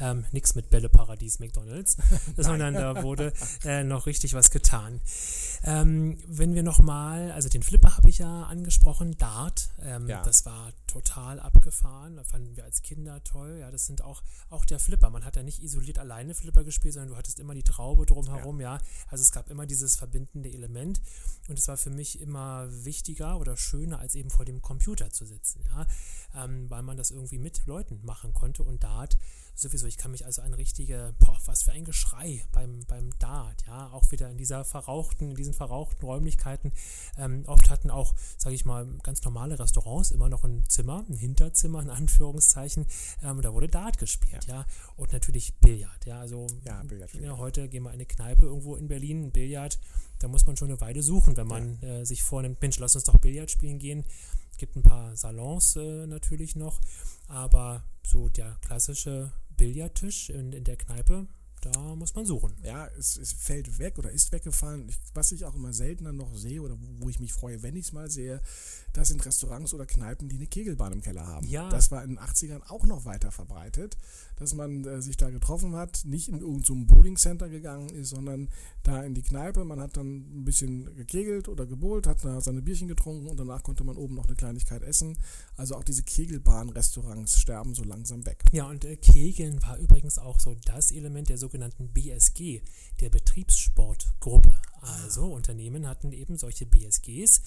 Ähm, 0.00 0.24
Nichts 0.32 0.54
mit 0.54 0.70
Bälleparadies 0.70 1.38
McDonalds, 1.38 1.96
sondern 2.36 2.74
da 2.74 3.02
wurde 3.02 3.32
äh, 3.64 3.84
noch 3.84 4.06
richtig 4.06 4.34
was 4.34 4.50
getan. 4.50 5.00
Ähm, 5.62 6.18
wenn 6.26 6.54
wir 6.54 6.62
nochmal, 6.62 7.30
also 7.32 7.48
den 7.48 7.62
Flipper 7.62 7.96
habe 7.96 8.10
ich 8.10 8.18
ja 8.18 8.44
angesprochen, 8.44 9.16
Dart, 9.16 9.70
ähm, 9.82 10.08
ja. 10.08 10.22
das 10.22 10.44
war 10.46 10.72
total 10.88 11.40
abgefahren, 11.40 12.16
da 12.16 12.24
fanden 12.24 12.56
wir 12.56 12.64
als 12.64 12.82
Kinder 12.82 13.22
toll. 13.24 13.58
Ja, 13.60 13.70
das 13.70 13.86
sind 13.86 14.02
auch, 14.02 14.22
auch 14.50 14.64
der 14.64 14.78
Flipper. 14.78 15.10
Man 15.10 15.24
hat 15.24 15.36
ja 15.36 15.42
nicht 15.42 15.62
isoliert 15.62 15.98
alleine 15.98 16.34
Flipper 16.34 16.64
gespielt, 16.64 16.94
sondern 16.94 17.10
du 17.10 17.16
hattest 17.16 17.38
immer 17.38 17.54
die 17.54 17.62
Traube 17.62 18.04
drumherum, 18.04 18.60
ja. 18.60 18.76
ja. 18.76 18.80
Also 19.08 19.22
es 19.22 19.32
gab 19.32 19.48
immer 19.48 19.66
dieses 19.66 19.96
verbindende 19.96 20.52
Element 20.52 21.00
und 21.48 21.58
es 21.58 21.68
war 21.68 21.76
für 21.76 21.90
mich 21.90 22.20
immer 22.20 22.68
wichtiger 22.84 23.38
oder 23.38 23.56
schöner, 23.56 24.00
als 24.00 24.14
eben 24.16 24.30
vor 24.30 24.44
dem 24.44 24.60
Computer 24.60 25.10
zu 25.10 25.24
sitzen, 25.24 25.62
ja, 25.70 25.86
ähm, 26.44 26.68
weil 26.68 26.82
man 26.82 26.96
das 26.96 27.10
irgendwie 27.10 27.38
mit 27.38 27.64
Leuten 27.66 28.00
machen 28.04 28.33
konnte 28.34 28.62
und 28.62 28.82
Dart 28.82 29.16
sowieso, 29.54 29.86
ich 29.86 29.96
kann 29.96 30.10
mich 30.10 30.26
also 30.26 30.42
an 30.42 30.52
richtige, 30.54 31.14
boah, 31.18 31.38
was 31.46 31.62
für 31.62 31.72
ein 31.72 31.84
Geschrei 31.84 32.44
beim, 32.52 32.84
beim 32.88 33.16
Dart, 33.18 33.64
ja, 33.66 33.90
auch 33.92 34.10
wieder 34.10 34.28
in 34.30 34.36
dieser 34.36 34.64
verrauchten, 34.64 35.30
in 35.30 35.36
diesen 35.36 35.54
verrauchten 35.54 36.04
Räumlichkeiten. 36.04 36.72
Ähm, 37.16 37.44
oft 37.46 37.70
hatten 37.70 37.90
auch, 37.90 38.14
sage 38.36 38.54
ich 38.54 38.64
mal, 38.64 38.86
ganz 39.02 39.22
normale 39.24 39.58
Restaurants 39.58 40.10
immer 40.10 40.28
noch 40.28 40.44
ein 40.44 40.64
Zimmer, 40.68 41.04
ein 41.08 41.16
Hinterzimmer 41.16 41.82
in 41.82 41.90
Anführungszeichen, 41.90 42.86
ähm, 43.22 43.42
da 43.42 43.52
wurde 43.52 43.68
Dart 43.68 43.98
gespielt, 43.98 44.44
ja. 44.46 44.54
ja, 44.54 44.66
und 44.96 45.12
natürlich 45.12 45.54
Billard, 45.60 46.04
ja, 46.04 46.20
also 46.20 46.46
ja, 46.64 46.82
Billard, 46.82 47.14
ja, 47.14 47.36
heute 47.36 47.68
gehen 47.68 47.84
wir 47.84 47.90
in 47.90 47.94
eine 47.94 48.06
Kneipe 48.06 48.46
irgendwo 48.46 48.76
in 48.76 48.88
Berlin, 48.88 49.26
ein 49.26 49.32
Billard, 49.32 49.78
da 50.18 50.28
muss 50.28 50.46
man 50.46 50.56
schon 50.56 50.68
eine 50.68 50.80
Weile 50.80 51.02
suchen, 51.02 51.36
wenn 51.36 51.46
man 51.46 51.82
äh, 51.82 52.04
sich 52.04 52.22
vornimmt, 52.22 52.60
Mensch, 52.60 52.78
lass 52.78 52.94
uns 52.96 53.04
doch 53.04 53.18
Billard 53.18 53.50
spielen 53.50 53.78
gehen. 53.78 54.04
Es 54.54 54.58
gibt 54.58 54.76
ein 54.76 54.84
paar 54.84 55.16
Salons 55.16 55.74
äh, 55.74 56.06
natürlich 56.06 56.54
noch, 56.54 56.80
aber 57.26 57.82
so 58.06 58.28
der 58.28 58.56
klassische 58.64 59.32
Billardtisch 59.56 60.30
in, 60.30 60.52
in 60.52 60.62
der 60.62 60.76
Kneipe, 60.76 61.26
da 61.64 61.94
muss 61.94 62.14
man 62.14 62.26
suchen. 62.26 62.52
Ja, 62.62 62.86
es, 62.98 63.16
es 63.16 63.32
fällt 63.32 63.78
weg 63.78 63.98
oder 63.98 64.10
ist 64.10 64.32
weggefallen. 64.32 64.88
Ich, 64.88 64.98
was 65.14 65.32
ich 65.32 65.44
auch 65.44 65.54
immer 65.54 65.72
seltener 65.72 66.12
noch 66.12 66.34
sehe 66.36 66.60
oder 66.62 66.74
wo, 66.74 67.04
wo 67.04 67.08
ich 67.08 67.20
mich 67.20 67.32
freue, 67.32 67.62
wenn 67.62 67.76
ich 67.76 67.86
es 67.86 67.92
mal 67.92 68.10
sehe, 68.10 68.40
das 68.92 69.08
sind 69.08 69.24
Restaurants 69.24 69.74
oder 69.74 69.86
Kneipen, 69.86 70.28
die 70.28 70.36
eine 70.36 70.46
Kegelbahn 70.46 70.92
im 70.92 71.00
Keller 71.00 71.26
haben. 71.26 71.46
Ja. 71.46 71.68
Das 71.68 71.90
war 71.90 72.04
in 72.04 72.10
den 72.10 72.18
80ern 72.18 72.62
auch 72.68 72.84
noch 72.84 73.04
weiter 73.04 73.32
verbreitet, 73.32 73.96
dass 74.36 74.54
man 74.54 74.84
äh, 74.84 75.02
sich 75.02 75.16
da 75.16 75.30
getroffen 75.30 75.74
hat, 75.74 76.04
nicht 76.04 76.28
in 76.28 76.40
irgendein 76.40 76.64
so 76.64 76.74
Bowling 76.74 77.16
Center 77.16 77.48
gegangen 77.48 77.88
ist, 77.90 78.10
sondern 78.10 78.48
da 78.82 79.02
in 79.02 79.14
die 79.14 79.22
Kneipe. 79.22 79.64
Man 79.64 79.80
hat 79.80 79.96
dann 79.96 80.40
ein 80.40 80.44
bisschen 80.44 80.94
gekegelt 80.94 81.48
oder 81.48 81.66
gebohlt, 81.66 82.06
hat 82.06 82.24
da 82.24 82.40
seine 82.40 82.62
Bierchen 82.62 82.88
getrunken 82.88 83.26
und 83.28 83.38
danach 83.40 83.62
konnte 83.62 83.84
man 83.84 83.96
oben 83.96 84.14
noch 84.14 84.26
eine 84.26 84.36
Kleinigkeit 84.36 84.82
essen. 84.82 85.18
Also 85.56 85.74
auch 85.76 85.84
diese 85.84 86.02
Kegelbahn-Restaurants 86.02 87.40
sterben 87.40 87.74
so 87.74 87.84
langsam 87.84 88.26
weg. 88.26 88.44
Ja, 88.52 88.68
und 88.68 88.84
äh, 88.84 88.96
Kegeln 88.96 89.62
war 89.62 89.78
übrigens 89.78 90.18
auch 90.18 90.38
so 90.38 90.56
das 90.66 90.92
Element 90.92 91.30
der 91.30 91.38
sogenannten 91.38 91.53
BSG, 91.88 92.62
der 93.00 93.10
Betriebssportgruppe. 93.10 94.54
Also 94.80 95.32
Unternehmen 95.32 95.88
hatten 95.88 96.12
eben 96.12 96.36
solche 96.36 96.66
BSGs 96.66 97.42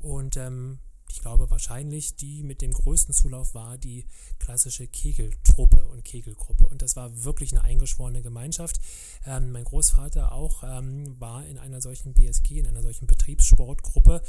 und 0.00 0.36
ähm, 0.36 0.78
ich 1.08 1.20
glaube 1.20 1.50
wahrscheinlich 1.50 2.16
die 2.16 2.42
mit 2.42 2.62
dem 2.62 2.72
größten 2.72 3.14
Zulauf 3.14 3.54
war 3.54 3.78
die 3.78 4.06
klassische 4.38 4.86
Kegeltruppe 4.86 5.86
und 5.88 6.04
Kegelgruppe. 6.04 6.66
Und 6.66 6.82
das 6.82 6.96
war 6.96 7.24
wirklich 7.24 7.52
eine 7.52 7.62
eingeschworene 7.62 8.22
Gemeinschaft. 8.22 8.80
Ähm, 9.26 9.52
mein 9.52 9.64
Großvater 9.64 10.32
auch 10.32 10.62
ähm, 10.64 11.18
war 11.20 11.44
in 11.46 11.58
einer 11.58 11.80
solchen 11.80 12.14
BSG, 12.14 12.58
in 12.58 12.66
einer 12.66 12.82
solchen 12.82 13.06
Betriebssportgruppe 13.06 14.22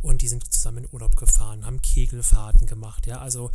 und 0.00 0.22
die 0.22 0.28
sind 0.28 0.52
zusammen 0.52 0.84
in 0.84 0.88
Urlaub 0.92 1.16
gefahren, 1.16 1.66
haben 1.66 1.82
Kegelfahrten 1.82 2.66
gemacht. 2.66 3.06
Ja, 3.06 3.18
also 3.18 3.50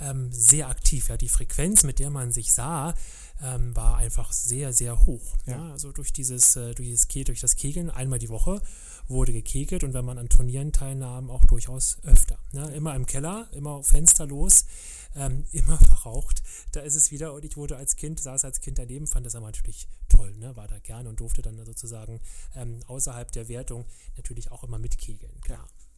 ähm, 0.00 0.30
sehr 0.32 0.68
aktiv. 0.68 1.08
Ja, 1.08 1.16
die 1.16 1.28
Frequenz, 1.28 1.82
mit 1.82 1.98
der 1.98 2.10
man 2.10 2.32
sich 2.32 2.52
sah, 2.54 2.94
ähm, 3.42 3.74
war 3.76 3.96
einfach 3.96 4.32
sehr, 4.32 4.72
sehr 4.72 5.06
hoch. 5.06 5.36
Ja. 5.46 5.56
ja. 5.56 5.72
also 5.72 5.92
durch 5.92 6.12
dieses, 6.12 6.56
äh, 6.56 6.74
durch, 6.74 6.88
dieses 6.88 7.08
Ke 7.08 7.24
durch 7.24 7.40
das 7.40 7.56
Kegeln 7.56 7.90
einmal 7.90 8.18
die 8.18 8.28
Woche 8.28 8.60
wurde 9.08 9.32
gekegelt 9.32 9.84
und 9.84 9.94
wenn 9.94 10.04
man 10.04 10.18
an 10.18 10.28
Turnieren 10.28 10.72
teilnahm, 10.72 11.30
auch 11.30 11.44
durchaus 11.44 11.98
öfter. 12.04 12.38
Ne? 12.52 12.70
Immer 12.74 12.94
im 12.94 13.06
Keller, 13.06 13.48
immer 13.52 13.82
fensterlos, 13.82 14.66
ähm, 15.14 15.44
immer 15.52 15.78
verraucht. 15.78 16.42
Da 16.72 16.80
ist 16.80 16.94
es 16.94 17.10
wieder 17.10 17.32
und 17.34 17.44
ich 17.44 17.56
wurde 17.56 17.76
als 17.76 17.96
Kind, 17.96 18.20
saß 18.20 18.44
als 18.44 18.60
Kind 18.60 18.78
daneben, 18.78 19.06
fand 19.06 19.26
das 19.26 19.34
aber 19.34 19.46
natürlich 19.46 19.88
toll, 20.08 20.34
ne? 20.36 20.54
war 20.56 20.68
da 20.68 20.78
gerne 20.78 21.08
und 21.08 21.20
durfte 21.20 21.42
dann 21.42 21.64
sozusagen 21.64 22.20
ähm, 22.54 22.80
außerhalb 22.86 23.30
der 23.32 23.48
Wertung 23.48 23.84
natürlich 24.16 24.50
auch 24.50 24.64
immer 24.64 24.78
mitkegeln, 24.78 25.40
klar. 25.40 25.66
Ja. 25.66 25.88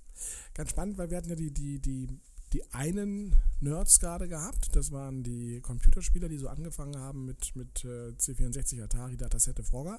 Ganz 0.55 0.71
spannend, 0.71 0.99
weil 0.99 1.11
wir 1.11 1.17
hatten 1.17 1.31
ja 1.31 1.37
die, 1.37 1.53
die, 1.53 1.81
die 1.81 2.09
die 2.53 2.69
einen 2.73 3.37
Nerds 3.61 4.01
gerade 4.01 4.29
gehabt. 4.29 4.75
Das 4.75 4.91
waren 4.91 5.23
die 5.23 5.61
Computerspieler, 5.61 6.29
die 6.29 6.39
so 6.39 6.49
angefangen 6.49 6.97
haben 6.97 7.25
mit, 7.25 7.55
mit 7.55 7.85
äh, 7.85 8.13
C64, 8.19 8.83
Atari, 8.83 9.17
Datasette, 9.17 9.63
Frogger. 9.63 9.99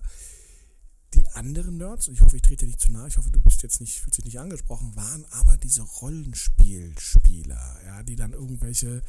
Die 1.14 1.21
anderen 1.34 1.78
Nerds, 1.78 2.08
ich 2.08 2.22
hoffe, 2.22 2.36
ich 2.36 2.42
trete 2.42 2.66
dir 2.66 2.68
nicht 2.68 2.80
zu 2.80 2.92
nahe, 2.92 3.08
ich 3.08 3.18
hoffe, 3.18 3.32
du 3.32 3.42
bist 3.42 3.64
jetzt 3.64 3.80
nicht, 3.82 4.00
fühlst 4.02 4.18
dich 4.18 4.26
nicht 4.26 4.40
angesprochen, 4.40 4.96
waren 4.96 5.26
aber 5.32 5.58
diese 5.58 5.82
Rollenspielspieler, 5.82 7.78
ja, 7.86 8.04
die 8.04 8.16
dann 8.16 8.34
irgendwelche 8.34 9.02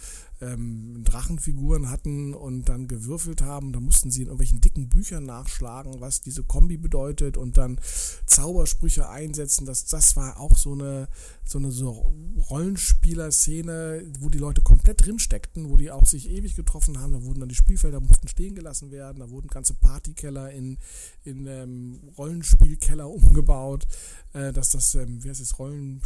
ähm, 0.43 1.03
Drachenfiguren 1.05 1.89
hatten 1.89 2.35
und 2.35 2.69
dann 2.69 2.89
gewürfelt 2.89 3.43
haben. 3.43 3.73
Da 3.73 3.81
mussten 3.81 4.11
sie 4.11 4.23
in 4.23 4.27
irgendwelchen 4.27 4.61
dicken 4.61 4.89
Büchern 4.89 5.25
nachschlagen, 5.25 6.01
was 6.01 6.21
diese 6.21 6.43
Kombi 6.43 6.77
bedeutet 6.77 7.37
und 7.37 7.57
dann 7.57 7.81
Zaubersprüche 8.27 9.09
einsetzen. 9.09 9.67
Das, 9.67 9.87
das 9.87 10.17
war 10.17 10.41
auch 10.41 10.57
so 10.57 10.73
eine, 10.73 11.09
so 11.45 11.59
eine 11.59 11.71
so 11.71 12.13
Rollenspieler-Szene, 12.51 14.05
wo 14.21 14.29
die 14.29 14.39
Leute 14.39 14.63
komplett 14.63 15.05
drin 15.07 15.19
steckten, 15.19 15.71
wo 15.71 15.77
die 15.77 15.91
auch 15.91 16.07
sich 16.07 16.29
ewig 16.29 16.57
getroffen 16.57 16.99
haben. 16.99 17.13
Da 17.13 17.23
wurden 17.23 17.41
dann 17.41 17.49
die 17.49 17.55
Spielfelder 17.55 18.01
mussten 18.01 18.29
stehen 18.29 18.55
gelassen 18.55 18.91
werden. 18.91 19.21
Da 19.21 19.31
wurden 19.31 19.49
ganze 19.49 19.75
Partykeller 19.75 20.51
in, 20.51 20.79
in 21.25 21.47
ähm, 21.47 22.01
Rollenspielkeller 22.17 23.09
umgebaut. 23.09 23.87
Äh, 24.33 24.53
dass 24.53 24.71
das, 24.71 24.95
ähm, 24.95 25.23
wie 25.23 25.29
heißt 25.29 25.41
es, 25.41 25.59
Rollen, 25.59 26.01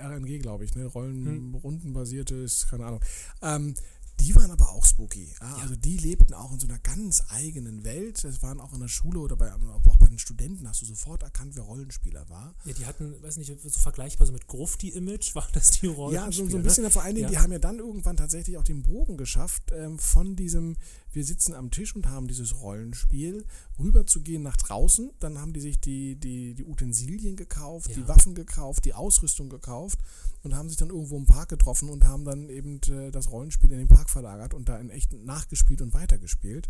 RNG, 0.00 0.40
glaube 0.40 0.64
ich, 0.64 0.74
ne? 0.74 0.84
Rollenrundenbasiertes, 0.84 2.62
hm. 2.62 2.70
keine 2.70 2.86
Ahnung. 2.86 3.00
Ähm, 3.40 3.74
die 4.20 4.34
waren 4.34 4.50
aber 4.50 4.70
auch 4.70 4.84
spooky. 4.84 5.28
Ja? 5.40 5.56
Also 5.56 5.76
die 5.76 5.96
lebten 5.96 6.34
auch 6.34 6.52
in 6.52 6.60
so 6.60 6.66
einer 6.68 6.78
ganz 6.78 7.22
eigenen 7.30 7.84
Welt. 7.84 8.22
Das 8.22 8.42
waren 8.42 8.60
auch 8.60 8.72
in 8.72 8.80
der 8.80 8.88
Schule 8.88 9.18
oder 9.18 9.36
bei, 9.36 9.52
auch 9.52 9.96
bei 9.96 10.06
den 10.06 10.18
Studenten 10.18 10.68
hast 10.68 10.82
du 10.82 10.86
sofort 10.86 11.22
erkannt, 11.22 11.56
wer 11.56 11.64
Rollenspieler 11.64 12.28
war. 12.28 12.54
Ja, 12.64 12.72
die 12.72 12.86
hatten, 12.86 13.20
weiß 13.22 13.36
nicht, 13.38 13.52
so 13.60 13.80
vergleichbar 13.80 14.26
so 14.26 14.32
mit 14.32 14.46
Grufti-Image, 14.46 15.34
war 15.34 15.48
das 15.52 15.70
die 15.70 15.88
Rollenspieler? 15.88 16.26
Ja, 16.26 16.32
so, 16.32 16.48
so 16.48 16.56
ein 16.56 16.62
bisschen, 16.62 16.84
ne? 16.84 16.90
vor 16.90 17.02
allen 17.02 17.16
Dingen, 17.16 17.30
ja. 17.30 17.38
die 17.38 17.38
haben 17.38 17.52
ja 17.52 17.58
dann 17.58 17.78
irgendwann 17.78 18.16
tatsächlich 18.16 18.56
auch 18.56 18.64
den 18.64 18.82
Bogen 18.82 19.16
geschafft, 19.16 19.72
ähm, 19.72 19.98
von 19.98 20.36
diesem, 20.36 20.76
wir 21.12 21.24
sitzen 21.24 21.54
am 21.54 21.70
Tisch 21.70 21.94
und 21.94 22.06
haben 22.06 22.28
dieses 22.28 22.60
Rollenspiel, 22.60 23.44
rüber 23.78 24.06
zu 24.06 24.22
gehen 24.22 24.42
nach 24.42 24.56
draußen. 24.56 25.12
Dann 25.20 25.38
haben 25.38 25.52
die 25.52 25.60
sich 25.60 25.80
die, 25.80 26.16
die, 26.16 26.54
die 26.54 26.64
Utensilien 26.64 27.36
gekauft, 27.36 27.90
ja. 27.90 27.96
die 27.96 28.08
Waffen 28.08 28.34
gekauft, 28.34 28.84
die 28.84 28.94
Ausrüstung 28.94 29.48
gekauft 29.48 29.98
und 30.42 30.54
haben 30.54 30.68
sich 30.68 30.76
dann 30.76 30.90
irgendwo 30.90 31.16
im 31.16 31.26
Park 31.26 31.48
getroffen 31.48 31.88
und 31.88 32.04
haben 32.04 32.24
dann 32.24 32.48
eben 32.48 32.80
äh, 32.88 33.10
das 33.10 33.30
Rollenspiel 33.30 33.72
in 33.72 33.78
den 33.78 33.88
Park 33.88 34.10
verlagert 34.10 34.54
und 34.54 34.68
da 34.68 34.78
in 34.78 34.90
echt 34.90 35.12
nachgespielt 35.12 35.80
und 35.80 35.94
weitergespielt. 35.94 36.68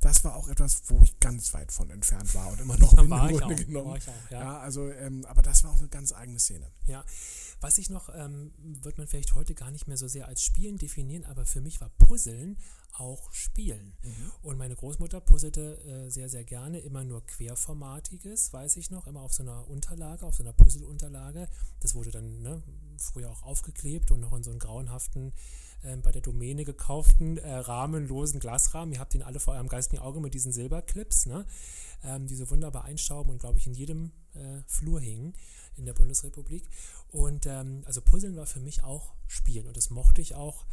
Das 0.00 0.24
war 0.24 0.34
auch 0.36 0.48
etwas, 0.48 0.82
wo 0.86 1.00
ich 1.02 1.18
ganz 1.20 1.54
weit 1.54 1.70
von 1.70 1.88
entfernt 1.90 2.34
war 2.34 2.50
und 2.50 2.60
immer 2.60 2.76
noch 2.78 2.94
bin 2.96 3.08
war 3.08 3.30
im 3.30 3.38
Grunde 3.38 3.54
auch, 3.54 3.58
genommen. 3.58 3.90
War 3.90 3.96
ich 3.96 4.08
auch, 4.08 4.30
ja. 4.30 4.40
ja 4.40 4.58
also, 4.58 4.90
ähm, 4.90 5.24
aber 5.26 5.42
das 5.42 5.62
war 5.62 5.70
auch 5.70 5.78
eine 5.78 5.88
ganz 5.88 6.12
eigene 6.12 6.40
Szene. 6.40 6.66
Ja, 6.86 7.04
was 7.60 7.78
ich 7.78 7.90
noch, 7.90 8.08
ähm, 8.12 8.52
wird 8.58 8.98
man 8.98 9.06
vielleicht 9.06 9.36
heute 9.36 9.54
gar 9.54 9.70
nicht 9.70 9.86
mehr 9.86 9.96
so 9.96 10.08
sehr 10.08 10.26
als 10.26 10.42
Spielen 10.42 10.78
definieren, 10.78 11.24
aber 11.24 11.46
für 11.46 11.60
mich 11.60 11.80
war 11.80 11.90
Puzzeln 11.90 12.58
auch 12.92 13.32
Spielen. 13.32 13.94
Mhm. 14.02 14.32
Und 14.42 14.58
meine 14.58 14.76
Großmutter 14.76 15.20
puzzelte 15.20 15.78
äh, 15.84 16.10
sehr, 16.10 16.28
sehr 16.28 16.44
gerne, 16.44 16.80
immer 16.80 17.04
nur 17.04 17.24
querformatiges, 17.26 18.52
weiß 18.52 18.76
ich 18.76 18.90
noch, 18.90 19.06
immer 19.06 19.22
auf 19.22 19.32
so 19.32 19.42
einer 19.42 19.68
Unterlage, 19.68 20.26
auf 20.26 20.36
so 20.36 20.42
einer 20.42 20.52
Puzzle-Unterlage. 20.52 21.48
Das 21.80 21.94
wurde 21.94 22.10
dann 22.10 22.42
ne, 22.42 22.62
früher 22.98 23.30
auch 23.30 23.42
aufgeklebt 23.42 24.10
und 24.10 24.20
noch 24.20 24.32
in 24.34 24.42
so 24.42 24.50
einen 24.50 24.58
grauenhaften 24.58 25.32
äh, 25.82 25.96
bei 25.96 26.12
der 26.12 26.22
Domäne 26.22 26.64
gekauften 26.64 27.38
äh, 27.38 27.50
rahmenlosen 27.50 28.40
Glasrahmen. 28.40 28.92
Ihr 28.92 29.00
habt 29.00 29.14
den 29.14 29.22
alle 29.22 29.40
vor 29.40 29.54
eurem 29.54 29.68
geistigen 29.68 30.02
Auge 30.02 30.20
mit 30.20 30.34
diesen 30.34 30.52
Silberclips, 30.52 31.26
ne? 31.26 31.46
ähm, 32.04 32.26
die 32.26 32.36
so 32.36 32.50
wunderbar 32.50 32.84
einstauben 32.84 33.32
und 33.32 33.38
glaube 33.38 33.58
ich 33.58 33.66
in 33.66 33.74
jedem 33.74 34.12
äh, 34.34 34.62
Flur 34.66 35.00
hingen 35.00 35.34
in 35.76 35.86
der 35.86 35.94
Bundesrepublik. 35.94 36.68
Und 37.10 37.46
ähm, 37.46 37.82
also 37.86 38.00
Puzzeln 38.00 38.36
war 38.36 38.46
für 38.46 38.60
mich 38.60 38.84
auch 38.84 39.14
Spielen 39.26 39.66
und 39.66 39.76
das 39.76 39.90
mochte 39.90 40.20
ich 40.20 40.34
auch 40.34 40.66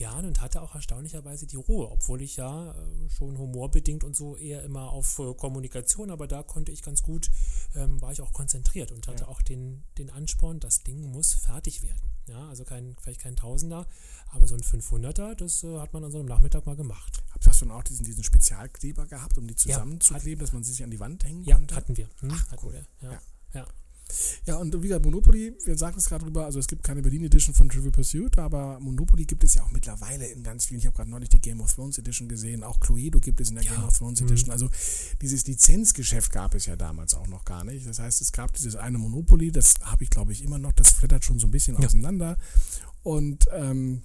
gerne 0.00 0.28
und 0.28 0.40
hatte 0.40 0.62
auch 0.62 0.74
erstaunlicherweise 0.74 1.46
die 1.46 1.56
Ruhe, 1.56 1.90
obwohl 1.90 2.22
ich 2.22 2.36
ja 2.36 2.72
äh, 2.72 3.10
schon 3.10 3.36
humorbedingt 3.36 4.02
und 4.02 4.16
so 4.16 4.34
eher 4.34 4.62
immer 4.62 4.90
auf 4.90 5.18
äh, 5.18 5.34
Kommunikation, 5.34 6.10
aber 6.10 6.26
da 6.26 6.42
konnte 6.42 6.72
ich 6.72 6.82
ganz 6.82 7.02
gut, 7.02 7.30
ähm, 7.74 8.00
war 8.00 8.10
ich 8.10 8.22
auch 8.22 8.32
konzentriert 8.32 8.92
und 8.92 9.06
hatte 9.08 9.24
ja. 9.24 9.28
auch 9.28 9.42
den, 9.42 9.84
den 9.98 10.08
Ansporn, 10.08 10.58
das 10.58 10.82
Ding 10.84 11.12
muss 11.12 11.34
fertig 11.34 11.82
werden. 11.82 12.10
Ja, 12.26 12.48
also 12.48 12.64
kein, 12.64 12.96
vielleicht 12.98 13.20
kein 13.20 13.36
Tausender, 13.36 13.86
aber 14.30 14.46
so 14.46 14.54
ein 14.54 14.62
500er, 14.62 15.34
das 15.34 15.64
äh, 15.64 15.78
hat 15.78 15.92
man 15.92 16.02
an 16.02 16.12
so 16.12 16.18
einem 16.18 16.28
Nachmittag 16.28 16.64
mal 16.64 16.76
gemacht. 16.76 17.22
Hast 17.44 17.60
du 17.60 17.66
dann 17.66 17.76
auch 17.76 17.82
diesen, 17.82 18.04
diesen 18.04 18.24
Spezialkleber 18.24 19.06
gehabt, 19.06 19.36
um 19.36 19.46
die 19.46 19.56
zusammenzukleben, 19.56 20.38
ja, 20.38 20.46
dass 20.46 20.54
man 20.54 20.64
sie 20.64 20.72
sich 20.72 20.82
an 20.82 20.90
die 20.90 21.00
Wand 21.00 21.24
hängen 21.24 21.44
ja, 21.44 21.56
konnte? 21.56 21.74
Ja, 21.74 21.80
hatten 21.80 21.96
wir. 21.98 22.08
Hm, 22.20 22.30
Ach, 22.32 22.52
hatten 22.52 22.66
cool. 22.66 22.72
Wir. 22.72 23.10
Ja, 23.10 23.20
ja. 23.52 23.66
Ja, 24.46 24.56
und 24.56 24.74
wie 24.82 24.88
gesagt, 24.88 25.04
Monopoly, 25.04 25.54
wir 25.64 25.78
sagen 25.78 25.96
es 25.98 26.08
gerade 26.08 26.24
drüber, 26.24 26.44
also 26.44 26.58
es 26.58 26.66
gibt 26.66 26.82
keine 26.82 27.02
Berlin 27.02 27.24
Edition 27.24 27.54
von 27.54 27.68
Trivial 27.68 27.92
Pursuit, 27.92 28.38
aber 28.38 28.78
Monopoly 28.80 29.24
gibt 29.24 29.44
es 29.44 29.54
ja 29.54 29.62
auch 29.62 29.70
mittlerweile 29.70 30.26
in 30.26 30.42
ganz 30.42 30.66
vielen. 30.66 30.80
Ich 30.80 30.86
habe 30.86 30.96
gerade 30.96 31.10
neulich 31.10 31.28
die 31.28 31.40
Game 31.40 31.60
of 31.60 31.72
Thrones 31.74 31.98
Edition 31.98 32.28
gesehen, 32.28 32.64
auch 32.64 32.80
Cluedo 32.80 33.20
gibt 33.20 33.40
es 33.40 33.50
in 33.50 33.56
der 33.56 33.64
ja. 33.64 33.74
Game 33.74 33.84
of 33.84 33.96
Thrones 33.96 34.20
Edition. 34.20 34.46
Mhm. 34.46 34.52
Also 34.52 34.68
dieses 35.20 35.46
Lizenzgeschäft 35.46 36.32
gab 36.32 36.54
es 36.54 36.66
ja 36.66 36.76
damals 36.76 37.14
auch 37.14 37.26
noch 37.26 37.44
gar 37.44 37.64
nicht. 37.64 37.86
Das 37.86 37.98
heißt, 37.98 38.20
es 38.20 38.32
gab 38.32 38.52
dieses 38.54 38.76
eine 38.76 38.98
Monopoly, 38.98 39.52
das 39.52 39.74
habe 39.82 40.04
ich 40.04 40.10
glaube 40.10 40.32
ich 40.32 40.42
immer 40.42 40.58
noch, 40.58 40.72
das 40.72 40.90
flattert 40.92 41.24
schon 41.24 41.38
so 41.38 41.46
ein 41.46 41.50
bisschen 41.50 41.76
ja. 41.78 41.86
auseinander. 41.86 42.36
Und 43.02 43.46
ähm, 43.52 44.02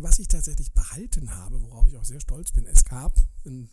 was 0.00 0.18
ich 0.18 0.28
tatsächlich 0.28 0.72
behalten 0.72 1.34
habe, 1.34 1.60
worauf 1.62 1.86
ich 1.88 1.96
auch 1.96 2.04
sehr 2.04 2.20
stolz 2.20 2.52
bin, 2.52 2.66
es 2.66 2.84
gab 2.84 3.14
ein 3.46 3.70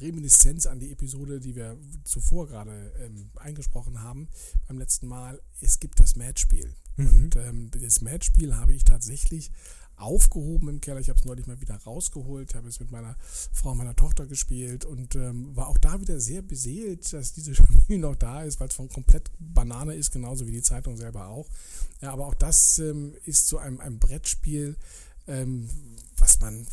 Reminiszenz 0.00 0.66
an 0.66 0.80
die 0.80 0.90
Episode, 0.92 1.40
die 1.40 1.54
wir 1.54 1.78
zuvor 2.04 2.46
gerade 2.46 2.92
ähm, 3.00 3.30
eingesprochen 3.36 4.02
haben 4.02 4.28
beim 4.66 4.78
letzten 4.78 5.06
Mal. 5.06 5.40
Es 5.60 5.80
gibt 5.80 6.00
das 6.00 6.16
Matchspiel. 6.16 6.74
Mhm. 6.96 7.06
Und 7.06 7.36
ähm, 7.36 7.70
das 7.70 8.00
Matchspiel 8.00 8.56
habe 8.56 8.74
ich 8.74 8.84
tatsächlich 8.84 9.50
aufgehoben 9.96 10.68
im 10.68 10.80
Keller. 10.80 11.00
Ich 11.00 11.08
habe 11.08 11.18
es 11.18 11.24
neulich 11.24 11.46
mal 11.46 11.60
wieder 11.60 11.76
rausgeholt. 11.76 12.50
Ich 12.50 12.56
habe 12.56 12.68
es 12.68 12.80
mit 12.80 12.90
meiner 12.90 13.16
Frau, 13.52 13.74
meiner 13.74 13.96
Tochter 13.96 14.26
gespielt 14.26 14.84
und 14.84 15.14
ähm, 15.14 15.54
war 15.56 15.68
auch 15.68 15.78
da 15.78 16.00
wieder 16.00 16.20
sehr 16.20 16.42
beseelt, 16.42 17.12
dass 17.12 17.32
dieses 17.32 17.56
Spiel 17.84 17.98
noch 17.98 18.16
da 18.16 18.42
ist, 18.42 18.60
weil 18.60 18.68
es 18.68 18.74
von 18.74 18.88
komplett 18.88 19.30
Banane 19.38 19.94
ist, 19.94 20.10
genauso 20.10 20.46
wie 20.46 20.52
die 20.52 20.62
Zeitung 20.62 20.96
selber 20.96 21.28
auch. 21.28 21.48
Ja, 22.00 22.12
aber 22.12 22.26
auch 22.26 22.34
das 22.34 22.78
ähm, 22.78 23.14
ist 23.24 23.48
so 23.48 23.58
ein, 23.58 23.80
ein 23.80 23.98
Brettspiel, 23.98 24.76
ähm, 25.26 25.68
was 26.16 26.40
man 26.40 26.66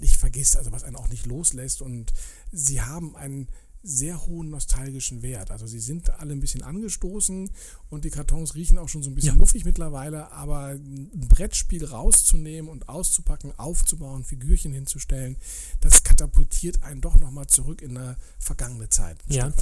nicht 0.00 0.16
vergisst, 0.16 0.56
also 0.56 0.72
was 0.72 0.84
einen 0.84 0.96
auch 0.96 1.08
nicht 1.08 1.26
loslässt. 1.26 1.82
Und 1.82 2.12
sie 2.50 2.80
haben 2.80 3.16
einen 3.16 3.48
sehr 3.82 4.26
hohen 4.26 4.50
nostalgischen 4.50 5.22
Wert. 5.22 5.50
Also 5.50 5.66
sie 5.66 5.80
sind 5.80 6.10
alle 6.10 6.32
ein 6.32 6.40
bisschen 6.40 6.62
angestoßen 6.62 7.50
und 7.90 8.04
die 8.04 8.10
Kartons 8.10 8.54
riechen 8.54 8.78
auch 8.78 8.88
schon 8.88 9.02
so 9.02 9.10
ein 9.10 9.14
bisschen 9.14 9.34
ja. 9.34 9.40
muffig 9.40 9.64
mittlerweile, 9.64 10.30
aber 10.32 10.68
ein 10.68 11.28
Brettspiel 11.28 11.84
rauszunehmen 11.84 12.70
und 12.70 12.88
auszupacken, 12.88 13.52
aufzubauen, 13.58 14.24
Figürchen 14.24 14.72
hinzustellen, 14.72 15.36
das 15.80 16.04
katapultiert 16.04 16.82
einen 16.82 17.00
doch 17.00 17.18
nochmal 17.18 17.48
zurück 17.48 17.82
in 17.82 17.96
eine 17.96 18.16
vergangene 18.38 18.88
Zeit. 18.88 19.18
Ja, 19.28 19.52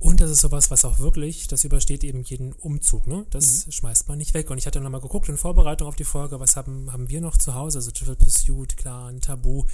und 0.00 0.20
das 0.20 0.30
ist 0.30 0.40
sowas, 0.40 0.70
was 0.70 0.84
auch 0.84 1.00
wirklich, 1.00 1.48
das 1.48 1.64
übersteht 1.64 2.04
eben 2.04 2.22
jeden 2.22 2.52
Umzug, 2.52 3.08
ne? 3.08 3.26
Das 3.30 3.66
mhm. 3.66 3.72
schmeißt 3.72 4.08
man 4.08 4.18
nicht 4.18 4.32
weg. 4.32 4.48
Und 4.50 4.58
ich 4.58 4.66
hatte 4.66 4.80
nochmal 4.80 5.00
geguckt 5.00 5.28
in 5.28 5.36
Vorbereitung 5.36 5.88
auf 5.88 5.96
die 5.96 6.04
Folge, 6.04 6.38
was 6.38 6.54
haben, 6.54 6.92
haben 6.92 7.08
wir 7.08 7.20
noch 7.20 7.36
zu 7.36 7.54
Hause, 7.54 7.78
also 7.78 7.90
Trivial 7.90 8.16
Pursuit, 8.16 8.76
klar, 8.76 9.08
ein 9.08 9.20
Tabu 9.20 9.64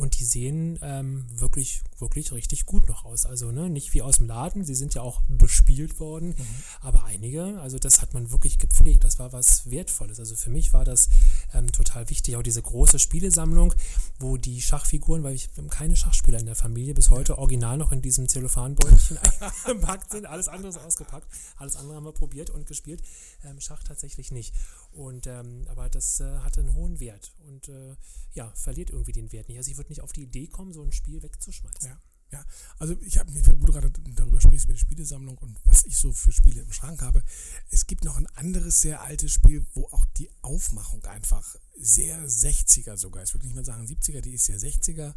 und 0.00 0.18
die 0.18 0.24
sehen 0.24 0.78
ähm, 0.82 1.26
wirklich, 1.30 1.82
wirklich 1.98 2.32
richtig 2.32 2.64
gut 2.64 2.88
noch 2.88 3.04
aus. 3.04 3.26
Also 3.26 3.52
ne, 3.52 3.68
nicht 3.68 3.92
wie 3.92 4.00
aus 4.00 4.16
dem 4.16 4.28
Laden, 4.28 4.64
sie 4.64 4.74
sind 4.74 4.94
ja 4.94 5.02
auch 5.02 5.20
bespielt 5.28 6.00
worden, 6.00 6.28
mhm. 6.28 6.46
aber 6.80 7.04
einige, 7.04 7.60
also 7.60 7.78
das 7.78 8.00
hat 8.00 8.14
man 8.14 8.32
wirklich 8.32 8.58
gepflegt, 8.58 9.04
das 9.04 9.18
war 9.18 9.34
was 9.34 9.70
Wertvolles. 9.70 10.18
Also 10.18 10.36
für 10.36 10.48
mich 10.48 10.72
war 10.72 10.86
das 10.86 11.10
ähm, 11.52 11.70
total 11.70 12.08
wichtig, 12.08 12.36
auch 12.36 12.42
diese 12.42 12.62
große 12.62 12.98
Spielesammlung, 12.98 13.74
wo 14.18 14.38
die 14.38 14.62
Schachfiguren, 14.62 15.22
weil 15.22 15.34
ich 15.34 15.50
keine 15.68 15.96
Schachspieler 15.96 16.38
in 16.38 16.46
der 16.46 16.56
Familie, 16.56 16.94
bis 16.94 17.10
heute 17.10 17.36
original 17.36 17.76
noch 17.76 17.92
in 17.92 18.00
diesem 18.00 18.26
Zellophanbeutelchen 18.26 19.18
eingepackt 19.66 20.12
sind, 20.12 20.24
alles 20.24 20.48
andere 20.48 20.70
ist 20.70 20.78
ausgepackt, 20.78 21.26
alles 21.58 21.76
andere 21.76 21.96
haben 21.96 22.04
wir 22.04 22.12
probiert 22.12 22.48
und 22.48 22.66
gespielt, 22.66 23.02
ähm, 23.44 23.60
Schach 23.60 23.82
tatsächlich 23.82 24.32
nicht. 24.32 24.54
Und 24.92 25.26
ähm, 25.26 25.66
aber 25.68 25.88
das 25.88 26.20
äh, 26.20 26.38
hatte 26.38 26.60
einen 26.60 26.74
hohen 26.74 26.98
Wert 27.00 27.32
und 27.46 27.68
äh, 27.68 27.96
ja, 28.32 28.52
verliert 28.54 28.90
irgendwie 28.90 29.12
den 29.12 29.32
Wert 29.32 29.48
nicht. 29.48 29.58
Also 29.58 29.70
ich 29.70 29.76
würde 29.76 29.90
nicht 29.90 30.02
auf 30.02 30.12
die 30.12 30.22
Idee 30.22 30.48
kommen, 30.48 30.72
so 30.72 30.82
ein 30.82 30.92
Spiel 30.92 31.22
wegzuschmeißen. 31.22 31.88
Ja. 31.88 32.00
Ja, 32.32 32.44
also 32.78 32.96
ich 33.00 33.18
habe, 33.18 33.32
wo 33.58 33.66
du 33.66 33.72
gerade 33.72 33.90
darüber 34.14 34.40
sprichst, 34.40 34.66
über 34.66 34.74
die 34.74 34.78
Spielesammlung 34.78 35.36
und 35.38 35.58
was 35.64 35.84
ich 35.84 35.98
so 35.98 36.12
für 36.12 36.30
Spiele 36.30 36.60
im 36.60 36.72
Schrank 36.72 37.02
habe, 37.02 37.24
es 37.70 37.88
gibt 37.88 38.04
noch 38.04 38.16
ein 38.16 38.28
anderes 38.36 38.80
sehr 38.80 39.02
altes 39.02 39.32
Spiel, 39.32 39.66
wo 39.74 39.86
auch 39.86 40.04
die 40.16 40.30
Aufmachung 40.40 41.04
einfach 41.06 41.56
sehr 41.76 42.24
60er 42.28 42.96
sogar 42.96 43.24
ist. 43.24 43.30
Ich 43.30 43.34
würde 43.34 43.46
nicht 43.46 43.56
mal 43.56 43.64
sagen 43.64 43.84
70er, 43.84 44.20
die 44.20 44.34
ist 44.34 44.44
sehr 44.44 44.60
60er 44.60 45.14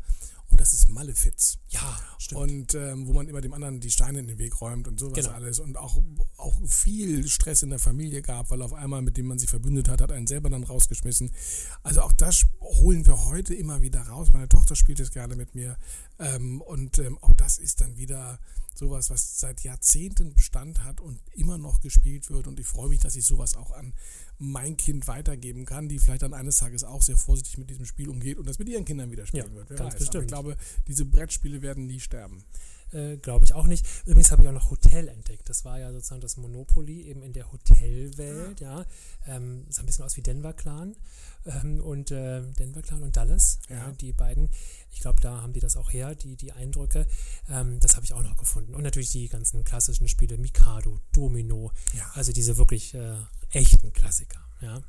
und 0.53 0.61
das 0.61 0.71
ist 0.71 0.87
Malefiz. 0.87 1.57
Ja, 1.69 1.99
stimmt. 2.19 2.41
Und 2.41 2.75
ähm, 2.75 3.07
wo 3.07 3.13
man 3.13 3.27
immer 3.27 3.41
dem 3.41 3.53
anderen 3.53 3.79
die 3.79 3.89
Steine 3.89 4.19
in 4.19 4.27
den 4.27 4.37
Weg 4.37 4.61
räumt 4.61 4.87
und 4.87 4.99
sowas 4.99 5.15
genau. 5.15 5.31
alles 5.31 5.59
und 5.59 5.77
auch, 5.77 5.99
auch 6.37 6.61
viel 6.67 7.27
Stress 7.27 7.63
in 7.63 7.71
der 7.71 7.79
Familie 7.79 8.21
gab, 8.21 8.51
weil 8.51 8.61
auf 8.61 8.71
einmal 8.71 9.01
mit 9.01 9.17
dem 9.17 9.25
man 9.25 9.39
sich 9.39 9.49
verbündet 9.49 9.89
hat, 9.89 9.99
hat 9.99 10.11
einen 10.11 10.27
selber 10.27 10.51
dann 10.51 10.63
rausgeschmissen. 10.63 11.31
Also 11.81 12.03
auch 12.03 12.13
das 12.13 12.45
holen 12.61 13.03
wir 13.07 13.25
heute 13.25 13.55
immer 13.55 13.81
wieder 13.81 14.01
raus. 14.01 14.31
Meine 14.31 14.47
Tochter 14.47 14.75
spielt 14.75 14.99
es 14.99 15.09
gerne 15.09 15.35
mit 15.35 15.55
mir 15.55 15.75
ähm, 16.19 16.61
und 16.61 16.99
ähm, 16.99 17.17
auch 17.21 17.33
das 17.33 17.57
ist 17.57 17.81
dann 17.81 17.97
wieder 17.97 18.39
sowas, 18.77 19.09
was 19.09 19.39
seit 19.39 19.63
Jahrzehnten 19.63 20.33
Bestand 20.33 20.83
hat 20.83 21.01
und 21.01 21.19
immer 21.31 21.57
noch 21.57 21.81
gespielt 21.81 22.29
wird. 22.29 22.47
Und 22.47 22.59
ich 22.59 22.67
freue 22.67 22.89
mich, 22.89 22.99
dass 22.99 23.15
ich 23.15 23.25
sowas 23.25 23.55
auch 23.55 23.71
an 23.71 23.93
mein 24.37 24.77
Kind 24.77 25.07
weitergeben 25.07 25.65
kann, 25.65 25.89
die 25.89 25.99
vielleicht 25.99 26.23
dann 26.23 26.33
eines 26.33 26.57
Tages 26.57 26.83
auch 26.83 27.01
sehr 27.01 27.17
vorsichtig 27.17 27.57
mit 27.57 27.69
diesem 27.69 27.85
Spiel 27.85 28.09
umgeht 28.09 28.37
und 28.37 28.47
das 28.47 28.59
mit 28.59 28.69
ihren 28.69 28.85
Kindern 28.85 29.11
wieder 29.11 29.25
spielen 29.25 29.49
ja, 29.49 29.55
wird. 29.55 29.69
Wer 29.69 29.77
ganz 29.77 29.93
weiß. 29.93 29.99
bestimmt. 29.99 30.33
Aber 30.33 30.51
ich 30.51 30.57
glaube, 30.57 30.83
diese 30.87 31.05
Brettspiele 31.05 31.61
werden 31.61 31.85
nie 31.85 31.99
sterben. 31.99 32.43
Äh, 32.93 33.17
glaube 33.17 33.45
ich 33.45 33.53
auch 33.53 33.65
nicht. 33.65 33.85
Übrigens 34.05 34.31
habe 34.31 34.43
ich 34.43 34.47
auch 34.47 34.53
noch 34.53 34.69
Hotel 34.69 35.07
entdeckt. 35.07 35.49
Das 35.49 35.65
war 35.65 35.79
ja 35.79 35.91
sozusagen 35.91 36.21
das 36.21 36.37
Monopoly 36.37 37.03
eben 37.03 37.23
in 37.23 37.33
der 37.33 37.51
Hotelwelt, 37.51 38.61
ah. 38.61 38.65
ja. 38.65 38.85
Ähm, 39.27 39.65
sah 39.69 39.81
ein 39.81 39.85
bisschen 39.85 40.05
aus 40.05 40.17
wie 40.17 40.21
Denver 40.21 40.53
Clan 40.53 40.95
ähm, 41.45 41.79
und 41.79 42.11
äh, 42.11 42.41
Denver 42.53 42.81
Clan 42.81 43.03
und 43.03 43.15
Dallas, 43.15 43.59
ja. 43.69 43.77
ja 43.77 43.91
die 43.91 44.13
beiden. 44.13 44.49
Ich 44.91 44.99
glaube, 44.99 45.19
da 45.21 45.41
haben 45.41 45.53
die 45.53 45.59
das 45.59 45.77
auch 45.77 45.91
her, 45.91 46.15
die, 46.15 46.35
die 46.35 46.51
Eindrücke. 46.51 47.07
Ähm, 47.49 47.79
das 47.79 47.95
habe 47.95 48.05
ich 48.05 48.13
auch 48.13 48.23
noch 48.23 48.37
gefunden. 48.37 48.75
Und 48.75 48.83
natürlich 48.83 49.09
die 49.09 49.27
ganzen 49.27 49.63
klassischen 49.63 50.07
Spiele, 50.07 50.37
Mikado, 50.37 50.99
Domino, 51.11 51.71
ja. 51.93 52.09
also 52.13 52.31
diese 52.31 52.57
wirklich 52.57 52.93
äh, 52.93 53.15
echten 53.51 53.91
Klassiker, 53.93 54.39
ja. 54.61 54.81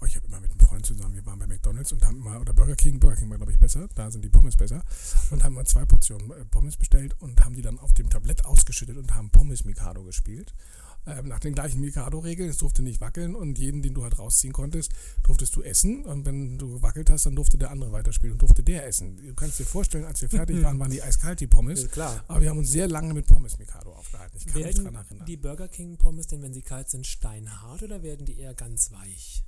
Oh, 0.00 0.04
ich 0.06 0.16
habe 0.16 0.26
immer 0.26 0.40
mit 0.40 0.50
einem 0.50 0.60
Freund 0.60 0.84
zusammen, 0.84 1.14
wir 1.14 1.24
waren 1.26 1.38
bei 1.38 1.46
McDonalds 1.46 1.92
und 1.92 2.04
haben 2.04 2.18
mal, 2.18 2.40
oder 2.40 2.52
Burger 2.52 2.74
King, 2.74 2.98
Burger 2.98 3.16
King 3.16 3.30
war 3.30 3.36
glaube 3.36 3.52
ich 3.52 3.58
besser, 3.58 3.88
da 3.94 4.10
sind 4.10 4.24
die 4.24 4.28
Pommes 4.30 4.56
besser, 4.56 4.82
und 5.30 5.44
haben 5.44 5.54
mal 5.54 5.66
zwei 5.66 5.84
Portionen 5.84 6.30
äh, 6.32 6.44
Pommes 6.44 6.76
bestellt 6.76 7.14
und 7.20 7.44
haben 7.44 7.54
die 7.54 7.62
dann 7.62 7.78
auf 7.78 7.92
dem 7.92 8.10
Tablett 8.10 8.44
ausgeschüttet 8.44 8.96
und 8.96 9.14
haben 9.14 9.30
Pommes 9.30 9.64
Mikado 9.64 10.02
gespielt. 10.02 10.54
Ähm, 11.04 11.26
nach 11.26 11.40
den 11.40 11.54
gleichen 11.54 11.80
Mikado-Regeln, 11.80 12.48
es 12.48 12.58
durfte 12.58 12.80
nicht 12.82 13.00
wackeln 13.00 13.34
und 13.34 13.58
jeden, 13.58 13.82
den 13.82 13.92
du 13.92 14.04
halt 14.04 14.20
rausziehen 14.20 14.52
konntest, 14.52 14.92
durftest 15.24 15.54
du 15.56 15.62
essen 15.62 16.04
und 16.04 16.24
wenn 16.26 16.58
du 16.58 16.74
gewackelt 16.74 17.10
hast, 17.10 17.26
dann 17.26 17.34
durfte 17.34 17.58
der 17.58 17.72
andere 17.72 17.90
weiterspielen 17.90 18.32
und 18.32 18.42
durfte 18.42 18.62
der 18.62 18.86
essen. 18.86 19.16
Du 19.16 19.34
kannst 19.34 19.58
dir 19.58 19.66
vorstellen, 19.66 20.04
als 20.04 20.22
wir 20.22 20.28
fertig 20.28 20.62
waren, 20.62 20.78
waren 20.78 20.92
die 20.92 21.02
eiskalt, 21.02 21.40
die 21.40 21.48
Pommes. 21.48 21.82
Ja, 21.82 21.88
klar. 21.88 22.24
Aber 22.28 22.40
wir 22.40 22.50
haben 22.50 22.58
uns 22.58 22.70
sehr 22.70 22.86
lange 22.86 23.14
mit 23.14 23.26
Pommes 23.26 23.58
Mikado 23.58 23.92
aufgehalten. 23.92 24.36
Ich 24.36 24.46
kann 24.46 24.54
werden 24.54 24.66
mich 24.66 24.76
dran 24.76 24.94
erinnern. 24.94 25.26
die 25.26 25.36
Burger 25.36 25.66
King 25.66 25.96
Pommes 25.96 26.28
denn, 26.28 26.40
wenn 26.40 26.54
sie 26.54 26.62
kalt 26.62 26.88
sind, 26.88 27.04
steinhart 27.04 27.82
oder 27.82 28.04
werden 28.04 28.24
die 28.24 28.38
eher 28.38 28.54
ganz 28.54 28.92
weich? 28.92 29.44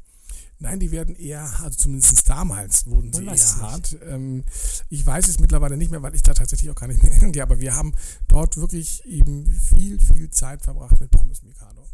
Nein, 0.59 0.80
die 0.80 0.90
werden 0.90 1.16
eher, 1.16 1.52
also 1.62 1.76
zumindest 1.76 2.28
damals 2.28 2.86
wurden 2.86 3.12
sie 3.12 3.24
eher 3.24 3.57
hart. 3.61 3.96
Ähm, 4.02 4.44
ich 4.88 5.05
weiß 5.05 5.28
es 5.28 5.40
mittlerweile 5.40 5.76
nicht 5.76 5.90
mehr, 5.90 6.02
weil 6.02 6.14
ich 6.14 6.22
da 6.22 6.32
tatsächlich 6.32 6.70
auch 6.70 6.76
gar 6.76 6.86
nicht 6.86 7.02
mehr 7.02 7.12
hingehe, 7.14 7.42
aber 7.42 7.61
wir 7.61 7.74
haben 7.74 7.92
dort 8.28 8.57
wirklich 8.57 9.05
eben 9.05 9.46
viel, 9.46 10.00
viel 10.00 10.30
Zeit 10.30 10.62
verbracht 10.62 11.00
mit 11.00 11.11
Pommes 11.11 11.42
Mikado. 11.42 11.86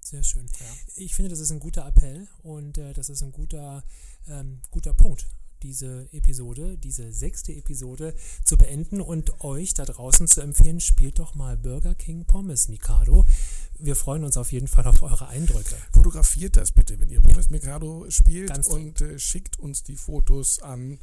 Sehr 0.00 0.22
schön. 0.22 0.46
Ja. 0.46 0.66
Ich 0.96 1.14
finde, 1.14 1.30
das 1.30 1.40
ist 1.40 1.50
ein 1.50 1.60
guter 1.60 1.86
Appell 1.86 2.28
und 2.42 2.78
äh, 2.78 2.92
das 2.94 3.08
ist 3.08 3.22
ein 3.22 3.32
guter, 3.32 3.84
ähm, 4.26 4.60
guter 4.70 4.94
Punkt 4.94 5.26
diese 5.62 6.08
Episode, 6.12 6.76
diese 6.78 7.12
sechste 7.12 7.52
Episode 7.52 8.14
zu 8.44 8.56
beenden 8.56 9.00
und 9.00 9.40
euch 9.40 9.74
da 9.74 9.84
draußen 9.84 10.26
zu 10.26 10.40
empfehlen, 10.40 10.80
spielt 10.80 11.18
doch 11.18 11.34
mal 11.34 11.56
Burger 11.56 11.94
King 11.94 12.24
Pommes 12.24 12.68
Mikado 12.68 13.24
wir 13.78 13.96
freuen 13.96 14.24
uns 14.24 14.36
auf 14.36 14.52
jeden 14.52 14.68
Fall 14.68 14.86
auf 14.86 15.02
eure 15.02 15.28
Eindrücke. 15.28 15.76
Fotografiert 15.92 16.56
das 16.56 16.72
bitte, 16.72 16.98
wenn 17.00 17.10
ihr 17.10 17.20
Boris 17.20 17.50
Mikado 17.50 18.06
spielt 18.10 18.48
Ganz 18.48 18.66
und 18.66 19.00
äh, 19.00 19.18
schickt 19.18 19.58
uns 19.58 19.84
die 19.84 19.96
Fotos 19.96 20.60
an 20.60 20.98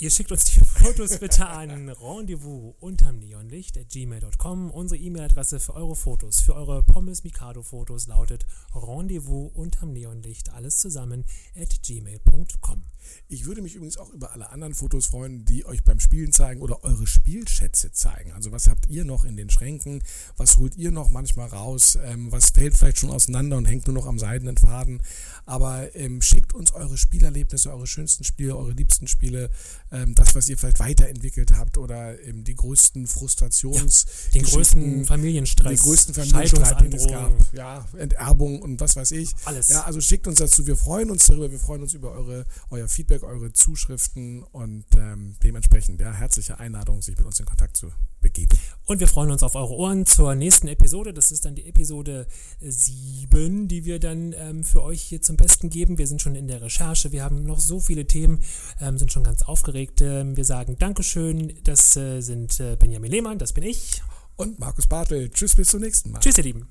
Ihr 0.00 0.10
schickt 0.10 0.30
uns 0.30 0.44
die 0.44 0.60
Fotos 0.64 1.18
bitte 1.18 1.48
an 1.48 1.88
rendezvous 1.88 2.72
unterm 2.78 3.18
Neonlicht 3.18 3.76
at 3.76 3.88
gmail.com. 3.88 4.70
Unsere 4.70 5.00
E-Mail-Adresse 5.00 5.58
für 5.58 5.74
eure 5.74 5.96
Fotos, 5.96 6.40
für 6.40 6.54
eure 6.54 6.84
Pommes 6.84 7.24
Mikado 7.24 7.64
Fotos 7.64 8.06
lautet 8.06 8.46
rendezvous 8.72 9.50
unterm 9.54 9.92
Neonlicht, 9.92 10.52
alles 10.52 10.78
zusammen 10.78 11.24
at 11.56 11.82
gmail.com. 11.82 12.84
Ich 13.26 13.46
würde 13.46 13.62
mich 13.62 13.74
übrigens 13.74 13.96
auch 13.96 14.10
über 14.10 14.32
alle 14.32 14.50
anderen 14.50 14.74
Fotos 14.74 15.06
freuen, 15.06 15.44
die 15.44 15.66
euch 15.66 15.82
beim 15.82 15.98
Spielen 15.98 16.32
zeigen 16.32 16.60
oder 16.60 16.84
eure 16.84 17.06
Spielschätze 17.06 17.90
zeigen. 17.92 18.32
Also 18.32 18.52
was 18.52 18.68
habt 18.68 18.86
ihr 18.88 19.04
noch 19.04 19.24
in 19.24 19.36
den 19.36 19.50
Schränken? 19.50 20.02
Was 20.36 20.58
holt 20.58 20.76
ihr 20.76 20.90
noch 20.90 21.10
manchmal 21.10 21.48
raus? 21.48 21.98
Ähm, 22.04 22.30
was 22.30 22.50
fällt 22.50 22.76
vielleicht 22.76 22.98
schon 22.98 23.10
auseinander 23.10 23.56
und 23.56 23.64
hängt 23.64 23.86
nur 23.86 23.94
noch 23.94 24.06
am 24.06 24.18
seidenen 24.18 24.56
Faden? 24.56 25.02
Aber 25.46 25.94
ähm, 25.96 26.22
schickt 26.22 26.54
uns 26.54 26.72
eure 26.72 26.96
Spielerlebnisse, 26.96 27.72
eure 27.72 27.86
schönsten 27.86 28.24
Spiele, 28.24 28.56
eure 28.56 28.72
liebsten 28.72 29.08
Spiele 29.08 29.50
ähm, 29.90 30.14
das, 30.14 30.34
was 30.34 30.48
ihr 30.48 30.58
vielleicht 30.58 30.80
weiterentwickelt 30.80 31.52
habt 31.56 31.78
oder 31.78 32.20
ähm, 32.22 32.44
die 32.44 32.54
größten 32.54 33.06
Frustrations... 33.06 34.04
Ja, 34.04 34.40
den 34.40 34.42
größten 34.44 35.04
Familienstress. 35.04 35.80
Die 35.80 35.86
größten 35.86 36.14
Familienstreit, 36.14 36.80
den 36.80 36.92
es 36.92 37.06
gab. 37.06 37.32
Ja, 37.52 37.86
Enterbung 37.96 38.62
und 38.62 38.80
was 38.80 38.96
weiß 38.96 39.12
ich. 39.12 39.34
Alles. 39.44 39.68
Ja, 39.68 39.82
also 39.84 40.00
schickt 40.00 40.26
uns 40.26 40.38
dazu. 40.38 40.66
Wir 40.66 40.76
freuen 40.76 41.10
uns 41.10 41.26
darüber. 41.26 41.50
Wir 41.50 41.58
freuen 41.58 41.82
uns 41.82 41.94
über 41.94 42.12
eure, 42.12 42.46
euer 42.70 42.88
Feedback, 42.88 43.22
eure 43.22 43.52
Zuschriften 43.52 44.42
und 44.42 44.84
ähm, 44.96 45.36
dementsprechend 45.42 46.00
ja, 46.00 46.12
herzliche 46.12 46.58
Einladung, 46.58 47.02
sich 47.02 47.16
mit 47.16 47.26
uns 47.26 47.40
in 47.40 47.46
Kontakt 47.46 47.76
zu 47.76 47.92
begeben. 48.20 48.58
Und 48.84 49.00
wir 49.00 49.06
freuen 49.06 49.30
uns 49.30 49.42
auf 49.42 49.54
eure 49.54 49.74
Ohren 49.74 50.06
zur 50.06 50.34
nächsten 50.34 50.68
Episode. 50.68 51.12
Das 51.12 51.30
ist 51.30 51.44
dann 51.44 51.54
die 51.54 51.66
Episode 51.66 52.26
7, 52.60 53.68
die 53.68 53.84
wir 53.84 54.00
dann 54.00 54.32
ähm, 54.32 54.64
für 54.64 54.82
euch 54.82 55.02
hier 55.02 55.22
zum 55.22 55.36
Besten 55.36 55.70
geben. 55.70 55.98
Wir 55.98 56.06
sind 56.06 56.22
schon 56.22 56.34
in 56.34 56.48
der 56.48 56.62
Recherche. 56.62 57.12
Wir 57.12 57.22
haben 57.22 57.44
noch 57.44 57.60
so 57.60 57.80
viele 57.80 58.06
Themen, 58.06 58.40
ähm, 58.80 58.98
sind 58.98 59.12
schon 59.12 59.24
ganz 59.24 59.42
aufgeregt. 59.42 59.77
Ähm, 60.00 60.36
wir 60.36 60.44
sagen 60.44 60.76
Dankeschön. 60.78 61.54
Das 61.64 61.96
äh, 61.96 62.20
sind 62.20 62.58
äh, 62.60 62.76
Benjamin 62.76 63.10
Lehmann, 63.10 63.38
das 63.38 63.52
bin 63.52 63.64
ich. 63.64 64.02
Und 64.36 64.58
Markus 64.58 64.86
Bartel. 64.86 65.30
Tschüss, 65.30 65.54
bis 65.54 65.68
zum 65.68 65.80
nächsten 65.80 66.12
Mal. 66.12 66.20
Tschüss, 66.20 66.38
ihr 66.38 66.44
Lieben. 66.44 66.68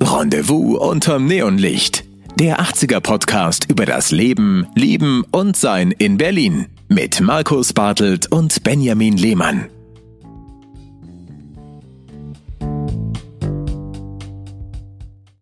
Rendezvous 0.00 0.78
unterm 0.78 1.26
Neonlicht 1.26 2.04
der 2.38 2.60
80er 2.60 3.00
Podcast 3.00 3.70
über 3.70 3.86
das 3.86 4.10
Leben, 4.10 4.66
Lieben 4.74 5.24
und 5.30 5.56
Sein 5.56 5.92
in 5.92 6.16
Berlin 6.16 6.66
mit 6.88 7.20
Markus 7.20 7.72
Bartelt 7.72 8.30
und 8.30 8.62
Benjamin 8.64 9.16
Lehmann. 9.16 9.68